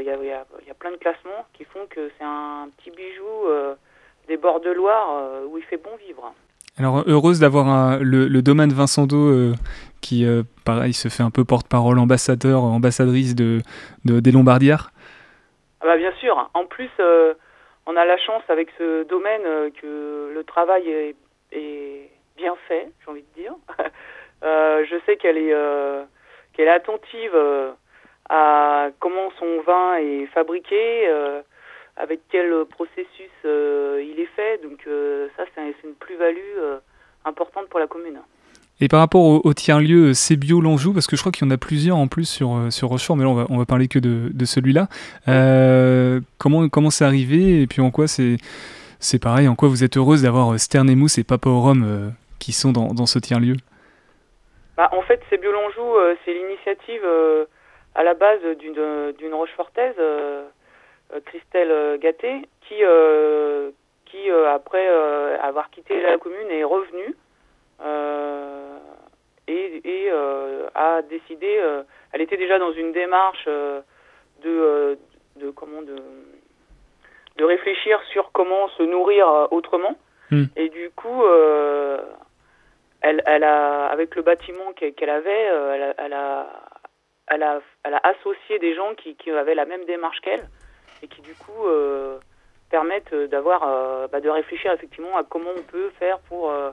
il 0.01 0.05
y, 0.05 0.11
a, 0.11 0.17
y, 0.17 0.33
a, 0.33 0.45
y 0.67 0.71
a 0.71 0.75
plein 0.79 0.91
de 0.91 0.97
classements 0.97 1.47
qui 1.55 1.65
font 1.65 1.87
que 1.89 2.11
c'est 2.19 2.25
un 2.25 2.69
petit 2.77 2.91
bijou 2.91 3.49
des 4.29 4.37
bords 4.37 4.61
de 4.61 4.71
Loire 4.71 5.41
où 5.49 5.57
il 5.57 5.65
fait 5.65 5.79
bon 5.79 5.97
vivre. 5.97 6.35
Alors 6.77 7.05
heureuse 7.07 7.39
d'avoir 7.39 7.99
le, 8.01 8.27
le, 8.27 8.43
domaine 8.43 8.73
Vincent 8.73 9.07
Do 9.07 9.17
euh, 9.17 9.53
qui, 10.01 10.27
euh, 10.27 10.43
pareil, 10.65 10.93
se 10.93 11.09
fait 11.09 11.23
un 11.23 11.31
peu 11.31 11.45
porte-parole, 11.45 12.01
ambassadeur, 12.01 12.65
ambassadrice 12.65 13.37
de, 13.37 13.61
des 14.05 14.33
Lombardières. 14.33 14.91
Ah 15.81 15.87
bah 15.87 15.97
bien 15.97 16.13
sûr. 16.19 16.51
En 16.53 16.65
plus, 16.65 16.91
euh, 16.99 17.35
on 17.87 17.97
a 17.97 18.05
la 18.05 18.17
chance 18.17 18.43
avec 18.49 18.71
ce 18.77 19.05
domaine 19.05 19.71
que 19.81 20.33
le 20.35 20.43
travail 20.43 21.15
est, 21.53 22.11
bien 22.37 22.55
fait, 22.67 22.91
j'ai 23.05 23.11
envie 23.11 23.25
de 23.37 23.41
dire. 23.41 23.55
je 24.43 24.97
sais 25.07 25.17
qu'elle 25.17 25.39
est, 25.39 25.55
qu'elle 26.55 26.67
est 26.67 26.71
attentive 26.71 27.37
à 28.29 28.89
comment 28.99 29.31
son 29.39 29.61
vin 29.65 29.95
est 29.99 30.27
fabriqué 30.35 31.09
avec 31.97 32.21
quel 32.31 32.53
processus 32.67 33.31
euh, 33.45 34.03
il 34.03 34.21
est 34.21 34.29
fait. 34.37 34.63
Donc 34.63 34.81
euh, 34.87 35.29
ça, 35.37 35.45
c'est 35.55 35.75
une 35.85 35.95
plus-value 35.95 36.59
euh, 36.59 36.79
importante 37.25 37.69
pour 37.69 37.81
la 37.81 37.87
commune. 37.87 38.21
Et 38.81 38.89
par 38.89 38.99
rapport 38.99 39.23
au, 39.23 39.55
tiers-lieu 39.55 40.15
C'est 40.15 40.35
bio 40.35 40.61
Lanjou, 40.61 40.93
parce 40.93 41.07
que 41.07 41.15
je 41.15 41.23
crois 41.23 41.31
qu'il 41.31 41.47
y 41.47 41.49
en 41.49 41.55
a 41.55 41.57
plusieurs 41.57 41.97
en 41.97 42.09
plus 42.09 42.29
sur, 42.29 42.73
sur 42.73 42.89
Rochefort, 42.89 43.17
mais 43.17 43.23
là 43.23 43.31
on 43.31 43.35
va, 43.35 43.47
on 43.49 43.57
va 43.57 43.67
parler 43.67 43.87
que 43.87 44.01
de, 44.01 44.31
de 44.35 44.45
celui-là. 44.45 44.89
comment 46.39 46.69
comment 46.69 46.91
c'est 46.91 47.05
arrivé 47.05 47.63
et 47.63 47.69
puis 47.69 47.81
en 47.81 47.93
quoi 47.93 48.09
c'est 48.09 48.37
c'est 48.99 49.23
pareil, 49.23 49.47
en 49.47 49.55
quoi 49.55 49.69
vous 49.69 49.85
êtes 49.85 49.97
heureuse 49.97 50.23
d'avoir 50.23 50.59
Sternemos 50.59 51.07
et 51.19 51.23
Papa 51.23 51.49
au 51.49 51.61
Rhum 51.61 52.13
qui 52.41 52.51
sont 52.51 52.73
dans, 52.73 52.93
dans 52.95 53.07
ce 53.07 53.21
tiers-lieu? 53.21 53.55
Bah, 54.77 54.91
En 54.93 55.03
fait, 55.03 55.21
C'est 55.31 55.41
bio 55.41 55.53
Lanjou, 55.53 55.95
c'est 56.25 56.35
l'initiative 56.35 57.03
à 57.95 58.03
la 58.03 58.15
base 58.15 58.41
d'une 58.59 59.35
Rochefortaise 59.35 59.95
euh, 59.99 60.45
Christelle 61.21 61.71
euh, 61.71 61.99
Gatté, 61.99 62.49
qui, 62.63 62.83
euh, 62.83 63.71
qui 64.07 64.31
après 64.31 64.87
avoir 65.43 65.71
quitté 65.71 66.01
la 66.01 66.19
commune, 66.19 66.51
est 66.51 66.65
revenue 66.65 67.15
et, 69.49 69.81
et 69.85 70.11
a 70.75 71.03
décidé, 71.03 71.61
elle 72.13 72.21
était 72.21 72.37
déjà 72.37 72.59
dans 72.59 72.73
une 72.73 72.93
démarche 72.93 73.47
de, 73.47 74.99
de 75.37 75.51
comment 75.51 75.83
de 75.83 75.97
de 77.37 77.45
réfléchir 77.45 78.01
sur 78.13 78.31
comment 78.33 78.69
se 78.69 78.83
nourrir 78.83 79.49
autrement. 79.51 79.97
Hmm. 80.31 80.45
Et 80.57 80.69
du 80.69 80.91
coup, 80.91 81.25
euh, 81.25 81.99
elle, 83.01 83.23
elle 83.27 83.45
a, 83.45 83.87
avec 83.87 84.15
le 84.15 84.23
bâtiment 84.23 84.73
qu'elle 84.73 85.11
avait, 85.11 85.49
euh, 85.51 85.75
elle, 85.75 85.83
a, 85.83 85.95
elle, 85.99 86.13
a, 86.13 86.47
elle, 87.27 87.43
a, 87.43 87.61
elle 87.85 87.95
a 87.95 88.01
associé 88.05 88.59
des 88.59 88.75
gens 88.75 88.95
qui, 88.95 89.17
qui 89.17 89.31
avaient 89.31 89.55
la 89.55 89.67
même 89.67 89.85
démarche 89.85 90.21
qu'elle 90.21 90.45
et 91.05 91.09
qui 91.09 91.21
du 91.21 91.35
coup 91.35 91.67
euh, 91.67 92.17
permettent 92.71 93.15
d'avoir, 93.31 93.63
euh, 93.67 94.09
bah, 94.11 94.21
de 94.21 94.29
réfléchir 94.29 94.73
effectivement 94.73 95.17
à 95.17 95.23
comment 95.23 95.51
on 95.57 95.63
peut 95.63 95.91
faire 95.99 96.19
pour, 96.29 96.51
euh, 96.51 96.71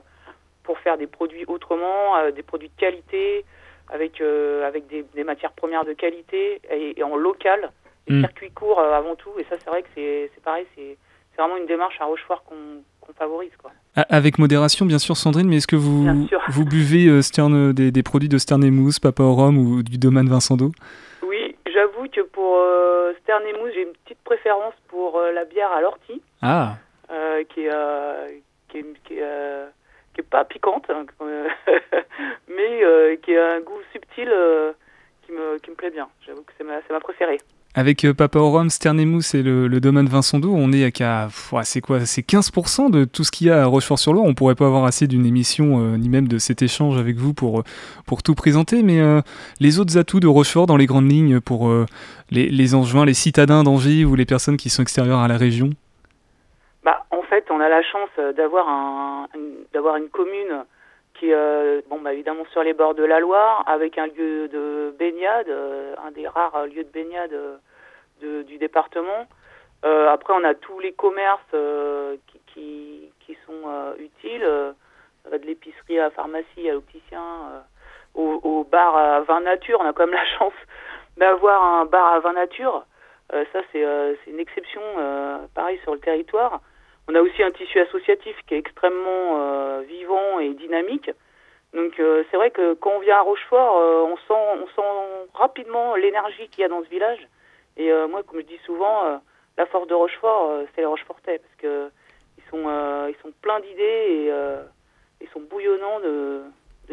pour 0.62 0.78
faire 0.78 0.96
des 0.98 1.06
produits 1.06 1.44
autrement, 1.46 2.16
euh, 2.16 2.30
des 2.32 2.42
produits 2.42 2.70
de 2.74 2.80
qualité, 2.80 3.44
avec, 3.92 4.20
euh, 4.20 4.66
avec 4.66 4.86
des, 4.88 5.04
des 5.14 5.24
matières 5.24 5.52
premières 5.52 5.84
de 5.84 5.92
qualité 5.92 6.60
et, 6.70 6.98
et 6.98 7.02
en 7.02 7.16
local, 7.16 7.70
des 8.08 8.14
Mm. 8.14 8.20
circuits 8.20 8.50
courts 8.50 8.80
euh, 8.80 8.94
avant 8.94 9.14
tout. 9.14 9.30
Et 9.38 9.44
ça, 9.50 9.56
c'est 9.62 9.70
vrai 9.70 9.82
que 9.82 9.88
c'est 9.94 10.30
c'est 10.34 10.42
pareil, 10.42 10.66
c'est 10.74 10.96
c'est 11.34 11.40
vraiment 11.42 11.56
une 11.56 11.66
démarche 11.66 12.00
à 12.00 12.04
Rochefort 12.06 12.42
qu'on 12.44 12.82
qu'on 13.00 13.12
favorise. 13.12 13.50
Quoi. 13.58 13.70
Avec 13.94 14.38
modération, 14.38 14.86
bien 14.86 14.98
sûr, 14.98 15.16
Sandrine, 15.16 15.48
mais 15.48 15.56
est-ce 15.56 15.66
que 15.66 15.76
vous, 15.76 16.26
vous 16.48 16.64
buvez 16.64 17.06
euh, 17.06 17.20
Stern, 17.20 17.72
des, 17.72 17.90
des 17.90 18.02
produits 18.02 18.28
de 18.28 18.38
Stern 18.38 18.62
et 18.64 18.70
Mousse, 18.70 19.00
Papa 19.00 19.22
au 19.24 19.34
rhum 19.34 19.58
ou 19.58 19.82
du 19.82 19.98
domaine 19.98 20.28
Vincent 20.28 20.56
j'avoue 20.58 20.72
que 22.12 22.20
pour 22.20 22.56
euh, 22.58 23.12
Stern 23.22 23.44
et 23.46 23.52
Mousse, 23.54 23.72
j'ai 23.74 23.82
une 23.82 23.92
petite 24.04 24.22
préférence 24.22 24.74
pour 24.88 25.18
euh, 25.18 25.32
la 25.32 25.44
bière 25.44 25.72
à 25.72 25.80
l'ortie, 25.80 26.22
Ah, 26.42 26.76
euh, 27.10 27.42
qui 27.44 27.66
est, 27.66 27.74
euh, 27.74 28.28
qui 28.68 28.78
est, 28.78 28.84
qui 29.04 29.18
est, 29.18 29.66
qui 30.14 30.20
est 30.20 30.30
pas 30.30 30.44
piquante, 30.44 30.88
hein, 30.90 31.04
mais 32.48 33.18
qui 33.22 33.36
a 33.36 33.54
un 33.54 33.60
goût 33.60 33.80
subtil 33.92 34.32
qui, 35.22 35.32
me, 35.32 35.58
qui 35.58 35.70
me 35.70 35.76
plaît 35.76 35.90
bien. 35.90 36.08
J'avoue 36.26 36.42
que 36.42 36.52
c'est 36.56 36.64
ma, 36.64 36.80
c'est 36.82 36.92
ma 36.92 37.00
préférée. 37.00 37.40
Avec 37.74 38.04
euh, 38.04 38.12
Papa 38.12 38.38
au 38.38 38.50
rhum, 38.50 38.68
Stern 38.70 39.00
et 39.00 39.04
le, 39.04 39.80
domaine 39.80 40.06
Vincent 40.06 40.38
d'eau, 40.38 40.52
on 40.54 40.72
est 40.72 40.92
qu'à- 40.92 41.28
c'est 41.62 41.80
quoi 41.80 42.04
C'est 42.04 42.22
15% 42.22 42.90
de 42.90 43.04
tout 43.04 43.24
ce 43.24 43.30
qu'il 43.30 43.46
y 43.46 43.50
a 43.50 43.62
à 43.62 43.66
Rochefort-sur-Loire. 43.66 44.24
On 44.26 44.34
pourrait 44.34 44.54
pas 44.54 44.66
avoir 44.66 44.84
assez 44.84 45.06
d'une 45.06 45.24
émission 45.26 45.80
euh, 45.80 45.96
ni 45.96 46.08
même 46.08 46.28
de 46.28 46.38
cet 46.38 46.62
échange 46.62 46.98
avec 46.98 47.16
vous 47.16 47.32
pour 47.34 47.60
euh, 47.60 47.64
pour 48.06 48.22
tout 48.22 48.34
présenter. 48.34 48.82
Mais 48.82 49.00
les 49.60 49.78
autres 49.80 49.96
atouts 49.98 50.20
de 50.20 50.26
Rochefort 50.26 50.66
dans 50.66 50.76
les 50.76 50.86
grandes 50.86 51.10
lignes 51.10 51.40
pour 51.40 51.72
les, 52.30 52.48
les 52.48 52.74
les 53.04 53.14
citadins 53.14 53.62
d'Angers 53.62 54.04
ou 54.04 54.14
les 54.14 54.26
personnes 54.26 54.56
qui 54.56 54.70
sont 54.70 54.82
extérieures 54.82 55.20
à 55.20 55.28
la 55.28 55.36
région? 55.36 55.70
Bah, 56.84 57.04
en 57.10 57.22
fait, 57.22 57.44
on 57.50 57.60
a 57.60 57.68
la 57.68 57.82
chance 57.82 58.10
d'avoir 58.36 58.68
un, 58.68 59.28
une, 59.34 59.64
une 59.96 60.08
commune 60.08 60.64
euh, 61.32 61.80
bon, 61.88 62.00
bah, 62.00 62.12
évidemment 62.12 62.44
sur 62.52 62.62
les 62.62 62.72
bords 62.72 62.94
de 62.94 63.04
la 63.04 63.20
Loire, 63.20 63.62
avec 63.66 63.98
un 63.98 64.06
lieu 64.06 64.48
de 64.48 64.94
baignade, 64.98 65.48
euh, 65.48 65.94
un 66.04 66.10
des 66.10 66.26
rares 66.26 66.56
euh, 66.56 66.66
lieux 66.66 66.84
de 66.84 66.90
baignade 66.90 67.32
de- 68.20 68.42
du 68.42 68.58
département. 68.58 69.26
Après, 69.84 70.32
on 70.36 70.44
a 70.44 70.54
tous 70.54 70.78
les 70.78 70.92
commerces 70.92 71.40
qui, 72.46 73.10
qui, 73.20 73.36
sont 73.46 73.94
utiles, 73.98 74.42
de 74.44 75.46
l'épicerie 75.46 75.98
à 75.98 76.04
la 76.04 76.10
pharmacie, 76.10 76.68
à 76.70 76.74
l'opticien, 76.74 77.20
au, 78.14 78.40
au 78.44 78.62
bar 78.64 78.96
à 78.96 79.20
vin 79.22 79.40
nature. 79.40 79.80
On 79.80 79.86
a 79.88 79.92
quand 79.92 80.06
même 80.06 80.14
la 80.14 80.38
chance 80.38 80.52
d'avoir 81.16 81.62
un 81.64 81.84
bar 81.86 82.12
à 82.14 82.20
vin 82.20 82.32
nature. 82.34 82.84
Ça, 83.30 83.60
c'est 83.72 83.82
une 84.28 84.38
exception, 84.38 84.82
pareil, 85.54 85.80
sur 85.82 85.94
le 85.94 86.00
territoire. 86.00 86.60
On 87.08 87.14
a 87.14 87.20
aussi 87.20 87.42
un 87.42 87.50
tissu 87.50 87.80
associatif 87.80 88.36
qui 88.46 88.54
est 88.54 88.58
extrêmement 88.58 89.40
euh, 89.40 89.82
vivant 89.82 90.38
et 90.38 90.54
dynamique. 90.54 91.10
Donc 91.74 91.98
euh, 91.98 92.22
c'est 92.30 92.36
vrai 92.36 92.50
que 92.50 92.74
quand 92.74 92.92
on 92.96 93.00
vient 93.00 93.16
à 93.16 93.22
Rochefort, 93.22 93.78
euh, 93.78 94.02
on 94.02 94.16
sent 94.16 94.62
on 94.62 94.66
sent 94.76 95.28
rapidement 95.34 95.96
l'énergie 95.96 96.48
qu'il 96.48 96.60
y 96.60 96.64
a 96.64 96.68
dans 96.68 96.82
ce 96.84 96.88
village. 96.88 97.26
Et 97.76 97.90
euh, 97.90 98.06
moi, 98.06 98.22
comme 98.22 98.40
je 98.40 98.46
dis 98.46 98.60
souvent, 98.66 99.06
euh, 99.06 99.16
la 99.56 99.66
force 99.66 99.88
de 99.88 99.94
Rochefort, 99.94 100.50
euh, 100.50 100.64
c'est 100.74 100.82
les 100.82 100.86
Rochefortais 100.86 101.38
parce 101.38 101.54
que 101.56 101.90
ils 102.38 102.44
sont 102.50 102.68
ils 103.08 103.16
sont 103.22 103.32
pleins 103.40 103.60
d'idées 103.60 104.28
et 104.28 104.32
ils 105.20 105.28
sont 105.30 105.40
bouillonnants 105.40 106.00
de, 106.00 106.42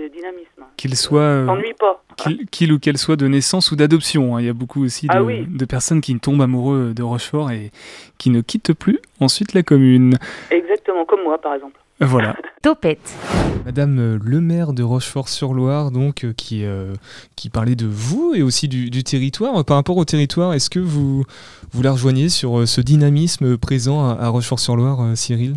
de 0.03 0.07
dynamisme. 0.13 0.63
Qu'ils 0.77 0.95
soient 0.95 1.21
euh, 1.21 1.45
S'ennuie 1.45 1.73
pas. 1.79 2.03
qu'il 2.17 2.45
qu'il 2.47 2.71
ou 2.73 2.79
qu'elle 2.79 2.97
soit 2.97 3.15
de 3.15 3.27
naissance 3.27 3.71
ou 3.71 3.75
d'adoption. 3.75 4.35
hein. 4.35 4.41
Il 4.41 4.45
y 4.45 4.49
a 4.49 4.53
beaucoup 4.53 4.83
aussi 4.83 5.07
de, 5.07 5.11
Ah 5.13 5.23
oui. 5.23 5.45
de 5.47 5.65
personnes 5.65 6.01
qui 6.01 6.17
tombent 6.19 6.41
amoureux 6.41 6.93
de 6.95 7.03
Rochefort 7.03 7.51
et 7.51 7.71
qui 8.17 8.29
ne 8.29 8.41
quittent 8.41 8.73
plus 8.73 8.99
ensuite 9.19 9.53
la 9.53 9.63
commune. 9.63 10.17
Exactement, 10.51 11.05
comme 11.05 11.23
moi 11.23 11.39
par 11.41 11.53
exemple. 11.53 11.79
Voilà. 12.01 12.35
Topette. 12.61 13.13
Madame 13.65 13.99
euh, 13.99 14.17
le 14.23 14.39
maire 14.39 14.71
de 14.71 14.83
Rochefort-sur-Loire, 14.83 15.91
donc, 15.91 16.23
euh, 16.23 16.31
qui, 16.31 16.63
euh, 16.63 16.93
qui 17.35 17.49
parlait 17.49 17.75
de 17.75 17.85
vous 17.87 18.33
et 18.33 18.41
aussi 18.41 18.69
du, 18.69 18.89
du 18.89 19.03
territoire. 19.03 19.65
Par 19.65 19.75
rapport 19.75 19.97
au 19.97 20.05
territoire, 20.05 20.53
est-ce 20.53 20.69
que 20.69 20.79
vous, 20.79 21.25
vous 21.73 21.81
la 21.81 21.91
rejoignez 21.91 22.29
sur 22.29 22.65
ce 22.65 22.79
dynamisme 22.79 23.57
présent 23.57 24.07
à, 24.09 24.13
à 24.13 24.29
Rochefort-sur-Loire, 24.29 25.17
Cyril? 25.17 25.55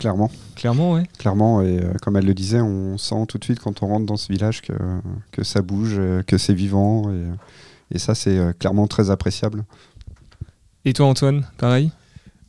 Clairement, 0.00 0.30
Clairement, 0.56 0.94
ouais. 0.94 1.02
clairement. 1.18 1.60
Et 1.62 1.78
euh, 1.78 1.92
comme 2.02 2.16
elle 2.16 2.24
le 2.24 2.32
disait, 2.34 2.60
on 2.60 2.96
sent 2.98 3.26
tout 3.28 3.36
de 3.38 3.44
suite 3.44 3.60
quand 3.60 3.82
on 3.82 3.86
rentre 3.86 4.06
dans 4.06 4.16
ce 4.16 4.32
village 4.32 4.62
que, 4.62 4.72
que 5.30 5.44
ça 5.44 5.60
bouge, 5.62 5.96
euh, 5.98 6.22
que 6.22 6.38
c'est 6.38 6.54
vivant. 6.54 7.12
Et, 7.12 7.26
et 7.94 7.98
ça, 7.98 8.14
c'est 8.14 8.38
euh, 8.38 8.52
clairement 8.52 8.86
très 8.86 9.10
appréciable. 9.10 9.64
Et 10.86 10.94
toi, 10.94 11.06
Antoine, 11.06 11.46
pareil? 11.58 11.92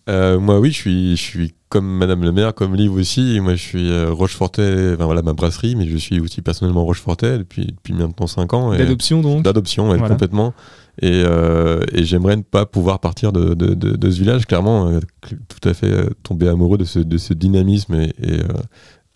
Euh, 0.07 0.39
moi, 0.39 0.59
oui, 0.59 0.71
je 0.71 0.77
suis, 0.77 1.17
je 1.17 1.21
suis 1.21 1.53
comme 1.71 1.87
Madame 1.87 2.21
le 2.21 2.31
maire, 2.31 2.53
comme 2.53 2.75
Liv 2.75 2.93
aussi. 2.93 3.39
Moi, 3.39 3.55
je 3.55 3.61
suis 3.63 3.89
euh, 3.91 4.11
Rochefortais, 4.11 4.93
enfin 4.93 5.05
voilà 5.05 5.23
ma 5.23 5.33
brasserie, 5.33 5.75
mais 5.75 5.87
je 5.87 5.97
suis 5.97 6.19
aussi 6.19 6.41
personnellement 6.43 6.85
Rochefortais 6.85 7.39
depuis, 7.39 7.65
depuis 7.65 7.93
maintenant 7.93 8.27
5 8.27 8.53
ans. 8.53 8.75
D'adoption, 8.77 9.21
donc 9.21 9.43
D'adoption, 9.43 9.89
ouais, 9.89 9.97
Voilà. 9.97 10.13
complètement. 10.13 10.53
Et, 11.01 11.23
euh, 11.25 11.79
et 11.93 12.03
j'aimerais 12.03 12.35
ne 12.35 12.41
pas 12.43 12.65
pouvoir 12.67 12.99
partir 12.99 13.31
de, 13.31 13.53
de, 13.55 13.73
de- 13.73 13.95
de 13.95 14.11
ce 14.11 14.19
village, 14.19 14.45
clairement, 14.45 14.87
euh, 14.89 14.99
tout 15.47 15.67
à 15.67 15.73
fait 15.73 15.89
euh, 15.91 16.09
tomber 16.21 16.47
amoureux 16.49 16.77
de 16.77 16.83
ce, 16.83 16.99
de 16.99 17.17
ce 17.17 17.33
dynamisme 17.33 17.95
et, 17.95 18.13
et, 18.21 18.39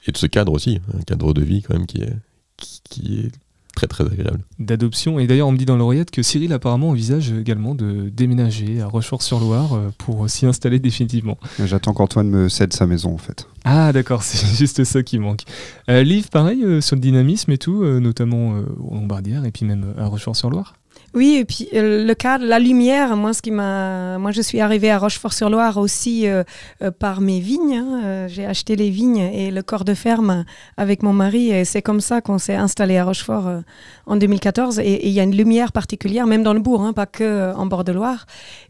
et 0.08 0.12
de 0.12 0.18
ce 0.18 0.26
cadre 0.26 0.54
aussi, 0.54 0.80
un 0.98 1.02
cadre 1.02 1.34
de 1.34 1.41
vie 1.44 1.62
quand 1.62 1.74
même 1.76 1.86
qui 1.86 2.02
est, 2.02 2.13
qui, 2.58 2.82
qui 2.89 3.20
est 3.20 3.32
très 3.75 3.88
très 3.88 4.05
agréable. 4.05 4.39
D'adoption. 4.59 5.19
Et 5.19 5.27
d'ailleurs, 5.27 5.47
on 5.47 5.51
me 5.51 5.57
dit 5.57 5.65
dans 5.65 5.77
l'oreillette 5.77 6.11
que 6.11 6.23
Cyril 6.23 6.53
apparemment 6.53 6.89
envisage 6.89 7.31
également 7.31 7.75
de 7.75 8.09
déménager 8.09 8.81
à 8.81 8.88
Rochefort-sur-Loire 8.88 9.73
euh, 9.73 9.89
pour 9.97 10.29
s'y 10.29 10.45
installer 10.45 10.79
définitivement. 10.79 11.38
J'attends 11.63 11.93
qu'Antoine 11.93 12.29
me 12.29 12.49
cède 12.49 12.73
sa 12.73 12.88
maison, 12.88 13.13
en 13.13 13.17
fait. 13.17 13.47
Ah 13.65 13.91
d'accord, 13.91 14.23
c'est 14.23 14.55
juste 14.55 14.83
ça 14.83 15.03
qui 15.03 15.19
manque. 15.19 15.41
Euh, 15.89 16.03
Liv, 16.03 16.29
pareil, 16.29 16.63
euh, 16.63 16.81
sur 16.81 16.95
le 16.95 17.01
dynamisme 17.01 17.51
et 17.51 17.57
tout, 17.57 17.83
euh, 17.83 17.99
notamment 17.99 18.55
euh, 18.55 18.63
aux 18.79 18.95
Lombardières 18.95 19.45
et 19.45 19.51
puis 19.51 19.65
même 19.65 19.93
à 19.97 20.05
Rochefort-sur-Loire? 20.05 20.75
Oui, 21.15 21.38
et 21.39 21.45
puis 21.45 21.69
euh, 21.73 22.06
le 22.06 22.13
cadre, 22.13 22.45
la 22.45 22.60
lumière, 22.60 23.15
moi, 23.15 23.34
ce 23.34 23.41
qui 23.41 23.49
m'a, 23.51 24.17
moi, 24.19 24.32
je 24.32 24.41
suis 24.41 24.60
arrivée 24.60 24.91
à 24.91 24.97
Rochefort-sur-Loire 24.99 25.78
aussi 25.78 26.28
euh, 26.28 26.43
euh, 26.82 26.91
par 26.91 27.21
mes 27.21 27.39
vignes. 27.39 27.75
hein. 27.78 28.28
J'ai 28.28 28.45
acheté 28.45 28.75
les 28.75 28.89
vignes 28.89 29.19
et 29.34 29.49
le 29.49 29.62
corps 29.63 29.86
de 29.86 29.93
ferme 29.93 30.43
avec 30.75 31.04
mon 31.04 31.13
mari, 31.13 31.51
et 31.51 31.63
c'est 31.63 31.82
comme 31.82 32.01
ça 32.01 32.19
qu'on 32.21 32.38
s'est 32.38 32.56
installé 32.56 32.97
à 32.97 33.06
Rochefort 33.06 33.62
en 34.06 34.15
2014. 34.17 34.80
Et 34.80 35.08
il 35.08 35.13
y 35.13 35.19
a 35.19 35.23
une 35.23 35.36
lumière 35.36 35.71
particulière, 35.71 36.28
même 36.28 36.43
dans 36.43 36.54
le 36.54 36.60
bourg, 36.60 36.82
hein, 36.82 36.91
pas 36.93 37.06
que 37.06 37.54
en 37.56 37.65
bord 37.65 37.84
de 37.86 37.93
Loire. 37.93 38.25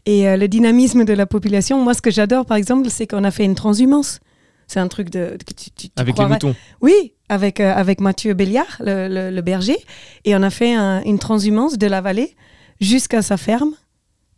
Et 0.06 0.36
le 0.36 0.46
dynamisme 0.46 1.04
de 1.04 1.12
la 1.12 1.26
population. 1.26 1.82
Moi, 1.82 1.94
ce 1.94 2.02
que 2.02 2.10
j'adore, 2.12 2.46
par 2.46 2.56
exemple, 2.56 2.88
c'est 2.90 3.06
qu'on 3.08 3.24
a 3.24 3.30
fait 3.32 3.44
une 3.44 3.54
transhumance. 3.56 4.20
C'est 4.68 4.80
un 4.80 4.88
truc 4.88 5.10
de 5.10 5.36
que 5.46 5.52
tu, 5.54 5.70
tu- 5.70 5.88
tu 5.88 5.92
Avec 5.96 6.16
les 6.18 6.24
moutons. 6.26 6.54
oui, 6.80 7.12
avec, 7.28 7.60
euh, 7.60 7.72
avec 7.74 8.00
Mathieu 8.00 8.34
Béliard, 8.34 8.76
le, 8.80 9.30
le- 9.30 9.42
berger. 9.42 9.76
Et 10.24 10.34
on 10.36 10.42
a 10.42 10.50
fait 10.50 10.74
un- 10.74 11.02
une 11.04 11.18
transhumance 11.18 11.78
de 11.78 11.86
la 11.86 12.00
vallée 12.00 12.34
jusqu'à 12.80 13.22
sa 13.22 13.36
ferme. 13.36 13.72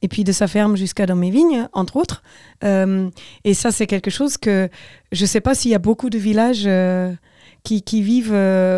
Et 0.00 0.06
puis 0.06 0.22
de 0.22 0.30
sa 0.30 0.46
ferme 0.46 0.76
jusqu'à 0.76 1.06
dans 1.06 1.16
mes 1.16 1.30
vignes, 1.30 1.68
entre 1.72 1.96
autres. 1.96 2.22
Euh, 2.62 3.10
et 3.42 3.52
ça, 3.52 3.72
c'est 3.72 3.88
quelque 3.88 4.10
chose 4.10 4.36
que 4.36 4.68
je 5.10 5.22
ne 5.22 5.26
sais 5.26 5.40
pas 5.40 5.56
s'il 5.56 5.72
y 5.72 5.74
a 5.74 5.80
beaucoup 5.80 6.08
de 6.08 6.18
villages 6.18 6.64
euh, 6.66 7.12
qui, 7.64 7.82
qui 7.82 8.00
vivent 8.02 8.32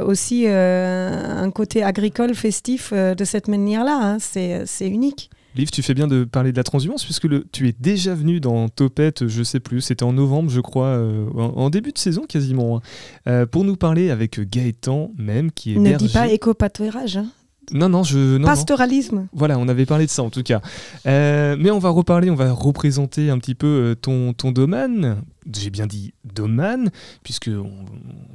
aussi 0.06 0.46
un 0.48 1.50
côté 1.50 1.82
agricole, 1.82 2.34
festif 2.34 2.92
de 2.94 3.24
cette 3.24 3.48
manière-là. 3.48 3.98
hein. 4.00 4.16
C'est 4.18 4.88
unique. 4.88 5.30
Liv, 5.56 5.70
tu 5.70 5.82
fais 5.82 5.94
bien 5.94 6.06
de 6.06 6.24
parler 6.24 6.52
de 6.52 6.56
la 6.56 6.62
transhumance 6.62 7.04
puisque 7.04 7.24
le, 7.24 7.44
tu 7.50 7.68
es 7.68 7.74
déjà 7.78 8.14
venu 8.14 8.38
dans 8.40 8.68
Topette, 8.68 9.26
je 9.26 9.42
sais 9.42 9.58
plus, 9.60 9.80
c'était 9.80 10.04
en 10.04 10.12
novembre, 10.12 10.48
je 10.50 10.60
crois, 10.60 10.86
euh, 10.86 11.26
en, 11.34 11.40
en 11.56 11.70
début 11.70 11.90
de 11.92 11.98
saison 11.98 12.22
quasiment, 12.28 12.76
hein, 12.76 12.80
euh, 13.26 13.46
pour 13.46 13.64
nous 13.64 13.76
parler 13.76 14.10
avec 14.10 14.38
Gaëtan 14.40 15.10
même, 15.18 15.50
qui 15.50 15.74
est 15.74 15.78
Ne 15.78 15.90
berger. 15.90 16.06
dis 16.06 16.12
pas 16.12 16.28
éco-pâturage. 16.28 17.16
hein. 17.16 17.26
Non, 17.72 17.88
non, 17.88 18.02
je... 18.02 18.18
Non, 18.18 18.38
non. 18.40 18.46
Pastoralisme. 18.46 19.28
Voilà, 19.32 19.58
on 19.58 19.68
avait 19.68 19.86
parlé 19.86 20.06
de 20.06 20.10
ça 20.10 20.22
en 20.22 20.30
tout 20.30 20.42
cas. 20.42 20.60
Euh, 21.06 21.56
mais 21.58 21.70
on 21.70 21.78
va 21.78 21.90
reparler, 21.90 22.30
on 22.30 22.34
va 22.34 22.52
représenter 22.52 23.30
un 23.30 23.38
petit 23.38 23.54
peu 23.54 23.66
euh, 23.66 23.94
ton, 23.94 24.32
ton 24.32 24.52
domaine. 24.52 25.22
J'ai 25.52 25.70
bien 25.70 25.86
dit 25.86 26.12
domaine, 26.24 26.90
puisque 27.22 27.48
on, 27.52 27.84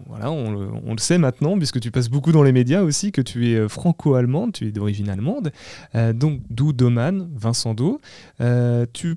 voilà, 0.07 0.31
on, 0.31 0.51
le- 0.51 0.69
on 0.85 0.91
le 0.93 0.97
sait 0.99 1.17
maintenant, 1.17 1.57
puisque 1.57 1.79
tu 1.79 1.91
passes 1.91 2.09
beaucoup 2.09 2.31
dans 2.31 2.43
les 2.43 2.51
médias 2.51 2.81
aussi, 2.81 3.11
que 3.11 3.21
tu 3.21 3.49
es 3.51 3.55
euh, 3.55 3.67
franco-allemande, 3.69 4.53
tu 4.53 4.67
es 4.67 4.71
d'origine 4.71 5.09
allemande. 5.09 5.51
Euh, 5.95 6.13
donc, 6.13 6.41
d'où 6.49 6.73
domaine, 6.73 7.29
Vincent 7.35 7.73
Do. 7.73 8.01
Euh, 8.41 8.85
tu 8.91 9.15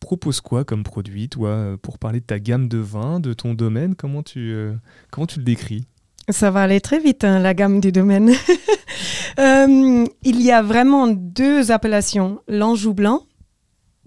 proposes 0.00 0.40
quoi 0.40 0.64
comme 0.64 0.82
produit, 0.82 1.28
toi, 1.28 1.76
pour 1.82 1.98
parler 1.98 2.20
de 2.20 2.24
ta 2.24 2.38
gamme 2.40 2.68
de 2.68 2.78
vins, 2.78 3.20
de 3.20 3.32
ton 3.34 3.54
domaine? 3.54 3.94
Comment 3.94 4.22
tu, 4.22 4.54
comment 5.10 5.26
tu 5.26 5.38
le 5.38 5.44
décris? 5.44 5.84
Ça 6.28 6.50
va 6.50 6.62
aller 6.62 6.80
très 6.80 7.00
vite, 7.00 7.24
hein, 7.24 7.38
la 7.38 7.54
gamme 7.54 7.80
du 7.80 7.92
domaine. 7.92 8.32
Euh, 9.38 10.04
il 10.24 10.42
y 10.42 10.50
a 10.50 10.60
vraiment 10.60 11.06
deux 11.06 11.70
appellations. 11.70 12.40
L'Anjou 12.48 12.92
blanc, 12.92 13.22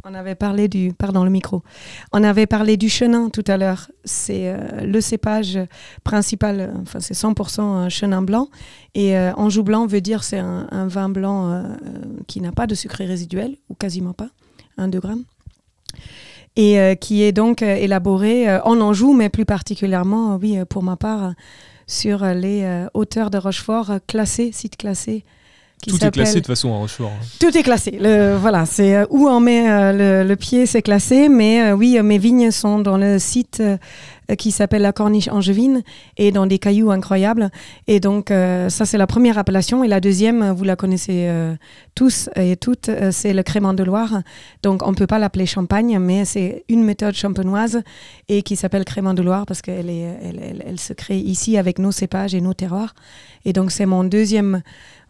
on 0.03 0.14
avait 0.14 0.36
parlé 0.36 0.68
du, 0.68 0.93
pardon 0.93 1.24
le 1.24 1.32
micro, 1.32 1.64
on 2.11 2.24
avait 2.24 2.45
parlé 2.45 2.78
du 2.78 2.89
chenin 2.89 3.30
tout 3.30 3.43
à 3.47 3.57
l'heure. 3.57 3.89
C'est 4.03 4.49
euh, 4.49 4.82
le 4.82 5.01
cépage 5.01 5.57
principal, 6.03 6.74
enfin 6.82 6.99
c'est 6.99 7.16
100% 7.16 7.89
chenin 7.89 8.22
blanc. 8.22 8.49
Et 8.93 9.18
euh, 9.18 9.34
Anjou 9.36 9.64
blanc 9.64 9.88
veut 9.88 10.01
dire 10.01 10.24
c'est 10.24 10.38
un, 10.38 10.88
vin 10.88 11.09
blanc 11.09 11.64
qui 12.28 12.41
n'a 12.41 12.51
pas 12.51 12.68
de 12.68 12.76
sucre 12.76 13.03
résiduel, 13.03 13.55
ou 13.70 13.76
quasiment 13.76 14.14
pas, 14.14 14.30
1-2 14.78 14.99
grammes 14.99 15.24
et 16.55 16.97
qui 17.01 17.24
est 17.24 17.32
donc 17.32 17.64
élaboré 17.64 18.59
en 18.59 18.80
Anjou, 18.80 19.14
mais 19.14 19.30
plus 19.30 19.45
particulièrement, 19.45 20.36
oui, 20.36 20.59
pour 20.70 20.84
ma 20.84 20.97
part, 20.97 21.34
sur 21.88 22.25
les 22.25 22.88
hauteurs 22.93 23.29
de 23.29 23.38
Rochefort 23.38 23.91
classées, 24.07 24.51
sites 24.51 24.77
classés 24.77 25.23
tout 25.91 26.05
est 26.05 26.11
classé 26.11 26.41
de 26.41 26.45
façon 26.45 26.69
en 26.69 26.79
Rochefort. 26.79 27.11
Tout 27.39 27.57
est 27.57 27.63
classé. 27.63 27.97
Le, 27.99 28.36
voilà, 28.36 28.65
c'est 28.65 28.95
euh, 28.95 29.05
où 29.09 29.27
on 29.27 29.39
met 29.39 29.69
euh, 29.69 30.23
le, 30.23 30.36
pied, 30.36 30.65
c'est 30.65 30.81
classé. 30.81 31.29
Mais 31.29 31.61
euh, 31.61 31.75
oui, 31.75 31.99
mes 32.01 32.17
vignes 32.17 32.51
sont 32.51 32.79
dans 32.79 32.97
le 32.97 33.19
site 33.19 33.61
qui 34.38 34.51
s'appelle 34.51 34.84
la 34.84 34.93
Corniche 34.93 35.27
Angevine 35.27 35.84
et 36.17 36.31
dans 36.31 36.47
des 36.47 36.57
cailloux 36.57 36.91
incroyables. 36.91 37.49
Et 37.88 37.99
donc, 37.99 38.29
ça, 38.29 38.86
c'est 38.86 38.97
la 38.97 39.05
première 39.05 39.38
appellation. 39.38 39.84
Et 39.84 39.89
la 39.89 39.99
deuxième, 39.99 40.51
vous 40.51 40.63
la 40.63 40.77
connaissez 40.77 41.29
tous 41.93 42.29
et 42.38 42.55
toutes, 42.55 42.89
c'est 43.11 43.34
le 43.34 43.43
crément 43.43 43.73
de 43.73 43.84
Loire. 43.84 44.21
Donc, 44.63 44.81
on 44.88 44.91
ne 44.91 44.95
peut 44.95 45.07
pas 45.07 45.19
l'appeler 45.19 45.45
champagne, 45.45 45.99
mais 45.99 46.23
c'est 46.23 46.63
une 46.69 46.86
méthode 46.86 47.15
champenoise 47.15 47.81
et 48.29 48.43
qui 48.43 48.55
s'appelle 48.55 48.86
crément 48.86 49.13
de 49.13 49.21
Loire 49.21 49.45
parce 49.45 49.61
qu'elle 49.61 49.89
elle, 49.89 50.63
elle 50.65 50.79
se 50.79 50.93
crée 50.93 51.19
ici 51.19 51.57
avec 51.57 51.77
nos 51.77 51.91
cépages 51.91 52.34
et 52.34 52.39
nos 52.39 52.53
terroirs. 52.53 52.95
Et 53.43 53.51
donc, 53.51 53.71
c'est 53.71 53.86
mon 53.86 54.05
deuxième 54.05 54.61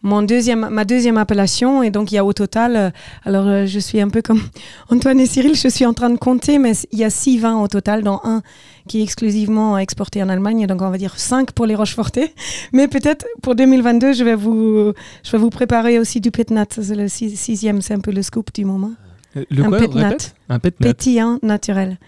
mon 0.04 0.22
deuxième, 0.22 0.68
ma 0.70 0.84
deuxième 0.84 1.16
appellation. 1.16 1.82
Et 1.82 1.90
donc, 1.90 2.12
il 2.12 2.14
y 2.14 2.18
a 2.18 2.24
au 2.24 2.32
total, 2.32 2.76
euh, 2.76 2.90
alors 3.24 3.48
euh, 3.48 3.66
je 3.66 3.80
suis 3.80 4.00
un 4.00 4.10
peu 4.10 4.22
comme 4.22 4.40
Antoine 4.90 5.18
et 5.18 5.26
Cyril, 5.26 5.56
je 5.56 5.66
suis 5.66 5.86
en 5.86 5.94
train 5.94 6.10
de 6.10 6.18
compter, 6.18 6.58
mais 6.58 6.72
il 6.92 6.98
y 6.98 7.04
a 7.04 7.10
six 7.10 7.38
vins 7.38 7.60
au 7.60 7.66
total, 7.66 8.04
dont 8.04 8.20
un 8.22 8.42
qui 8.86 9.00
est 9.00 9.02
exclusivement 9.02 9.78
exporté 9.78 10.22
en 10.22 10.28
Allemagne. 10.28 10.66
Donc, 10.66 10.82
on 10.82 10.90
va 10.90 10.98
dire 10.98 11.18
cinq 11.18 11.52
pour 11.52 11.66
les 11.66 11.74
Rochefortais. 11.74 12.32
Mais 12.72 12.86
peut-être 12.86 13.26
pour 13.42 13.54
2022, 13.54 14.12
je 14.12 14.22
vais 14.22 14.34
vous, 14.34 14.92
je 15.24 15.32
vais 15.32 15.38
vous 15.38 15.50
préparer 15.50 15.98
aussi 15.98 16.20
du 16.20 16.30
Petnat. 16.30 16.66
C'est 16.70 16.94
le 16.94 17.08
sixième, 17.08 17.80
c'est 17.80 17.94
un 17.94 18.00
peu 18.00 18.12
le 18.12 18.22
scoop 18.22 18.52
du 18.52 18.66
moment. 18.66 18.92
Euh, 19.36 19.44
le 19.50 19.64
un 19.64 19.68
quoi, 19.70 19.78
Petnat. 19.78 20.16
Un 20.50 20.58
Petnat. 20.58 20.88
Pétillant 20.88 21.38
naturel. 21.42 21.98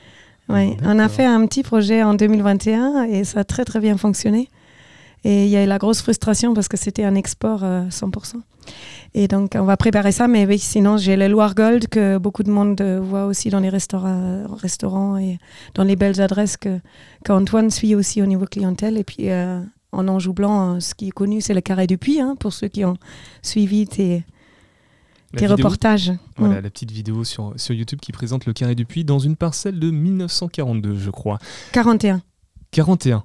Oui, 0.48 0.76
on 0.84 0.98
a 0.98 1.08
fait 1.08 1.24
un 1.24 1.44
petit 1.46 1.62
projet 1.62 2.02
en 2.02 2.14
2021 2.14 3.04
et 3.04 3.24
ça 3.24 3.40
a 3.40 3.44
très 3.44 3.64
très 3.64 3.80
bien 3.80 3.96
fonctionné. 3.96 4.48
Et 5.26 5.46
il 5.46 5.50
y 5.50 5.56
a 5.56 5.64
eu 5.64 5.66
la 5.66 5.78
grosse 5.78 6.02
frustration 6.02 6.54
parce 6.54 6.68
que 6.68 6.76
c'était 6.76 7.02
un 7.02 7.16
export 7.16 7.62
100%. 7.62 8.36
Euh, 8.36 8.40
et 9.12 9.26
donc, 9.26 9.56
on 9.56 9.64
va 9.64 9.76
préparer 9.76 10.12
ça. 10.12 10.28
Mais 10.28 10.46
oui, 10.46 10.56
sinon, 10.56 10.98
j'ai 10.98 11.16
le 11.16 11.26
Loire 11.26 11.56
Gold 11.56 11.88
que 11.88 12.16
beaucoup 12.16 12.44
de 12.44 12.50
monde 12.50 12.80
euh, 12.80 13.00
voit 13.00 13.26
aussi 13.26 13.50
dans 13.50 13.58
les 13.58 13.68
restaurants, 13.68 14.46
restaurants 14.54 15.18
et 15.18 15.38
dans 15.74 15.82
les 15.82 15.96
belles 15.96 16.20
adresses 16.20 16.56
que 16.56 16.78
qu'Antoine 17.24 17.70
suit 17.70 17.96
aussi 17.96 18.22
au 18.22 18.26
niveau 18.26 18.46
clientèle. 18.46 18.96
Et 18.96 19.02
puis, 19.02 19.30
euh, 19.30 19.60
en 19.90 20.06
Anjou 20.06 20.32
Blanc, 20.32 20.78
ce 20.78 20.94
qui 20.94 21.08
est 21.08 21.12
connu, 21.12 21.40
c'est 21.40 21.54
le 21.54 21.60
Carré 21.60 21.88
du 21.88 21.98
Puy, 21.98 22.20
hein, 22.20 22.36
pour 22.38 22.52
ceux 22.52 22.68
qui 22.68 22.84
ont 22.84 22.96
suivi 23.42 23.88
tes, 23.88 24.24
tes 25.36 25.48
reportages. 25.48 26.12
Voilà, 26.36 26.60
la 26.60 26.70
petite 26.70 26.92
vidéo 26.92 27.24
sur, 27.24 27.52
sur 27.56 27.74
YouTube 27.74 27.98
qui 28.00 28.12
présente 28.12 28.46
le 28.46 28.52
Carré 28.52 28.76
du 28.76 28.84
Puy 28.84 29.04
dans 29.04 29.18
une 29.18 29.34
parcelle 29.34 29.80
de 29.80 29.90
1942, 29.90 30.94
je 30.94 31.10
crois. 31.10 31.40
41. 31.72 32.22
41. 32.70 33.24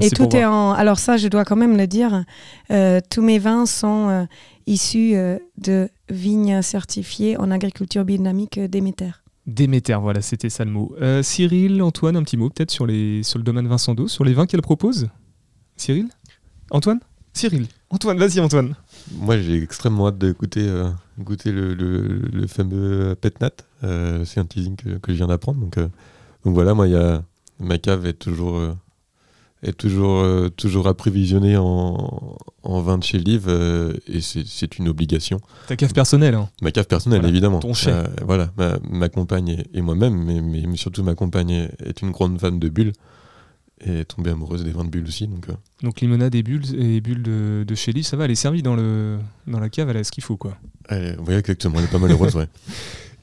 Et 0.00 0.10
tout 0.10 0.34
est 0.34 0.44
en. 0.44 0.72
Alors, 0.72 0.98
ça, 0.98 1.16
je 1.16 1.28
dois 1.28 1.44
quand 1.44 1.56
même 1.56 1.76
le 1.76 1.86
dire. 1.86 2.24
Euh, 2.70 3.00
tous 3.10 3.22
mes 3.22 3.38
vins 3.38 3.66
sont 3.66 4.08
euh, 4.08 4.24
issus 4.66 5.14
euh, 5.14 5.38
de 5.56 5.88
vignes 6.08 6.62
certifiées 6.62 7.36
en 7.36 7.50
agriculture 7.50 8.04
biodynamique 8.04 8.60
Déméter. 8.60 9.10
Déméter, 9.46 9.94
voilà, 10.00 10.20
c'était 10.20 10.50
ça 10.50 10.64
le 10.64 10.70
mot. 10.70 10.94
Cyril, 11.22 11.82
Antoine, 11.82 12.16
un 12.16 12.22
petit 12.22 12.36
mot 12.36 12.50
peut-être 12.50 12.70
sur, 12.70 12.86
les... 12.86 13.22
sur 13.22 13.38
le 13.38 13.44
domaine 13.44 13.66
Vincent 13.66 13.94
d'eau, 13.94 14.06
sur 14.06 14.24
les 14.24 14.34
vins 14.34 14.44
qu'elle 14.44 14.60
propose? 14.60 15.08
Cyril? 15.76 16.08
Antoine? 16.70 17.00
Cyril? 17.32 17.66
Antoine, 17.88 18.18
vas-y 18.18 18.40
Antoine 18.40 18.74
Moi 19.16 19.38
j'ai 19.38 19.62
extrêmement 19.62 20.08
hâte 20.08 20.18
de 20.18 20.32
goûter, 20.32 20.70
goûter 21.18 21.50
le, 21.50 21.72
le, 21.72 22.46
fameux 22.46 23.16
Petnat. 23.18 23.52
c'est 24.26 24.38
un 24.38 24.44
teasing 24.44 24.76
que, 24.76 24.98
que 24.98 25.12
je 25.12 25.16
viens 25.16 25.28
d'apprendre. 25.28 25.60
Donc, 25.60 25.78
donc 25.78 26.52
voilà, 26.52 26.74
moi 26.74 26.86
y 26.86 26.94
a, 26.94 27.22
ma 27.58 27.78
cave 27.78 28.04
est 28.04 28.18
toujours 28.18 28.60
est 29.62 29.76
toujours, 29.76 30.20
euh, 30.20 30.48
toujours 30.48 30.86
apprévisionné 30.86 31.56
en, 31.56 32.36
en 32.62 32.80
vin 32.80 32.98
de 32.98 33.04
chez 33.04 33.18
Liv 33.18 33.46
euh, 33.48 33.92
et 34.06 34.20
c'est 34.20 34.78
une 34.78 34.88
obligation. 34.88 35.40
Ta 35.66 35.76
cave 35.76 35.92
personnelle 35.92 36.34
hein. 36.34 36.48
Ma 36.62 36.70
cave 36.70 36.86
personnelle, 36.86 37.24
évidemment. 37.26 37.58
Ton 37.58 37.74
chef. 37.74 37.94
Euh, 37.94 38.06
voilà, 38.24 38.52
ma, 38.56 38.78
ma, 38.88 39.08
compagne 39.08 39.64
et, 39.72 39.80
moi-même, 39.80 40.14
mais, 40.14 40.40
mais, 40.40 40.76
surtout 40.76 41.02
ma 41.02 41.14
compagne 41.14 41.50
est, 41.50 42.02
une 42.02 42.12
grande 42.12 42.40
fan 42.40 42.58
de 42.58 42.68
bulles 42.68 42.92
et 43.80 44.00
est 44.00 44.04
tombée 44.04 44.30
amoureuse 44.30 44.64
des 44.64 44.70
vins 44.70 44.84
de 44.84 44.90
bulles 44.90 45.06
aussi. 45.06 45.26
Donc, 45.26 45.46
donc 45.82 46.00
limonade 46.00 46.34
et 46.34 46.42
bulles, 46.42 46.74
et 46.76 47.00
bulles 47.00 47.22
de, 47.22 47.64
de 47.66 47.74
chez 47.74 47.92
Liv, 47.92 48.04
ça 48.04 48.16
va, 48.16 48.24
elle 48.24 48.30
est 48.32 48.36
servie 48.36 48.62
dans, 48.62 48.76
le, 48.76 49.18
dans 49.46 49.60
la 49.60 49.68
cave, 49.68 49.90
elle 49.90 49.96
a 49.96 50.04
ce 50.04 50.12
qu'il 50.12 50.24
faut. 50.24 50.36
quoi. 50.36 50.56
oui, 50.90 51.34
exactement, 51.34 51.78
elle 51.78 51.84
est 51.84 51.90
pas 51.90 51.98
malheureuse, 51.98 52.36
ouais. 52.36 52.48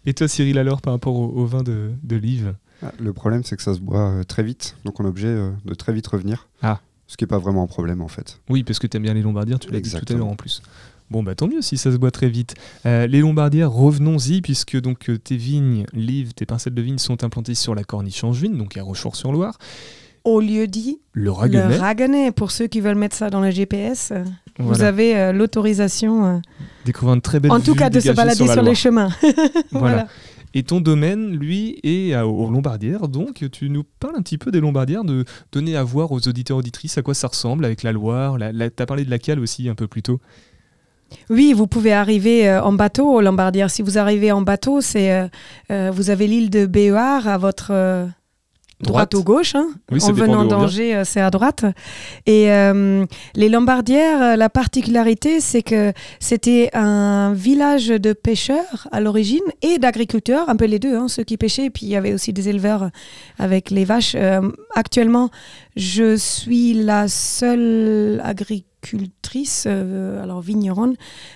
Et 0.07 0.13
toi, 0.13 0.27
Cyril, 0.27 0.59
alors, 0.59 0.81
par 0.81 0.93
rapport 0.93 1.15
au, 1.15 1.45
vin 1.45 1.63
de, 1.63 1.91
de 2.03 2.15
Liv? 2.15 2.53
Ah, 2.83 2.91
le 2.99 3.13
problème, 3.13 3.43
c'est 3.43 3.55
que 3.55 3.63
ça 3.63 3.73
se 3.73 3.79
boit 3.79 4.09
euh, 4.09 4.23
très 4.23 4.43
vite, 4.43 4.75
donc 4.83 4.99
on 4.99 5.05
est 5.05 5.09
obligé 5.09 5.27
euh, 5.27 5.51
de 5.65 5.73
très 5.73 5.93
vite 5.93 6.07
revenir. 6.07 6.47
Ah. 6.61 6.79
Ce 7.07 7.17
qui 7.17 7.23
n'est 7.23 7.27
pas 7.29 7.37
vraiment 7.37 7.63
un 7.63 7.67
problème 7.67 8.01
en 8.01 8.07
fait. 8.07 8.39
Oui, 8.49 8.63
parce 8.63 8.79
que 8.79 8.87
tu 8.87 8.97
aimes 8.97 9.03
bien 9.03 9.13
les 9.13 9.21
lombardières, 9.21 9.59
tu 9.59 9.71
l'as 9.71 9.79
dit 9.79 9.91
tout 9.91 10.13
à 10.13 10.17
l'heure 10.17 10.27
en 10.27 10.35
plus. 10.35 10.61
Bon, 11.11 11.21
bah 11.21 11.35
tant 11.35 11.47
mieux 11.47 11.61
si 11.61 11.77
ça 11.77 11.91
se 11.91 11.97
boit 11.97 12.09
très 12.09 12.29
vite. 12.29 12.55
Euh, 12.87 13.05
les 13.05 13.19
lombardières, 13.19 13.71
revenons-y, 13.71 14.41
puisque 14.41 14.81
donc 14.81 15.11
tes 15.23 15.37
vignes, 15.37 15.85
livres, 15.93 16.33
tes 16.33 16.47
pincelles 16.47 16.73
de 16.73 16.81
vignes 16.81 16.97
sont 16.97 17.23
implantées 17.23 17.53
sur 17.53 17.75
la 17.75 17.83
corniche 17.83 18.23
angevine, 18.23 18.57
donc 18.57 18.75
à 18.75 18.81
Rochefort-sur-Loire. 18.81 19.59
Au 20.23 20.41
lieu 20.41 20.65
dit 20.65 20.97
le 21.13 21.31
Raguenet. 21.31 21.75
Le 21.75 21.79
Raguenet, 21.79 22.31
pour 22.31 22.49
ceux 22.49 22.65
qui 22.65 22.81
veulent 22.81 22.95
mettre 22.95 23.15
ça 23.15 23.29
dans 23.29 23.41
le 23.41 23.51
GPS, 23.51 24.11
vous 24.57 24.81
avez 24.81 25.31
l'autorisation. 25.31 26.41
Découvrir 26.85 27.13
une 27.13 27.21
très 27.21 27.39
belle 27.39 27.51
En 27.51 27.59
tout 27.59 27.75
cas, 27.75 27.91
de 27.91 27.99
se 27.99 28.11
balader 28.11 28.47
sur, 28.47 28.63
les 28.63 28.73
chemins. 28.73 29.09
voilà. 29.71 30.07
Et 30.55 30.63
ton 30.63 30.81
domaine, 30.81 31.35
lui, 31.35 31.79
est 31.83 32.15
aux 32.15 32.49
Lombardières. 32.49 33.07
Donc, 33.07 33.45
tu 33.51 33.69
nous 33.69 33.83
parles 33.83 34.15
un 34.17 34.21
petit 34.21 34.37
peu 34.37 34.51
des 34.51 34.61
Lombardières, 34.61 35.03
de 35.03 35.25
donner 35.51 35.75
à 35.75 35.83
voir 35.83 36.11
aux 36.11 36.27
auditeurs 36.27 36.57
auditrices 36.57 36.97
à 36.97 37.01
quoi 37.01 37.13
ça 37.13 37.27
ressemble 37.27 37.65
avec 37.65 37.83
la 37.83 37.91
Loire. 37.91 38.37
tu 38.39 38.81
as 38.81 38.85
parlé 38.85 39.05
de 39.05 39.09
la 39.11 39.19
cale 39.19 39.39
aussi 39.39 39.69
un 39.69 39.75
peu 39.75 39.87
plus 39.87 40.01
tôt. 40.01 40.19
Oui, 41.29 41.53
vous 41.53 41.67
pouvez 41.67 41.93
arriver 41.93 42.47
euh, 42.47 42.61
en 42.61 42.73
bateau 42.73 43.07
aux 43.11 43.21
Lombardières. 43.21 43.69
Si 43.69 43.81
vous 43.81 43.97
arrivez 43.97 44.31
en 44.31 44.41
bateau, 44.41 44.81
c'est 44.81 45.11
euh, 45.11 45.27
euh, 45.71 45.91
vous 45.91 46.09
avez 46.09 46.27
l'île 46.27 46.49
de 46.49 46.65
Béoard 46.65 47.27
à 47.27 47.37
votre 47.37 47.71
droite, 48.81 49.13
ou 49.13 49.23
gauche. 49.23 49.55
Hein. 49.55 49.67
en 49.91 50.11
venant 50.11 50.45
d'Angers, 50.45 50.95
euh, 50.95 51.03
c'est 51.05 51.21
à 51.21 51.29
droite. 51.29 51.65
Et 52.25 52.51
euh, 52.51 53.05
les 53.35 53.49
Lombardières, 53.49 54.21
euh, 54.21 54.35
la 54.35 54.49
particularité, 54.49 55.39
c'est 55.39 55.63
que 55.63 55.93
c'était 56.19 56.69
un 56.73 57.33
village 57.33 57.87
de 57.87 58.13
pêcheurs 58.13 58.87
à 58.91 58.99
l'origine 58.99 59.43
et 59.61 59.77
d'agriculteurs, 59.77 60.49
un 60.49 60.55
peu 60.55 60.65
les 60.65 60.79
deux, 60.79 60.95
hein, 60.95 61.07
ceux 61.07 61.23
qui 61.23 61.37
pêchaient. 61.37 61.65
Et 61.65 61.69
puis 61.69 61.85
il 61.85 61.89
y 61.89 61.95
avait 61.95 62.13
aussi 62.13 62.33
des 62.33 62.49
éleveurs 62.49 62.89
avec 63.39 63.71
les 63.71 63.85
vaches. 63.85 64.15
actuellement, 64.75 65.29
je 65.75 66.15
suis 66.15 66.73
la 66.73 67.07
seule 67.07 68.21
agricultrice, 68.23 69.65
alors 69.65 70.41
vigneronne, 70.41 70.95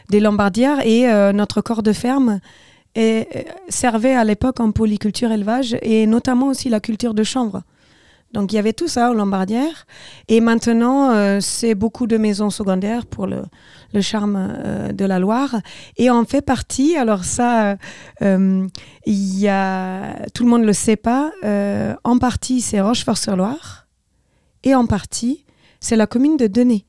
des 0.10 0.20
Lombardières 0.20 0.86
et 0.86 1.08
notre 1.34 1.62
corps 1.62 1.84
de 1.84 1.94
ferme 1.94 2.40
et 2.96 3.28
euh, 3.36 3.42
servait 3.70 4.16
à 4.16 4.24
l'époque 4.24 4.60
en 4.60 4.72
polyculture 4.72 5.32
élevage 5.32 5.78
et 5.82 6.06
notamment 6.06 6.48
aussi 6.48 6.70
la 6.70 6.80
culture 6.80 7.14
de 7.14 7.24
chanvre. 7.24 7.64
Donc 8.32 8.54
il 8.54 8.58
y 8.58 8.60
avait 8.60 8.74
tout 8.74 8.88
ça 8.88 9.10
aux 9.10 9.16
Lombardières. 9.16 9.88
Et 10.28 10.40
maintenant, 10.40 11.12
euh, 11.12 11.40
c'est 11.42 11.74
beaucoup 11.74 12.06
de 12.06 12.18
maisons 12.18 12.52
secondaires 12.52 13.08
pour 13.08 13.26
le, 13.26 13.42
charme 14.02 14.38
euh, 14.38 14.92
de 14.92 15.04
la 15.06 15.18
Loire. 15.18 15.56
Et 15.98 16.12
on 16.12 16.26
fait 16.26 16.44
partie, 16.44 16.96
alors 16.96 17.24
ça, 17.24 17.78
il 18.22 18.70
y 19.06 19.48
a, 19.48 20.28
tout 20.34 20.44
le 20.44 20.50
monde 20.50 20.62
ne 20.62 20.68
le 20.68 20.74
sait 20.74 20.96
pas, 20.96 21.32
en 22.04 22.18
partie 22.20 22.62
c'est 22.62 22.82
Rochefort-sur-Loire 22.82 23.88
et 24.64 24.76
en 24.76 24.86
partie 24.86 25.46
c'est 25.80 25.96
la 25.96 26.06
commune 26.06 26.38
de 26.38 26.48
Denay. 26.48 26.86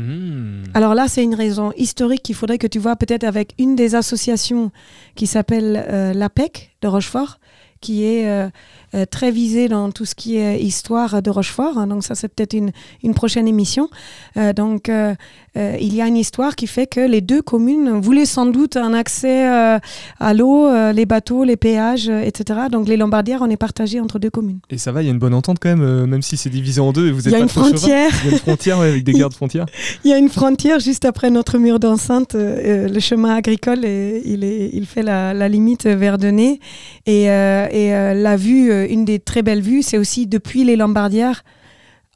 Hmm. 0.00 0.62
Alors 0.74 0.94
là, 0.94 1.08
c'est 1.08 1.22
une 1.22 1.34
raison 1.34 1.72
historique 1.76 2.22
qu'il 2.22 2.34
faudrait 2.34 2.58
que 2.58 2.66
tu 2.66 2.78
vois 2.78 2.96
peut-être 2.96 3.24
avec 3.24 3.54
une 3.58 3.76
des 3.76 3.94
associations 3.94 4.70
qui 5.14 5.26
s'appelle 5.26 5.84
euh, 5.88 6.12
l'APEC 6.12 6.70
de 6.82 6.88
Rochefort, 6.88 7.38
qui 7.80 8.04
est 8.04 8.28
euh, 8.28 8.48
euh, 8.92 9.04
très 9.08 9.30
visé 9.30 9.68
dans 9.68 9.92
tout 9.92 10.04
ce 10.04 10.16
qui 10.16 10.36
est 10.36 10.60
histoire 10.60 11.22
de 11.22 11.30
Rochefort. 11.30 11.86
Donc 11.86 12.02
ça, 12.02 12.16
c'est 12.16 12.26
peut-être 12.26 12.54
une, 12.54 12.72
une, 13.04 13.14
prochaine 13.14 13.46
émission. 13.46 13.88
Euh, 14.36 14.52
donc 14.52 14.88
euh, 14.88 15.14
il 15.54 15.94
y 15.94 16.02
a 16.02 16.08
une 16.08 16.16
histoire 16.16 16.56
qui 16.56 16.66
fait 16.66 16.88
que 16.88 16.98
les 16.98 17.20
deux 17.20 17.40
communes 17.40 18.00
voulaient 18.00 18.26
sans 18.26 18.46
doute 18.46 18.76
un 18.76 18.92
accès 18.92 19.46
à 19.46 20.34
l'eau, 20.34 20.68
les 20.92 21.06
bateaux, 21.06 21.44
les 21.44 21.56
péages, 21.56 22.08
etc. 22.08 22.62
Donc 22.70 22.88
les 22.88 22.96
Lombardières, 22.96 23.42
on 23.42 23.50
est 23.50 23.56
partagé 23.56 24.00
entre 24.00 24.20
deux 24.20 24.30
communes. 24.30 24.60
Et 24.70 24.78
ça 24.78 24.92
va, 24.92 25.02
il 25.02 25.06
y 25.06 25.08
a 25.08 25.12
une 25.12 25.18
bonne 25.18 25.34
entente 25.34 25.58
quand 25.60 25.76
même, 25.76 26.06
même 26.06 26.22
si 26.22 26.36
c'est 26.36 26.50
divisé 26.50 26.80
en 26.80 26.92
deux 26.92 27.08
et 27.08 27.10
vous 27.10 27.26
êtes 27.26 27.34
Il 27.34 27.36
y 27.36 27.40
a 27.40 27.42
une 27.42 27.48
frontière. 27.48 28.10
Il 28.22 28.26
y 28.26 28.30
a 28.30 28.32
une 28.32 28.38
frontière 28.38 28.80
avec 28.80 29.02
des 29.02 29.12
gardes 29.18 29.34
frontières. 29.34 29.66
il 30.04 30.10
y 30.10 30.14
a 30.14 30.18
une 30.18 30.28
frontière 30.28 30.78
juste 30.78 31.04
après 31.04 31.30
notre 31.30 31.58
mur 31.58 31.80
d'enceinte. 31.80 32.34
le 32.34 33.00
chemin 33.00 33.34
agricole, 33.34 33.80
il, 33.80 34.44
est, 34.44 34.70
il 34.72 34.86
fait 34.86 35.02
la, 35.02 35.34
la 35.34 35.48
limite 35.48 35.86
Verdonné. 35.86 36.60
Et, 37.06 37.24
et 37.24 37.90
la 37.90 38.36
vue 38.36 38.79
euh, 38.80 38.86
une 38.88 39.04
des 39.04 39.18
très 39.18 39.42
belles 39.42 39.62
vues, 39.62 39.82
c'est 39.82 39.98
aussi 39.98 40.26
depuis 40.26 40.64
les 40.64 40.76
Lombardières 40.76 41.44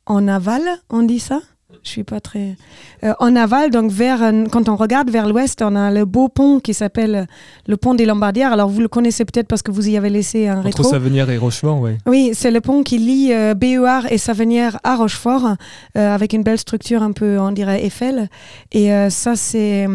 en 0.07 0.29
aval, 0.29 0.63
on 0.91 1.03
dit 1.03 1.21
ça? 1.21 1.41
Je 1.83 1.91
suis 1.91 2.05
pas 2.05 2.21
très. 2.21 2.57
Euh, 3.03 3.13
en 3.19 3.37
aval, 3.37 3.71
donc 3.71 3.91
vers, 3.91 4.23
euh, 4.23 4.45
quand 4.51 4.71
on 4.71 4.77
regarde 4.77 5.11
vers 5.11 5.29
l'ouest, 5.29 5.61
on 5.61 5.77
a 5.77 5.91
le 5.91 6.07
beau 6.07 6.29
pont 6.29 6.59
qui 6.59 6.73
s'appelle 6.73 7.27
le 7.67 7.77
pont 7.77 7.95
des 7.95 8.07
Lombardières. 8.07 8.53
Alors 8.53 8.71
vous 8.71 8.81
le 8.81 8.89
connaissez 8.89 9.27
peut-être 9.27 9.49
parce 9.49 9.61
que 9.61 9.71
vous 9.71 9.89
y 9.89 9.97
avez 9.97 10.09
laissé 10.09 10.49
un 10.49 10.63
rétro. 10.63 10.83
Entre 10.83 10.91
Savenière 10.91 11.29
et 11.29 11.37
Rochefort, 11.37 11.81
oui. 11.81 11.93
Oui, 12.07 12.31
c'est 12.33 12.51
le 12.51 12.63
pont 12.63 12.85
qui 12.85 12.97
lie 12.97 13.35
BER 13.57 14.11
et 14.11 14.17
Savenière 14.17 14.79
à 14.83 14.97
Rochefort, 14.97 15.57
avec 15.95 16.33
une 16.33 16.43
belle 16.43 16.59
structure 16.59 17.03
un 17.03 17.13
peu, 17.13 17.39
on 17.39 17.51
dirait 17.51 17.85
Eiffel. 17.85 18.31
Et 18.73 18.91
ça, 19.11 19.37
c'est 19.37 19.87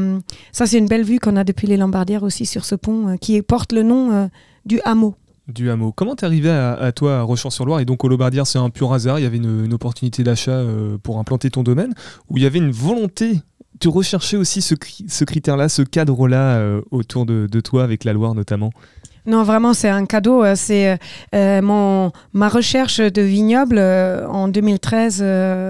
ça, 0.51 0.67
c'est 0.67 0.77
une 0.77 0.87
belle 0.87 1.03
vue 1.03 1.19
qu'on 1.19 1.37
a 1.37 1.43
depuis 1.43 1.65
les 1.65 1.77
Lombardières 1.77 2.23
aussi 2.23 2.45
sur 2.45 2.65
ce 2.65 2.75
pont 2.75 3.17
qui 3.19 3.41
porte 3.41 3.71
le 3.71 3.81
nom 3.81 4.29
du 4.65 4.79
hameau 4.83 5.15
du 5.49 5.69
hameau. 5.69 5.91
Comment 5.91 6.15
t'es 6.15 6.25
arrivé 6.25 6.49
à, 6.49 6.91
toi 6.91 7.19
à 7.19 7.21
Rochefort-sur-Loire 7.23 7.79
et 7.79 7.85
donc 7.85 8.03
au 8.03 8.07
Lobardière 8.07 8.47
c'est 8.47 8.59
un 8.59 8.69
pur 8.69 8.93
hasard, 8.93 9.19
il 9.19 9.23
y 9.23 9.25
avait 9.25 9.37
une, 9.37 9.73
opportunité 9.73 10.23
d'achat 10.23 10.51
euh, 10.51 10.97
pour 10.97 11.19
implanter 11.19 11.49
ton 11.49 11.63
domaine 11.63 11.93
ou 12.29 12.37
il 12.37 12.43
y 12.43 12.45
avait 12.45 12.59
une 12.59 12.71
volonté 12.71 13.41
tu 13.79 13.87
recherchais 13.87 14.37
aussi 14.37 14.61
ce, 14.61 14.75
critère-là, 15.23 15.69
ce 15.69 15.81
cadre-là 15.81 16.57
euh, 16.57 16.81
autour 16.91 17.25
de, 17.25 17.47
toi 17.61 17.83
avec 17.83 18.03
la 18.03 18.13
Loire 18.13 18.35
notamment? 18.35 18.71
Non, 19.25 19.43
vraiment, 19.43 19.73
c'est 19.73 19.89
un 19.89 20.05
cadeau. 20.05 20.43
Euh, 20.43 20.55
c'est 20.55 20.97
mon 21.33 22.11
ma 22.33 22.49
recherche 22.49 22.99
de 22.99 23.21
vignoble 23.21 23.79
en 23.79 24.47
2013. 24.47 25.17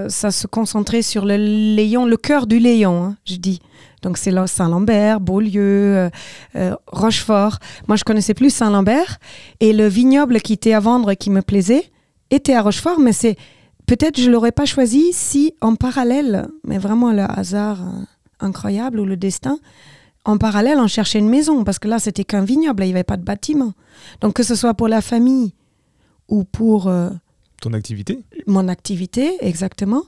ça 0.09 0.31
se 0.31 0.47
concentrait 0.47 1.01
sur 1.01 1.25
le 1.25 1.35
Léon, 1.35 2.05
le 2.05 2.17
cœur 2.17 2.47
du 2.47 2.59
Léon, 2.59 3.03
hein, 3.03 3.15
je 3.25 3.35
dis. 3.35 3.59
Donc 4.01 4.17
c'est 4.17 4.33
Saint-Lambert, 4.47 5.19
Beaulieu, 5.19 5.61
euh, 5.61 6.09
euh, 6.55 6.75
Rochefort. 6.87 7.59
Moi, 7.87 7.97
je 7.97 8.03
connaissais 8.03 8.33
plus 8.33 8.53
Saint-Lambert. 8.53 9.17
Et 9.59 9.73
le 9.73 9.87
vignoble 9.87 10.39
qui 10.41 10.53
était 10.53 10.73
à 10.73 10.79
vendre, 10.79 11.13
qui 11.13 11.29
me 11.29 11.41
plaisait, 11.41 11.91
était 12.31 12.53
à 12.53 12.61
Rochefort, 12.61 12.99
mais 12.99 13.13
c'est 13.13 13.35
peut-être 13.89 14.19
je 14.19 14.29
l'aurais 14.29 14.51
pas 14.51 14.65
choisi 14.65 15.11
si 15.13 15.53
en 15.61 15.75
parallèle, 15.75 16.47
mais 16.63 16.77
vraiment 16.77 17.11
le 17.11 17.23
hasard 17.23 17.81
euh, 17.81 18.01
incroyable 18.39 18.99
ou 18.99 19.05
le 19.05 19.17
destin, 19.17 19.57
en 20.25 20.37
parallèle, 20.37 20.77
on 20.77 20.87
cherchait 20.87 21.19
une 21.19 21.29
maison 21.29 21.63
parce 21.63 21.79
que 21.79 21.87
là, 21.87 21.97
c'était 21.97 22.23
qu'un 22.23 22.43
vignoble, 22.43 22.83
il 22.83 22.87
n'y 22.87 22.93
avait 22.93 23.03
pas 23.03 23.17
de 23.17 23.23
bâtiment. 23.23 23.73
Donc 24.21 24.33
que 24.33 24.43
ce 24.43 24.53
soit 24.53 24.73
pour 24.73 24.87
la 24.87 25.01
famille 25.01 25.53
ou 26.27 26.43
pour 26.43 26.87
ton 27.59 27.73
activité? 27.73 28.19
Mon 28.47 28.67
activité, 28.67 29.37
exactement. 29.41 30.03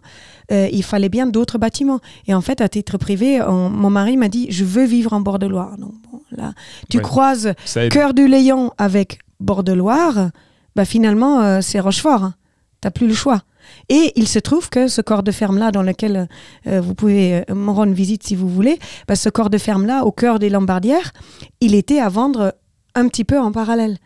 Euh, 0.52 0.70
il 0.72 0.84
fallait 0.84 1.10
bien 1.10 1.28
d'autres 1.28 1.58
bâtiments. 1.58 2.00
Et 2.28 2.34
en 2.34 2.42
fait, 2.42 2.62
à 2.62 2.70
titre 2.70 2.98
privé, 2.98 3.40
mon 3.48 3.90
mari 3.90 4.16
m'a 4.18 4.30
dit 4.30 4.48
Je 4.50 4.64
veux 4.64 4.86
vivre 4.86 5.14
en 5.14 5.22
bord 5.22 5.40
de 5.40 5.48
Loire. 5.48 5.78
Donc, 5.78 5.94
là, 6.32 6.54
tu 6.90 7.00
croises 7.00 7.54
Cœur 7.90 8.14
du 8.14 8.28
Léon 8.28 8.72
avec 8.78 9.20
bord 9.40 9.64
de 9.64 9.74
Loire, 9.74 10.30
bah, 10.76 10.86
finalement, 10.86 11.42
euh, 11.42 11.60
c'est 11.62 11.80
Rochefort. 11.80 12.24
Hein. 12.24 12.36
Tu 12.82 12.88
n'as 12.88 12.92
plus 12.92 13.08
le 13.08 13.14
choix. 13.14 13.42
Et 13.90 14.12
il 14.16 14.28
se 14.28 14.40
trouve 14.40 14.70
que 14.70 14.88
ce 14.88 15.02
corps 15.02 15.24
de 15.24 15.32
ferme-là, 15.32 15.72
dans 15.72 15.84
lequel 15.84 16.28
euh, 16.68 16.82
vous 16.82 16.96
pouvez 16.96 17.44
me 17.50 17.70
rendre 17.70 17.94
visite 17.94 18.24
si 18.24 18.36
vous 18.36 18.50
voulez, 18.50 18.80
bah, 19.08 19.16
ce 19.16 19.30
corps 19.30 19.50
de 19.50 19.58
ferme-là, 19.58 20.04
au 20.04 20.12
cœur 20.12 20.40
des 20.40 20.50
Lombardières, 20.50 21.12
il 21.60 21.76
était 21.76 22.00
à 22.00 22.10
vendre 22.10 22.56
un 22.96 23.08
petit 23.08 23.24
peu 23.24 23.40
en 23.40 23.52
parallèle. 23.52 23.98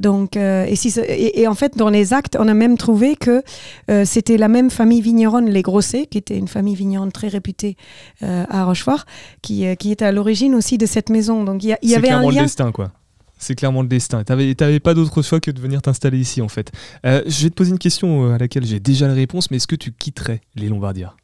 Donc, 0.00 0.38
euh, 0.38 0.64
et, 0.66 0.76
si, 0.76 0.98
et, 0.98 1.46
en 1.46 1.54
fait, 1.54 1.76
dans 1.76 1.90
les 1.90 2.14
actes, 2.14 2.36
on 2.40 2.48
a 2.48 2.54
même 2.54 2.78
trouvé 2.78 3.16
que 3.16 3.42
euh, 3.90 4.04
c'était 4.06 4.38
la 4.38 4.48
même 4.48 4.70
famille 4.70 5.02
vigneronne, 5.02 5.50
les 5.50 5.60
Grosset, 5.60 6.06
qui 6.06 6.16
était 6.16 6.38
une 6.38 6.48
famille 6.48 6.74
vigneronne 6.74 7.12
très 7.12 7.28
réputée 7.28 7.76
euh, 8.22 8.44
à 8.48 8.64
Rochefort, 8.64 9.04
qui, 9.42 9.64
qui 9.76 9.92
était 9.92 10.06
à 10.06 10.12
l'origine 10.12 10.54
aussi 10.54 10.78
de 10.78 10.86
cette 10.86 11.10
maison. 11.10 11.44
Donc, 11.44 11.62
il 11.62 11.68
y, 11.68 11.72
avait 11.74 11.78
un 11.82 11.82
lien. 11.82 11.96
C'est 11.96 12.00
clairement 12.00 12.30
le 12.30 12.36
destin, 12.36 12.72
quoi. 12.72 12.92
C'est 13.40 13.54
clairement 13.54 13.82
le 13.82 13.88
destin. 13.88 14.22
Tu 14.22 14.32
n'avais 14.32 14.80
pas 14.80 14.94
d'autre 14.94 15.22
choix 15.22 15.40
que 15.40 15.50
de 15.50 15.60
venir 15.60 15.82
t'installer 15.82 16.18
ici, 16.18 16.42
en 16.42 16.48
fait. 16.48 16.70
je 17.04 17.42
vais 17.42 17.50
te 17.50 17.54
poser 17.54 17.70
une 17.70 17.78
question 17.78 18.32
à 18.32 18.38
laquelle 18.38 18.64
j'ai 18.64 18.80
déjà 18.80 19.08
la 19.08 19.14
réponse, 19.14 19.50
mais 19.50 19.56
est-ce 19.56 19.66
que 19.66 19.76
tu 19.76 19.92
quitterais 19.92 20.42
les 20.54 20.68
Lombardières 20.68 21.16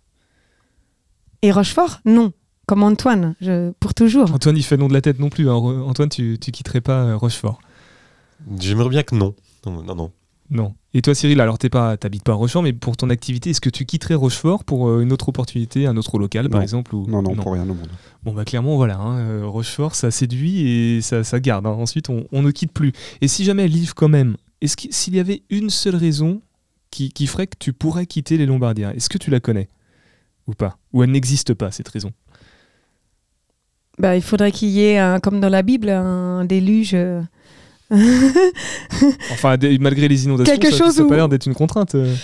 Et 1.42 1.52
Rochefort? 1.52 2.00
Non 2.04 2.32
comme 2.66 2.82
Antoine, 2.82 3.36
pour 3.78 3.94
toujours. 3.94 4.32
Antoine, 4.32 4.56
il 4.56 4.64
fait 4.64 4.76
nom 4.76 4.88
de 4.88 4.92
la 4.92 5.00
tête 5.00 5.20
non 5.20 5.30
plus. 5.30 5.48
Hein. 5.48 5.54
Antoine, 5.54 6.08
tu, 6.08 6.36
tu 6.40 6.50
quitterais 6.50 6.80
pas 6.80 7.14
Rochefort? 7.14 7.60
J'aimerais 8.58 8.88
bien 8.88 9.04
que 9.04 9.14
non. 9.14 9.34
Non, 9.64 9.82
non. 9.82 9.94
non. 9.94 10.12
Et 10.94 11.02
toi, 11.02 11.14
Cyril, 11.14 11.40
alors 11.40 11.58
tu 11.58 11.68
t'habites 11.68 12.22
pas 12.24 12.32
à 12.32 12.34
Rochefort, 12.34 12.62
mais 12.62 12.72
pour 12.72 12.96
ton 12.96 13.10
activité, 13.10 13.50
est-ce 13.50 13.60
que 13.60 13.68
tu 13.68 13.84
quitterais 13.84 14.14
Rochefort 14.14 14.64
pour 14.64 14.88
euh, 14.88 15.02
une 15.02 15.12
autre 15.12 15.28
opportunité, 15.28 15.86
un 15.86 15.96
autre 15.96 16.18
local, 16.18 16.48
par 16.48 16.62
exemple 16.62 16.94
ou... 16.94 17.06
non, 17.06 17.20
non, 17.20 17.34
pour 17.34 17.52
rien 17.52 17.64
au 17.64 17.74
monde. 17.74 17.90
Bon, 18.22 18.32
bah 18.32 18.44
clairement, 18.44 18.76
voilà, 18.76 18.96
hein, 18.96 19.18
euh, 19.18 19.46
Rochefort, 19.46 19.94
ça 19.94 20.10
séduit 20.10 20.66
et 20.66 21.00
ça, 21.02 21.22
ça 21.22 21.38
garde. 21.38 21.66
Hein. 21.66 21.70
Ensuite, 21.70 22.08
on, 22.08 22.42
ne 22.42 22.50
quitte 22.50 22.72
plus. 22.72 22.92
Et 23.20 23.28
si 23.28 23.44
jamais 23.44 23.64
elle 23.64 23.72
livre 23.72 23.94
quand 23.94 24.08
même, 24.08 24.36
est-ce 24.62 24.76
s'il 24.90 25.14
y 25.14 25.20
avait 25.20 25.42
une 25.50 25.68
seule 25.68 25.96
raison 25.96 26.40
qui, 26.90 27.10
qui 27.10 27.26
ferait 27.26 27.46
que 27.46 27.56
tu 27.58 27.72
pourrais 27.72 28.06
quitter 28.06 28.38
les 28.38 28.46
Lombardiens, 28.46 28.92
est-ce 28.92 29.10
que 29.10 29.18
tu 29.18 29.30
la 29.30 29.40
connais 29.40 29.68
ou 30.46 30.54
pas? 30.54 30.78
Ou 30.92 31.02
elle 31.02 31.10
n'existe 31.10 31.52
pas, 31.52 31.72
cette 31.72 31.88
raison? 31.88 32.12
Bah, 33.98 34.16
il 34.16 34.22
faudrait 34.22 34.52
qu'il 34.52 34.68
y 34.68 34.82
ait, 34.82 35.18
comme 35.22 35.40
dans 35.40 35.48
la 35.48 35.62
Bible, 35.62 35.90
un 35.90 36.44
déluge 36.44 36.94
euh, 36.94 37.22
enfin, 39.32 39.56
malgré 39.80 40.08
les 40.08 40.24
inondations, 40.24 40.52
Quelque 40.52 40.72
ça, 40.72 40.84
chose 40.84 40.94
ça 40.94 41.04
pas 41.04 41.16
l'air 41.16 41.28
d'être 41.28 41.46
une 41.46 41.54
contrainte. 41.54 41.94
Euh. 41.94 42.14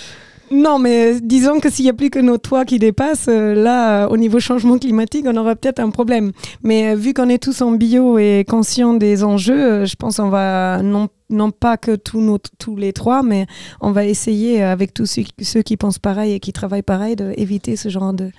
Non, 0.50 0.78
mais 0.78 1.20
disons 1.20 1.60
que 1.60 1.70
s'il 1.70 1.84
n'y 1.84 1.90
a 1.90 1.94
plus 1.94 2.10
que 2.10 2.18
nos 2.18 2.36
toits 2.36 2.64
qui 2.66 2.78
dépassent, 2.78 3.28
euh, 3.28 3.54
là, 3.54 4.08
au 4.08 4.16
niveau 4.16 4.38
changement 4.38 4.76
climatique, 4.76 5.24
on 5.26 5.36
aurait 5.36 5.56
peut-être 5.56 5.80
un 5.80 5.90
problème. 5.90 6.32
Mais 6.62 6.90
euh, 6.90 6.94
vu 6.94 7.14
qu'on 7.14 7.28
est 7.28 7.42
tous 7.42 7.62
en 7.62 7.72
bio 7.72 8.18
et 8.18 8.44
conscients 8.46 8.92
des 8.92 9.24
enjeux, 9.24 9.86
je 9.86 9.94
pense 9.94 10.16
qu'on 10.16 10.28
va, 10.28 10.82
non, 10.82 11.08
non 11.30 11.52
pas 11.52 11.78
que 11.78 11.96
tous, 11.96 12.20
nos, 12.20 12.38
tous 12.58 12.76
les 12.76 12.92
trois, 12.92 13.22
mais 13.22 13.46
on 13.80 13.92
va 13.92 14.04
essayer, 14.04 14.62
avec 14.62 14.92
tous 14.92 15.06
ceux, 15.06 15.22
ceux 15.40 15.62
qui 15.62 15.78
pensent 15.78 16.00
pareil 16.00 16.34
et 16.34 16.40
qui 16.40 16.52
travaillent 16.52 16.82
pareil, 16.82 17.16
d'éviter 17.16 17.76
ce 17.76 17.88
genre 17.88 18.12
de, 18.12 18.30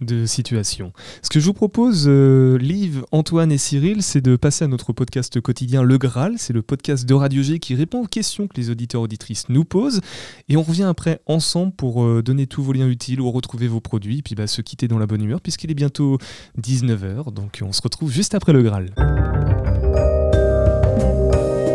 de 0.00 0.26
situation. 0.26 0.92
Ce 1.22 1.30
que 1.30 1.40
je 1.40 1.46
vous 1.46 1.54
propose, 1.54 2.04
euh, 2.06 2.58
Liv, 2.58 3.04
Antoine 3.12 3.50
et 3.50 3.58
Cyril, 3.58 4.02
c'est 4.02 4.20
de 4.20 4.36
passer 4.36 4.64
à 4.64 4.68
notre 4.68 4.92
podcast 4.92 5.40
quotidien 5.40 5.82
Le 5.82 5.98
Graal. 5.98 6.34
C'est 6.38 6.52
le 6.52 6.62
podcast 6.62 7.06
de 7.06 7.14
Radio 7.14 7.42
G 7.42 7.58
qui 7.58 7.74
répond 7.74 8.02
aux 8.02 8.06
questions 8.06 8.46
que 8.46 8.56
les 8.56 8.70
auditeurs 8.70 9.02
auditrices 9.02 9.48
nous 9.48 9.64
posent. 9.64 10.00
Et 10.48 10.56
on 10.56 10.62
revient 10.62 10.84
après 10.84 11.20
ensemble 11.26 11.72
pour 11.72 12.04
euh, 12.04 12.22
donner 12.22 12.46
tous 12.46 12.62
vos 12.62 12.72
liens 12.72 12.88
utiles 12.88 13.20
ou 13.20 13.30
retrouver 13.30 13.68
vos 13.68 13.80
produits, 13.80 14.22
puis 14.22 14.34
bah, 14.34 14.46
se 14.46 14.60
quitter 14.60 14.88
dans 14.88 14.98
la 14.98 15.06
bonne 15.06 15.22
humeur, 15.22 15.40
puisqu'il 15.40 15.70
est 15.70 15.74
bientôt 15.74 16.18
19h. 16.60 17.32
Donc 17.32 17.60
on 17.62 17.72
se 17.72 17.82
retrouve 17.82 18.10
juste 18.12 18.34
après 18.34 18.52
Le 18.52 18.62
Graal. 18.62 18.90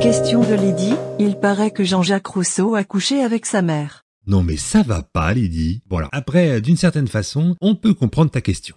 Question 0.02 0.42
de 0.42 0.56
Lydie, 0.56 0.96
il 1.20 1.36
paraît 1.36 1.70
que 1.72 1.84
Jean-Jacques 1.84 2.26
Rousseau 2.26 2.74
a 2.74 2.84
couché 2.84 3.22
avec 3.24 3.46
sa 3.46 3.62
mère. 3.62 4.04
Non 4.28 4.44
mais 4.44 4.58
ça 4.58 4.84
va 4.84 5.02
pas, 5.02 5.34
Lydie. 5.34 5.82
Alors, 5.92 6.10
après, 6.12 6.62
d'une 6.62 6.78
certaine 6.78 7.08
façon, 7.08 7.56
on 7.62 7.76
peut 7.76 7.94
comprendre 7.94 8.32
ta 8.32 8.42
question. 8.42 8.76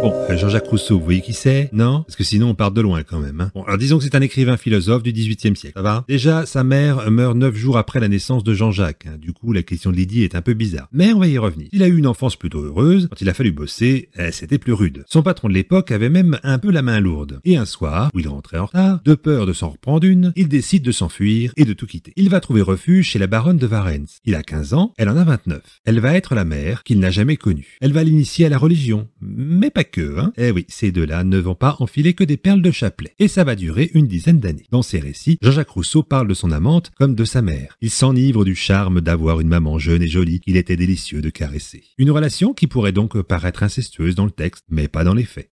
Bon, 0.00 0.14
euh, 0.30 0.36
Jean-Jacques 0.36 0.68
Rousseau, 0.68 0.96
vous 0.96 1.04
voyez 1.04 1.20
qui 1.20 1.32
c'est 1.32 1.70
Non? 1.72 2.02
Parce 2.02 2.14
que 2.14 2.22
sinon 2.22 2.50
on 2.50 2.54
part 2.54 2.70
de 2.70 2.80
loin 2.80 3.02
quand 3.02 3.18
même. 3.18 3.40
Hein. 3.40 3.50
Bon, 3.52 3.64
alors 3.64 3.78
disons 3.78 3.98
que 3.98 4.04
c'est 4.04 4.14
un 4.14 4.20
écrivain 4.20 4.56
philosophe 4.56 5.02
du 5.02 5.12
XVIIIe 5.12 5.56
siècle, 5.56 5.72
ça 5.74 5.82
va? 5.82 6.04
Déjà, 6.06 6.46
sa 6.46 6.62
mère 6.62 7.10
meurt 7.10 7.36
neuf 7.36 7.56
jours 7.56 7.76
après 7.76 7.98
la 7.98 8.06
naissance 8.06 8.44
de 8.44 8.54
Jean-Jacques. 8.54 9.06
Hein. 9.08 9.16
Du 9.18 9.32
coup, 9.32 9.52
la 9.52 9.64
question 9.64 9.90
de 9.90 9.96
Lydie 9.96 10.22
est 10.22 10.36
un 10.36 10.40
peu 10.40 10.54
bizarre. 10.54 10.86
Mais 10.92 11.12
on 11.12 11.18
va 11.18 11.26
y 11.26 11.36
revenir. 11.36 11.66
Il 11.72 11.82
a 11.82 11.88
eu 11.88 11.96
une 11.96 12.06
enfance 12.06 12.36
plutôt 12.36 12.60
heureuse. 12.60 13.08
Quand 13.10 13.20
il 13.20 13.28
a 13.28 13.34
fallu 13.34 13.50
bosser, 13.50 14.08
eh, 14.16 14.30
c'était 14.30 14.58
plus 14.58 14.72
rude. 14.72 15.04
Son 15.08 15.24
patron 15.24 15.48
de 15.48 15.54
l'époque 15.54 15.90
avait 15.90 16.10
même 16.10 16.38
un 16.44 16.60
peu 16.60 16.70
la 16.70 16.82
main 16.82 17.00
lourde. 17.00 17.40
Et 17.44 17.56
un 17.56 17.66
soir, 17.66 18.10
où 18.14 18.20
il 18.20 18.28
rentrait 18.28 18.58
en 18.58 18.66
retard, 18.66 19.00
de 19.04 19.16
peur 19.16 19.46
de 19.46 19.52
s'en 19.52 19.70
reprendre 19.70 20.06
une, 20.06 20.32
il 20.36 20.46
décide 20.46 20.84
de 20.84 20.92
s'enfuir 20.92 21.52
et 21.56 21.64
de 21.64 21.72
tout 21.72 21.86
quitter. 21.86 22.12
Il 22.14 22.30
va 22.30 22.38
trouver 22.38 22.62
refuge 22.62 23.08
chez 23.08 23.18
la 23.18 23.26
baronne 23.26 23.58
de 23.58 23.66
Varennes. 23.66 24.06
Il 24.24 24.36
a 24.36 24.44
15 24.44 24.74
ans, 24.74 24.92
elle 24.96 25.08
en 25.08 25.16
a 25.16 25.24
29. 25.24 25.60
Elle 25.84 25.98
va 25.98 26.14
être 26.14 26.36
la 26.36 26.44
mère 26.44 26.84
qu'il 26.84 27.00
n'a 27.00 27.10
jamais 27.10 27.36
connue. 27.36 27.78
Elle 27.80 27.92
va 27.92 28.04
l'initier 28.04 28.46
à 28.46 28.48
la 28.48 28.58
religion. 28.58 29.08
Mais 29.20 29.70
pas 29.70 29.84
que, 29.90 30.18
hein. 30.18 30.32
Eh 30.36 30.50
oui, 30.50 30.64
ces 30.68 30.92
deux-là 30.92 31.24
ne 31.24 31.38
vont 31.38 31.54
pas 31.54 31.76
enfiler 31.80 32.14
que 32.14 32.24
des 32.24 32.36
perles 32.36 32.62
de 32.62 32.70
chapelet. 32.70 33.14
Et 33.18 33.28
ça 33.28 33.44
va 33.44 33.56
durer 33.56 33.90
une 33.94 34.06
dizaine 34.06 34.40
d'années. 34.40 34.66
Dans 34.70 34.82
ses 34.82 35.00
récits, 35.00 35.38
Jean-Jacques 35.42 35.70
Rousseau 35.70 36.02
parle 36.02 36.28
de 36.28 36.34
son 36.34 36.52
amante 36.52 36.90
comme 36.96 37.14
de 37.14 37.24
sa 37.24 37.42
mère. 37.42 37.76
Il 37.80 37.90
s'enivre 37.90 38.44
du 38.44 38.54
charme 38.54 39.00
d'avoir 39.00 39.40
une 39.40 39.48
maman 39.48 39.78
jeune 39.78 40.02
et 40.02 40.08
jolie 40.08 40.40
qu'il 40.40 40.56
était 40.56 40.76
délicieux 40.76 41.20
de 41.20 41.30
caresser. 41.30 41.84
Une 41.98 42.10
relation 42.10 42.54
qui 42.54 42.66
pourrait 42.66 42.92
donc 42.92 43.20
paraître 43.22 43.62
incestueuse 43.62 44.14
dans 44.14 44.24
le 44.24 44.30
texte, 44.30 44.64
mais 44.68 44.88
pas 44.88 45.04
dans 45.04 45.14
les 45.14 45.24
faits. 45.24 45.50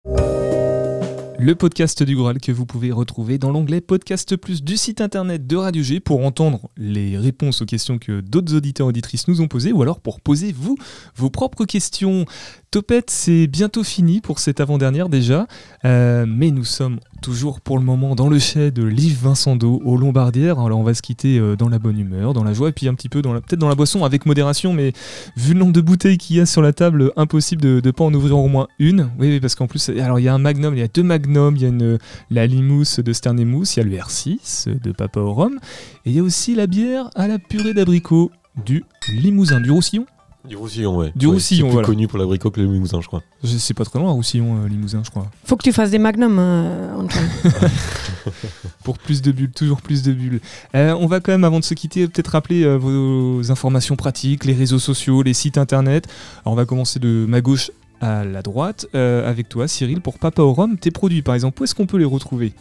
Le 1.42 1.56
podcast 1.56 2.04
du 2.04 2.16
Graal 2.16 2.40
que 2.40 2.52
vous 2.52 2.68
pouvez 2.68 2.92
retrouver 2.92 3.40
dans 3.40 3.50
l'onglet 3.50 3.82
Podcast 3.82 4.36
Plus 4.36 4.64
du 4.64 4.78
site 4.78 5.02
internet 5.02 5.48
de 5.48 5.56
Radio 5.56 5.82
G 5.82 6.00
pour 6.00 6.24
entendre 6.24 6.70
les 6.78 7.18
réponses 7.18 7.64
aux 7.64 7.66
questions 7.66 7.98
que 7.98 8.22
d'autres 8.22 8.56
auditeurs 8.56 8.86
auditrices 8.86 9.28
nous 9.28 9.42
ont 9.42 9.48
posées 9.48 9.72
ou 9.72 9.82
alors 9.82 10.02
pour 10.02 10.22
poser 10.22 10.52
vous 10.52 10.78
vos 11.16 11.32
propres 11.32 11.66
questions. 11.66 12.26
Topette, 12.70 13.10
c'est 13.10 13.48
bientôt 13.48 13.84
fini 13.84 14.22
pour 14.22 14.38
cette 14.38 14.60
avant-dernière 14.60 15.10
déjà, 15.10 15.48
euh, 15.84 16.28
mais 16.28 16.52
nous 16.52 16.64
sommes 16.64 17.00
toujours 17.22 17.62
pour 17.62 17.78
le 17.78 17.86
moment 17.86 18.16
dans 18.16 18.28
le 18.28 18.40
chai 18.40 18.72
de 18.72 18.84
Liv 18.84 19.20
Vincent 19.22 19.56
Do 19.56 19.82
au 19.86 19.96
Lombardière. 19.96 20.60
Alors 20.60 20.80
on 20.80 20.84
va 20.84 20.94
se 20.94 21.02
quitter 21.02 21.38
euh, 21.38 21.56
dans 21.56 21.70
la 21.70 21.80
bonne 21.80 21.98
humeur, 21.98 22.34
dans 22.34 22.44
la 22.44 22.54
joie 22.54 22.70
et 22.70 22.72
puis 22.72 22.88
un 22.88 22.96
petit 22.96 23.10
peu 23.10 23.22
peut-être 23.22 23.60
dans 23.60 23.70
la 23.70 23.76
boisson 23.76 24.04
avec 24.04 24.26
modération, 24.26 24.74
mais 24.74 24.92
vu 25.38 25.54
le 25.54 25.60
nombre 25.60 25.72
de 25.72 25.82
bouteilles 25.82 26.18
qu'il 26.18 26.38
y 26.38 26.40
a 26.40 26.46
sur 26.46 26.62
la 26.62 26.74
table, 26.74 27.12
impossible 27.16 27.62
de 27.62 27.82
ne 27.84 27.92
pas 27.92 28.04
en 28.04 28.14
ouvrir 28.14 28.38
au 28.38 28.48
moins 28.48 28.68
une. 28.80 29.10
Oui, 29.20 29.40
parce 29.40 29.56
qu'en 29.56 29.68
plus, 29.68 29.90
alors 29.90 30.20
il 30.20 30.24
y 30.24 30.28
a 30.28 30.34
un 30.34 30.40
Magnum, 30.40 30.76
il 30.76 30.80
y 30.80 30.84
a 30.84 30.88
deux 30.88 31.04
Magnum, 31.04 31.56
il 31.56 31.62
y 31.62 31.66
a 31.66 31.70
une, 31.70 32.00
la 32.32 32.48
Limousse 32.48 33.00
de 33.00 33.14
Sternemousse, 33.14 33.78
il 33.78 33.80
y 33.80 33.84
a 33.84 33.86
le 33.86 33.96
R6 33.96 34.82
de 34.82 34.92
Papa 34.92 35.20
au 35.20 35.34
Rhum, 35.34 35.60
et 36.06 36.10
il 36.10 36.16
y 36.16 36.20
a 36.20 36.24
aussi 36.24 36.56
la 36.56 36.66
bière 36.66 37.10
à 37.16 37.28
la 37.28 37.38
purée 37.38 37.74
d'abricot 37.74 38.32
du 38.66 38.84
Limousin, 39.14 39.62
du 39.62 39.72
Roussillon. 39.72 40.06
Du 40.48 40.56
Roussillon, 40.58 40.98
ouais. 40.98 41.12
Du 41.16 41.28
Ouais, 41.28 41.34
Roussillon, 41.34 41.66
C'est 41.66 41.70
plus 41.70 41.74
voilà. 41.74 41.86
connu 41.88 42.08
pour 42.08 42.18
l'abricot 42.18 42.50
que 42.50 42.60
le 42.60 42.66
Limousin, 42.68 43.00
je 43.02 43.08
crois. 43.08 43.22
Sais 43.44 43.74
pas 43.74 43.86
très 43.86 44.00
loin, 44.00 44.12
Roussillon, 44.12 44.64
euh, 44.64 44.68
Limousin, 44.68 45.02
je 45.06 45.12
crois. 45.12 45.28
Faut 45.46 45.56
que 45.56 45.64
tu 45.64 45.72
fasses 45.72 45.92
des 45.92 46.00
magnums, 46.00 46.38
euh, 46.40 46.96
Antoine. 46.96 47.30
Pour 48.84 48.98
plus 48.98 49.22
de 49.22 49.32
bulles, 49.32 49.52
toujours 49.52 49.82
plus 49.82 50.02
de 50.04 50.12
bulles. 50.14 50.40
Euh, 50.76 50.96
on 51.00 51.06
va 51.06 51.20
quand 51.20 51.32
même, 51.32 51.44
avant 51.44 51.60
de 51.60 51.64
se 51.64 51.74
quitter, 51.76 52.08
peut-être 52.08 52.30
rappeler 52.30 52.64
euh, 52.64 52.78
vos 52.78 53.52
informations 53.52 53.96
pratiques, 53.96 54.46
les 54.46 54.54
réseaux 54.54 54.80
sociaux, 54.80 55.22
les 55.22 55.34
sites 55.34 55.58
internet. 55.58 56.08
Alors, 56.44 56.54
on 56.54 56.56
va 56.56 56.66
commencer 56.66 57.00
de 57.00 57.26
ma 57.28 57.42
gauche 57.42 57.72
à 58.02 58.24
la 58.26 58.42
droite 58.42 58.88
euh, 58.96 59.30
avec 59.30 59.48
toi, 59.48 59.68
Cyril, 59.68 60.02
pour 60.02 60.18
Papa 60.18 60.42
au 60.42 60.54
Rhum. 60.54 60.78
Tes 60.78 60.90
produits, 60.92 61.22
par 61.22 61.36
exemple, 61.36 61.62
où 61.62 61.66
est-ce 61.66 61.76
qu'on 61.76 61.86
peut 61.86 61.98
les 61.98 62.06
retrouver? 62.06 62.54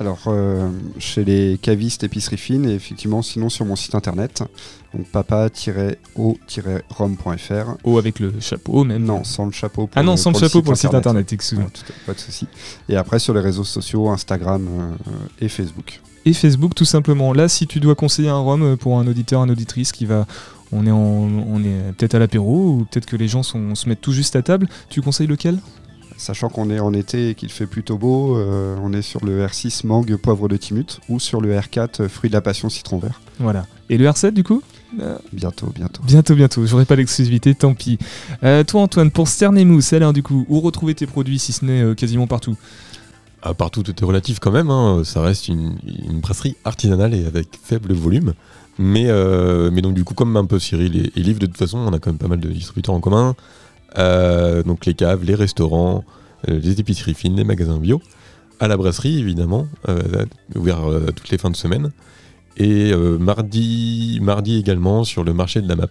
Alors, 0.00 0.20
euh, 0.28 0.70
chez 0.98 1.24
les 1.24 1.58
cavistes 1.60 2.04
épicerie 2.04 2.36
fine 2.36 2.66
et 2.68 2.74
effectivement, 2.74 3.20
sinon 3.20 3.48
sur 3.48 3.64
mon 3.64 3.74
site 3.74 3.96
internet, 3.96 4.44
donc 4.94 5.06
papa-o-rhum.fr. 6.56 7.76
Oh, 7.84 7.98
avec 7.98 8.20
le 8.20 8.32
chapeau 8.40 8.84
même. 8.84 9.02
Non, 9.04 9.24
sans 9.24 9.46
le 9.46 9.52
chapeau. 9.52 9.86
Pour 9.86 9.98
Ah 9.98 10.02
non, 10.02 10.12
le- 10.12 10.16
sans 10.16 10.30
le 10.30 10.38
chapeau 10.38 10.62
pour 10.62 10.72
le 10.72 10.76
site 10.76 10.94
internet, 10.94 11.32
à- 11.32 12.06
pas 12.06 12.14
de 12.14 12.18
souci. 12.20 12.46
Et 12.88 12.96
après, 12.96 13.18
sur 13.18 13.34
les 13.34 13.40
réseaux 13.40 13.64
sociaux, 13.64 14.08
Instagram 14.08 14.68
euh, 14.70 15.10
et 15.40 15.48
Facebook. 15.48 16.00
Et 16.24 16.32
Facebook, 16.32 16.74
tout 16.74 16.84
simplement. 16.84 17.32
Là, 17.32 17.48
si 17.48 17.66
tu 17.66 17.80
dois 17.80 17.94
conseiller 17.94 18.28
un 18.28 18.38
rhum 18.38 18.76
pour 18.76 18.98
un 18.98 19.06
auditeur, 19.06 19.40
un 19.42 19.48
auditrice 19.48 19.92
qui 19.92 20.06
va. 20.06 20.26
On 20.70 20.86
est, 20.86 20.90
en- 20.90 20.98
on 20.98 21.60
est 21.64 21.92
peut-être 21.96 22.14
à 22.14 22.18
l'apéro 22.18 22.72
ou 22.72 22.86
peut-être 22.90 23.06
que 23.06 23.16
les 23.16 23.26
gens 23.26 23.42
sont- 23.42 23.74
se 23.74 23.88
mettent 23.88 24.02
tout 24.02 24.12
juste 24.12 24.36
à 24.36 24.42
table. 24.42 24.68
Tu 24.90 25.00
conseilles 25.00 25.26
lequel? 25.26 25.58
Sachant 26.18 26.48
qu'on 26.48 26.68
est 26.68 26.80
en 26.80 26.92
été 26.92 27.30
et 27.30 27.34
qu'il 27.36 27.48
fait 27.50 27.66
plutôt 27.66 27.96
beau, 27.96 28.36
euh, 28.36 28.76
on 28.82 28.92
est 28.92 29.02
sur 29.02 29.24
le 29.24 29.46
R6 29.46 29.86
mangue 29.86 30.16
poivre 30.16 30.48
de 30.48 30.56
Timut 30.56 30.98
ou 31.08 31.20
sur 31.20 31.40
le 31.40 31.54
R4 31.56 32.02
euh, 32.02 32.08
fruit 32.08 32.28
de 32.28 32.34
la 32.34 32.40
passion 32.40 32.68
citron 32.68 32.98
vert. 32.98 33.20
Voilà. 33.38 33.66
Et 33.88 33.96
le 33.98 34.04
R7 34.06 34.32
du 34.32 34.42
coup? 34.42 34.60
Euh, 35.00 35.16
Bientôt, 35.32 35.66
bientôt. 35.74 36.02
Bientôt, 36.04 36.34
bientôt. 36.34 36.66
J'aurai 36.66 36.86
pas 36.86 36.96
l'exclusivité, 36.96 37.54
tant 37.54 37.72
pis. 37.74 37.98
Euh, 38.42 38.64
toi, 38.64 38.80
Antoine, 38.82 39.10
pour 39.12 39.28
Sternemousse, 39.28 39.92
alors 39.92 40.12
du 40.12 40.22
coup, 40.24 40.44
où 40.48 40.60
retrouver 40.60 40.94
tes 40.94 41.06
produits 41.06 41.38
si 41.38 41.52
ce 41.52 41.64
n'est 41.64 41.82
euh, 41.82 41.94
quasiment 41.94 42.26
partout? 42.26 42.56
Ah, 43.42 43.54
partout, 43.54 43.84
tout 43.84 43.94
est 43.96 44.04
relatif 44.04 44.40
quand 44.40 44.50
même. 44.50 44.70
hein. 44.70 45.02
Ça 45.04 45.20
reste 45.22 45.46
une, 45.46 45.76
une 46.08 46.18
brasserie 46.20 46.56
artisanale 46.64 47.14
et 47.14 47.24
avec 47.26 47.48
faible 47.62 47.92
volume. 47.92 48.34
Mais, 48.80 49.06
euh, 49.08 49.70
mais 49.72 49.82
donc, 49.82 49.94
du 49.94 50.02
coup, 50.04 50.14
comme 50.14 50.36
un 50.36 50.44
peu 50.46 50.58
Cyril 50.58 50.96
et, 50.96 51.12
et 51.20 51.22
Liv, 51.22 51.38
de 51.38 51.46
toute 51.46 51.56
façon, 51.58 51.78
on 51.78 51.92
a 51.92 51.98
quand 52.00 52.10
même 52.10 52.18
pas 52.18 52.28
mal 52.28 52.40
de 52.40 52.48
distributeurs 52.48 52.94
en 52.96 53.00
commun. 53.00 53.36
Euh, 53.96 54.62
donc, 54.62 54.86
les 54.86 54.94
caves, 54.94 55.24
les 55.24 55.34
restaurants, 55.34 56.04
euh, 56.48 56.58
les 56.58 56.80
épiceries 56.80 57.14
fines, 57.14 57.36
les 57.36 57.44
magasins 57.44 57.78
bio. 57.78 58.00
À 58.60 58.68
la 58.68 58.76
brasserie, 58.76 59.18
évidemment, 59.18 59.68
euh, 59.88 60.24
ouvert 60.56 60.80
toutes 61.14 61.30
les 61.30 61.38
fins 61.38 61.50
de 61.50 61.56
semaine. 61.56 61.92
Et 62.56 62.92
mardi, 63.20 64.18
mardi 64.20 64.58
également 64.58 65.04
sur 65.04 65.22
le 65.22 65.32
marché 65.32 65.60
de 65.62 65.68
la 65.68 65.76
map. 65.76 65.86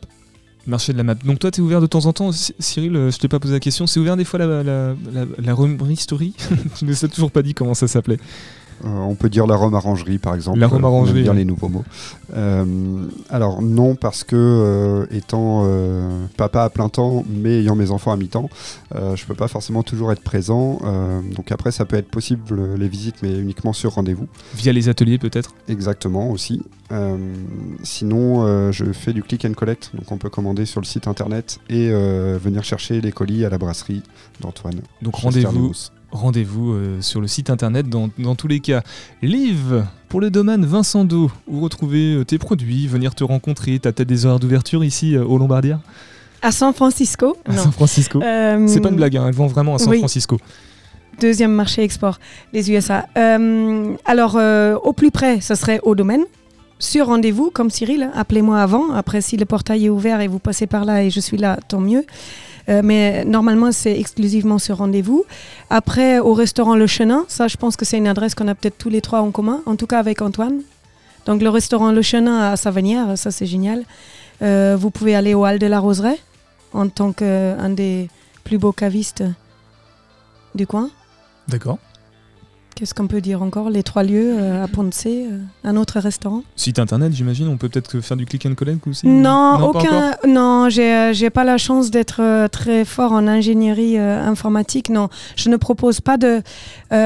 Marché 0.66 0.92
de 0.92 0.98
la 0.98 1.06
map. 1.06 1.16
Donc 1.16 1.40
toi, 1.40 1.50
tu 1.50 1.62
es 1.62 1.64
ouvert 1.64 1.80
de 1.80 1.88
temps 1.88 2.08
en 2.08 2.12
temps. 2.12 2.32
Cyril, 2.34 2.92
je 3.10 3.18
t'ai 3.18 3.30
pas 3.30 3.40
posé 3.40 3.54
la 3.54 3.62
question. 3.62 3.88
C'est 3.88 4.02
ouvert 4.02 4.18
des 4.18 4.26
fois 4.26 4.40
la, 4.40 4.64
la, 4.64 4.96
la, 5.14 5.26
la 5.38 5.56
ne 5.56 6.94
sais 6.94 7.08
toujours 7.08 7.32
pas 7.32 7.42
dit 7.42 7.54
comment 7.54 7.74
ça 7.74 7.88
s'appelait. 7.88 8.20
Euh, 8.86 8.90
on 8.90 9.16
peut 9.16 9.30
dire 9.30 9.48
la 9.48 9.56
Rome 9.56 9.74
Orangerie 9.74 10.18
par 10.18 10.36
exemple. 10.36 10.60
La 10.60 10.68
Orangerie, 10.68 11.24
bien 11.24 11.32
ouais. 11.32 11.40
les 11.40 11.46
nouveaux 11.46 11.70
mots. 11.70 11.86
Euh, 12.36 13.06
alors 13.30 13.62
non 13.62 13.96
parce 13.96 14.24
que 14.24 14.36
euh, 14.36 15.06
étant 15.12 15.68
papa 16.36 16.64
à 16.64 16.70
plein 16.70 16.90
temps 16.90 17.24
mais 17.30 17.60
ayant 17.60 17.76
mes 17.76 17.92
enfants 17.92 18.12
à 18.12 18.18
mi-temps, 18.18 18.50
je 18.94 19.26
peux 19.26 19.34
pas 19.34 19.48
forcément 19.48 19.84
toujours 19.84 20.12
être 20.12 20.22
présent. 20.22 20.80
Donc 21.36 21.52
après 21.52 21.72
ça 21.72 21.86
peut 21.86 21.98
être 21.98 22.10
possible 22.10 22.76
les 22.76 22.88
visites 22.88 23.22
mais 23.24 23.38
uniquement 23.38 23.74
sur 23.74 23.94
rendez-vous. 23.94 24.28
Via 24.56 24.74
les 24.74 24.90
ateliers 24.90 25.18
peut-être? 25.18 25.54
Exactement 25.68 26.30
aussi. 26.32 26.62
Sinon 27.84 28.72
je 28.72 28.86
fais 28.94 29.14
du 29.14 29.24
click 29.24 29.46
and 29.46 29.54
collect 29.54 29.92
donc 29.94 30.12
on 30.12 30.18
peut 30.18 30.30
commander 30.30 30.66
sur 30.66 30.82
le 30.82 30.86
site 30.86 31.08
internet 31.08 31.60
et 31.70 31.90
venir 31.90 32.64
chercher 32.64 33.02
les 33.02 33.12
colis 33.12 33.46
à 33.46 33.50
la 33.50 33.58
brasserie 33.58 34.04
d'Antoine. 34.42 34.82
Donc 35.02 35.16
rendez-vous. 35.16 35.72
Rendez-vous 36.12 36.72
euh, 36.74 37.02
sur 37.02 37.22
le 37.22 37.28
site 37.28 37.50
internet 37.50 37.90
dans, 37.90 38.10
dans 38.18 38.36
tous 38.36 38.48
les 38.48 38.60
cas. 38.60 38.82
Liv, 39.22 39.84
pour 40.10 40.22
le 40.22 40.30
domaine 40.30 40.66
Vincent 40.66 41.04
Do, 41.06 41.30
où 41.48 41.60
retrouver 41.62 42.14
euh, 42.16 42.24
tes 42.26 42.38
produits, 42.38 42.88
venir 42.88 43.14
te 43.16 43.24
rencontrer, 43.24 43.80
t'as 43.80 43.92
peut-être 43.92 44.08
des 44.08 44.26
horaires 44.26 44.40
d'ouverture 44.40 44.84
ici 44.84 45.16
euh, 45.16 45.24
au 45.26 45.38
Lombardia? 45.38 45.82
À 46.42 46.52
San 46.52 46.74
Francisco 46.74 47.36
À 47.46 47.54
Non. 47.54 47.64
San 47.64 47.72
Francisco 47.72 48.22
Euh, 48.22 48.66
C'est 48.68 48.80
pas 48.80 48.90
une 48.90 48.96
blague, 48.96 49.18
hein, 49.18 49.26
elle 49.28 49.34
vend 49.34 49.48
vraiment 49.48 49.76
à 49.76 49.80
San 49.80 49.90
oui. 49.90 50.00
Francisco. 50.00 50.38
Deuxième 51.20 51.52
marché 51.52 51.82
export, 51.84 52.20
les 52.54 52.72
USA. 52.72 53.08
Alors, 54.06 54.38
au 54.84 54.94
plus 54.94 55.10
près, 55.10 55.42
ce 55.42 55.56
serait 55.56 55.80
au 55.82 55.96
domaine. 55.96 56.22
Sur 56.80 57.08
rendez-vous, 57.08 57.50
comme 57.52 57.72
Cyril, 57.72 58.12
appelez-moi 58.14 58.62
avant. 58.62 58.92
Après, 58.94 59.20
si 59.22 59.36
le 59.36 59.46
portail 59.46 59.86
est 59.86 59.90
ouvert 59.90 60.22
et 60.22 60.28
vous 60.28 60.38
passez 60.38 60.68
par 60.68 60.86
là 60.86 61.04
et 61.04 61.10
je 61.10 61.20
suis 61.20 61.38
là, 61.38 61.58
tant 61.68 61.80
mieux. 61.80 62.06
Euh, 62.70 62.82
mais 62.84 63.24
normalement, 63.26 63.72
c'est 63.72 63.98
exclusivement 63.98 64.60
sur 64.60 64.78
rendez-vous. 64.78 65.26
Après, 65.70 66.20
au 66.20 66.34
restaurant 66.34 66.76
Le 66.76 66.88
Chenin, 66.88 67.26
ça, 67.28 67.48
je 67.48 67.58
pense 67.58 67.78
que 67.78 67.86
c'est 67.86 67.98
une 67.98 68.08
adresse 68.08 68.36
qu'on 68.36 68.48
a 68.48 68.56
peut-être 68.56 68.78
tous 68.78 68.90
les 68.90 69.02
trois 69.02 69.22
en 69.22 69.32
commun, 69.32 69.62
en 69.66 69.76
tout 69.76 69.88
cas 69.88 70.00
avec 70.00 70.22
Antoine. 70.22 70.62
Donc, 71.26 71.42
le 71.42 71.50
restaurant 71.50 71.92
Le 71.92 72.02
Chenin 72.02 72.52
à 72.52 72.58
Savanière, 72.58 73.18
ça, 73.18 73.32
c'est 73.32 73.46
génial. 73.46 73.84
Euh, 74.42 74.76
vous 74.80 74.92
pouvez 74.92 75.16
aller 75.16 75.34
au 75.34 75.46
Hall 75.46 75.60
de 75.60 75.68
la 75.68 75.80
Roseraie 75.80 76.20
en 76.74 76.90
tant 76.90 77.12
qu'un 77.12 77.70
des 77.70 78.10
plus 78.44 78.58
beaux 78.58 78.72
cavistes 78.74 79.24
du 80.56 80.68
coin. 80.68 80.90
D'accord. 81.48 81.80
Qu'est-ce 82.78 82.94
qu'on 82.94 83.08
peut 83.08 83.22
dire 83.22 83.42
encore 83.42 83.72
Les 83.72 83.82
trois 83.82 84.04
lieux 84.04 84.36
euh, 84.38 84.64
à 84.64 84.68
Ponce, 84.68 85.08
euh, 85.08 85.40
un 85.64 85.76
autre 85.78 86.00
restaurant 86.00 86.44
Site 86.56 86.78
internet, 86.78 87.12
j'imagine, 87.12 87.48
on 87.48 87.58
peut 87.58 87.70
peut-être 87.70 88.02
faire 88.02 88.16
du 88.16 88.28
click 88.28 88.46
and 88.46 88.54
collect 88.54 88.86
aussi 88.86 89.08
Non, 89.08 89.56
aucun. 89.64 90.12
Non, 90.28 90.70
j'ai 90.70 90.94
euh, 90.94 91.12
j'ai 91.12 91.32
pas 91.32 91.44
la 91.44 91.58
chance 91.58 91.90
d'être 91.90 92.48
très 92.50 92.86
fort 92.86 93.14
en 93.14 93.28
ingénierie 93.28 93.98
euh, 93.98 94.24
informatique. 94.24 94.90
Non, 94.90 95.10
je 95.36 95.50
ne 95.50 95.58
propose 95.58 96.02
pas 96.02 96.18
de. 96.18 96.44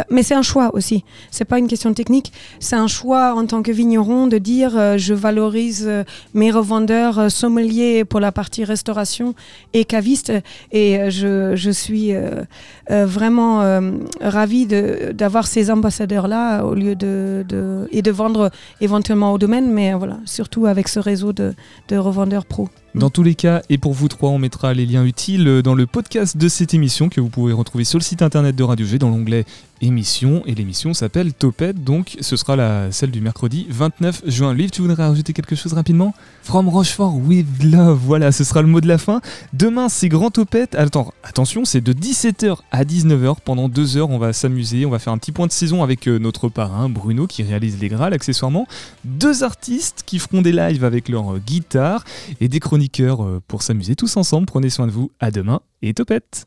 mais 0.09 0.23
c'est 0.23 0.33
un 0.33 0.41
choix 0.41 0.75
aussi. 0.75 1.05
C'est 1.29 1.45
pas 1.45 1.57
une 1.57 1.69
question 1.69 1.93
technique. 1.93 2.33
C'est 2.59 2.75
un 2.75 2.87
choix 2.87 3.33
en 3.33 3.45
tant 3.45 3.63
que 3.63 3.71
vigneron 3.71 4.27
de 4.27 4.39
dire 4.39 4.97
je 4.97 5.13
valorise 5.13 5.89
mes 6.33 6.51
revendeurs 6.51 7.31
sommeliers 7.31 8.03
pour 8.03 8.19
la 8.19 8.33
partie 8.33 8.65
restauration 8.65 9.35
et 9.71 9.85
caviste. 9.85 10.33
Et 10.73 11.09
je, 11.09 11.55
je 11.55 11.71
suis 11.71 12.13
vraiment 12.89 13.81
ravie 14.19 14.67
d'avoir 14.67 15.47
ces 15.47 15.60
ambassadeurs-là 15.69 16.63
au 16.65 16.73
lieu 16.73 16.95
de, 16.95 17.45
de- 17.47 17.87
et 17.91 18.01
de 18.01 18.11
vendre 18.11 18.49
éventuellement 18.79 19.33
au 19.33 19.37
domaine, 19.37 19.69
mais 19.71 19.93
voilà, 19.93 20.17
surtout 20.25 20.65
avec 20.65 20.87
ce 20.87 20.99
réseau 20.99 21.33
de, 21.33 21.53
de 21.89 21.97
revendeurs 21.97 22.45
pro. 22.45 22.69
Dans 22.93 23.09
tous 23.09 23.23
les 23.23 23.35
cas, 23.35 23.61
et 23.69 23.77
pour 23.77 23.93
vous 23.93 24.09
trois, 24.09 24.29
on 24.29 24.37
mettra 24.37 24.73
les 24.73 24.85
liens 24.85 25.05
utiles 25.05 25.61
dans 25.63 25.75
le 25.75 25.87
podcast 25.87 26.35
de 26.35 26.49
cette 26.49 26.73
émission 26.73 27.07
que 27.07 27.21
vous 27.21 27.29
pouvez 27.29 27.53
retrouver 27.53 27.85
sur 27.85 27.97
le 27.97 28.03
site 28.03 28.21
internet 28.21 28.55
de 28.55 28.63
Radio 28.63 28.85
G 28.85 28.99
dans 28.99 29.09
l'onglet 29.09 29.45
émission. 29.81 30.43
Et 30.45 30.55
l'émission 30.55 30.93
s'appelle 30.93 31.33
Topette, 31.33 31.83
donc 31.83 32.17
ce 32.21 32.35
sera 32.35 32.55
la, 32.55 32.91
celle 32.91 33.11
du 33.11 33.21
mercredi 33.21 33.67
29 33.69 34.23
juin. 34.27 34.53
Liv, 34.53 34.69
tu 34.69 34.81
voudrais 34.81 35.03
rajouter 35.03 35.33
quelque 35.33 35.55
chose 35.55 35.73
rapidement? 35.73 36.13
From 36.43 36.69
Rochefort 36.69 37.15
with 37.15 37.63
love, 37.63 37.99
voilà, 38.03 38.31
ce 38.31 38.43
sera 38.43 38.61
le 38.61 38.67
mot 38.67 38.81
de 38.81 38.87
la 38.87 38.97
fin. 38.97 39.21
Demain, 39.53 39.89
c'est 39.89 40.09
Grand 40.09 40.29
Topette. 40.29 40.75
Attends, 40.75 41.13
attention, 41.23 41.65
c'est 41.65 41.81
de 41.81 41.93
17h 41.93 42.57
à 42.71 42.83
19h. 42.83 43.37
Pendant 43.43 43.69
deux 43.69 43.97
heures, 43.97 44.09
on 44.09 44.19
va 44.19 44.33
s'amuser, 44.33 44.85
on 44.85 44.89
va 44.89 44.99
faire 44.99 45.13
un 45.13 45.17
petit 45.17 45.31
point 45.31 45.47
de 45.47 45.51
saison 45.51 45.83
avec 45.83 46.07
euh, 46.07 46.19
notre 46.19 46.49
parrain 46.49 46.89
Bruno 46.89 47.27
qui 47.27 47.43
réalise 47.43 47.79
les 47.79 47.89
Grâles 47.89 48.13
accessoirement. 48.13 48.67
Deux 49.03 49.43
artistes 49.43 50.03
qui 50.05 50.19
feront 50.19 50.41
des 50.41 50.51
lives 50.51 50.83
avec 50.83 51.09
leur 51.09 51.35
euh, 51.35 51.39
guitare 51.39 52.03
et 52.39 52.47
des 52.47 52.59
euh, 53.21 53.39
pour 53.47 53.63
s'amuser 53.63 53.95
tous 53.95 54.17
ensemble. 54.17 54.45
Prenez 54.45 54.69
soin 54.69 54.87
de 54.87 54.91
vous, 54.91 55.11
à 55.19 55.31
demain 55.31 55.61
et 55.81 55.93
topette 55.93 56.45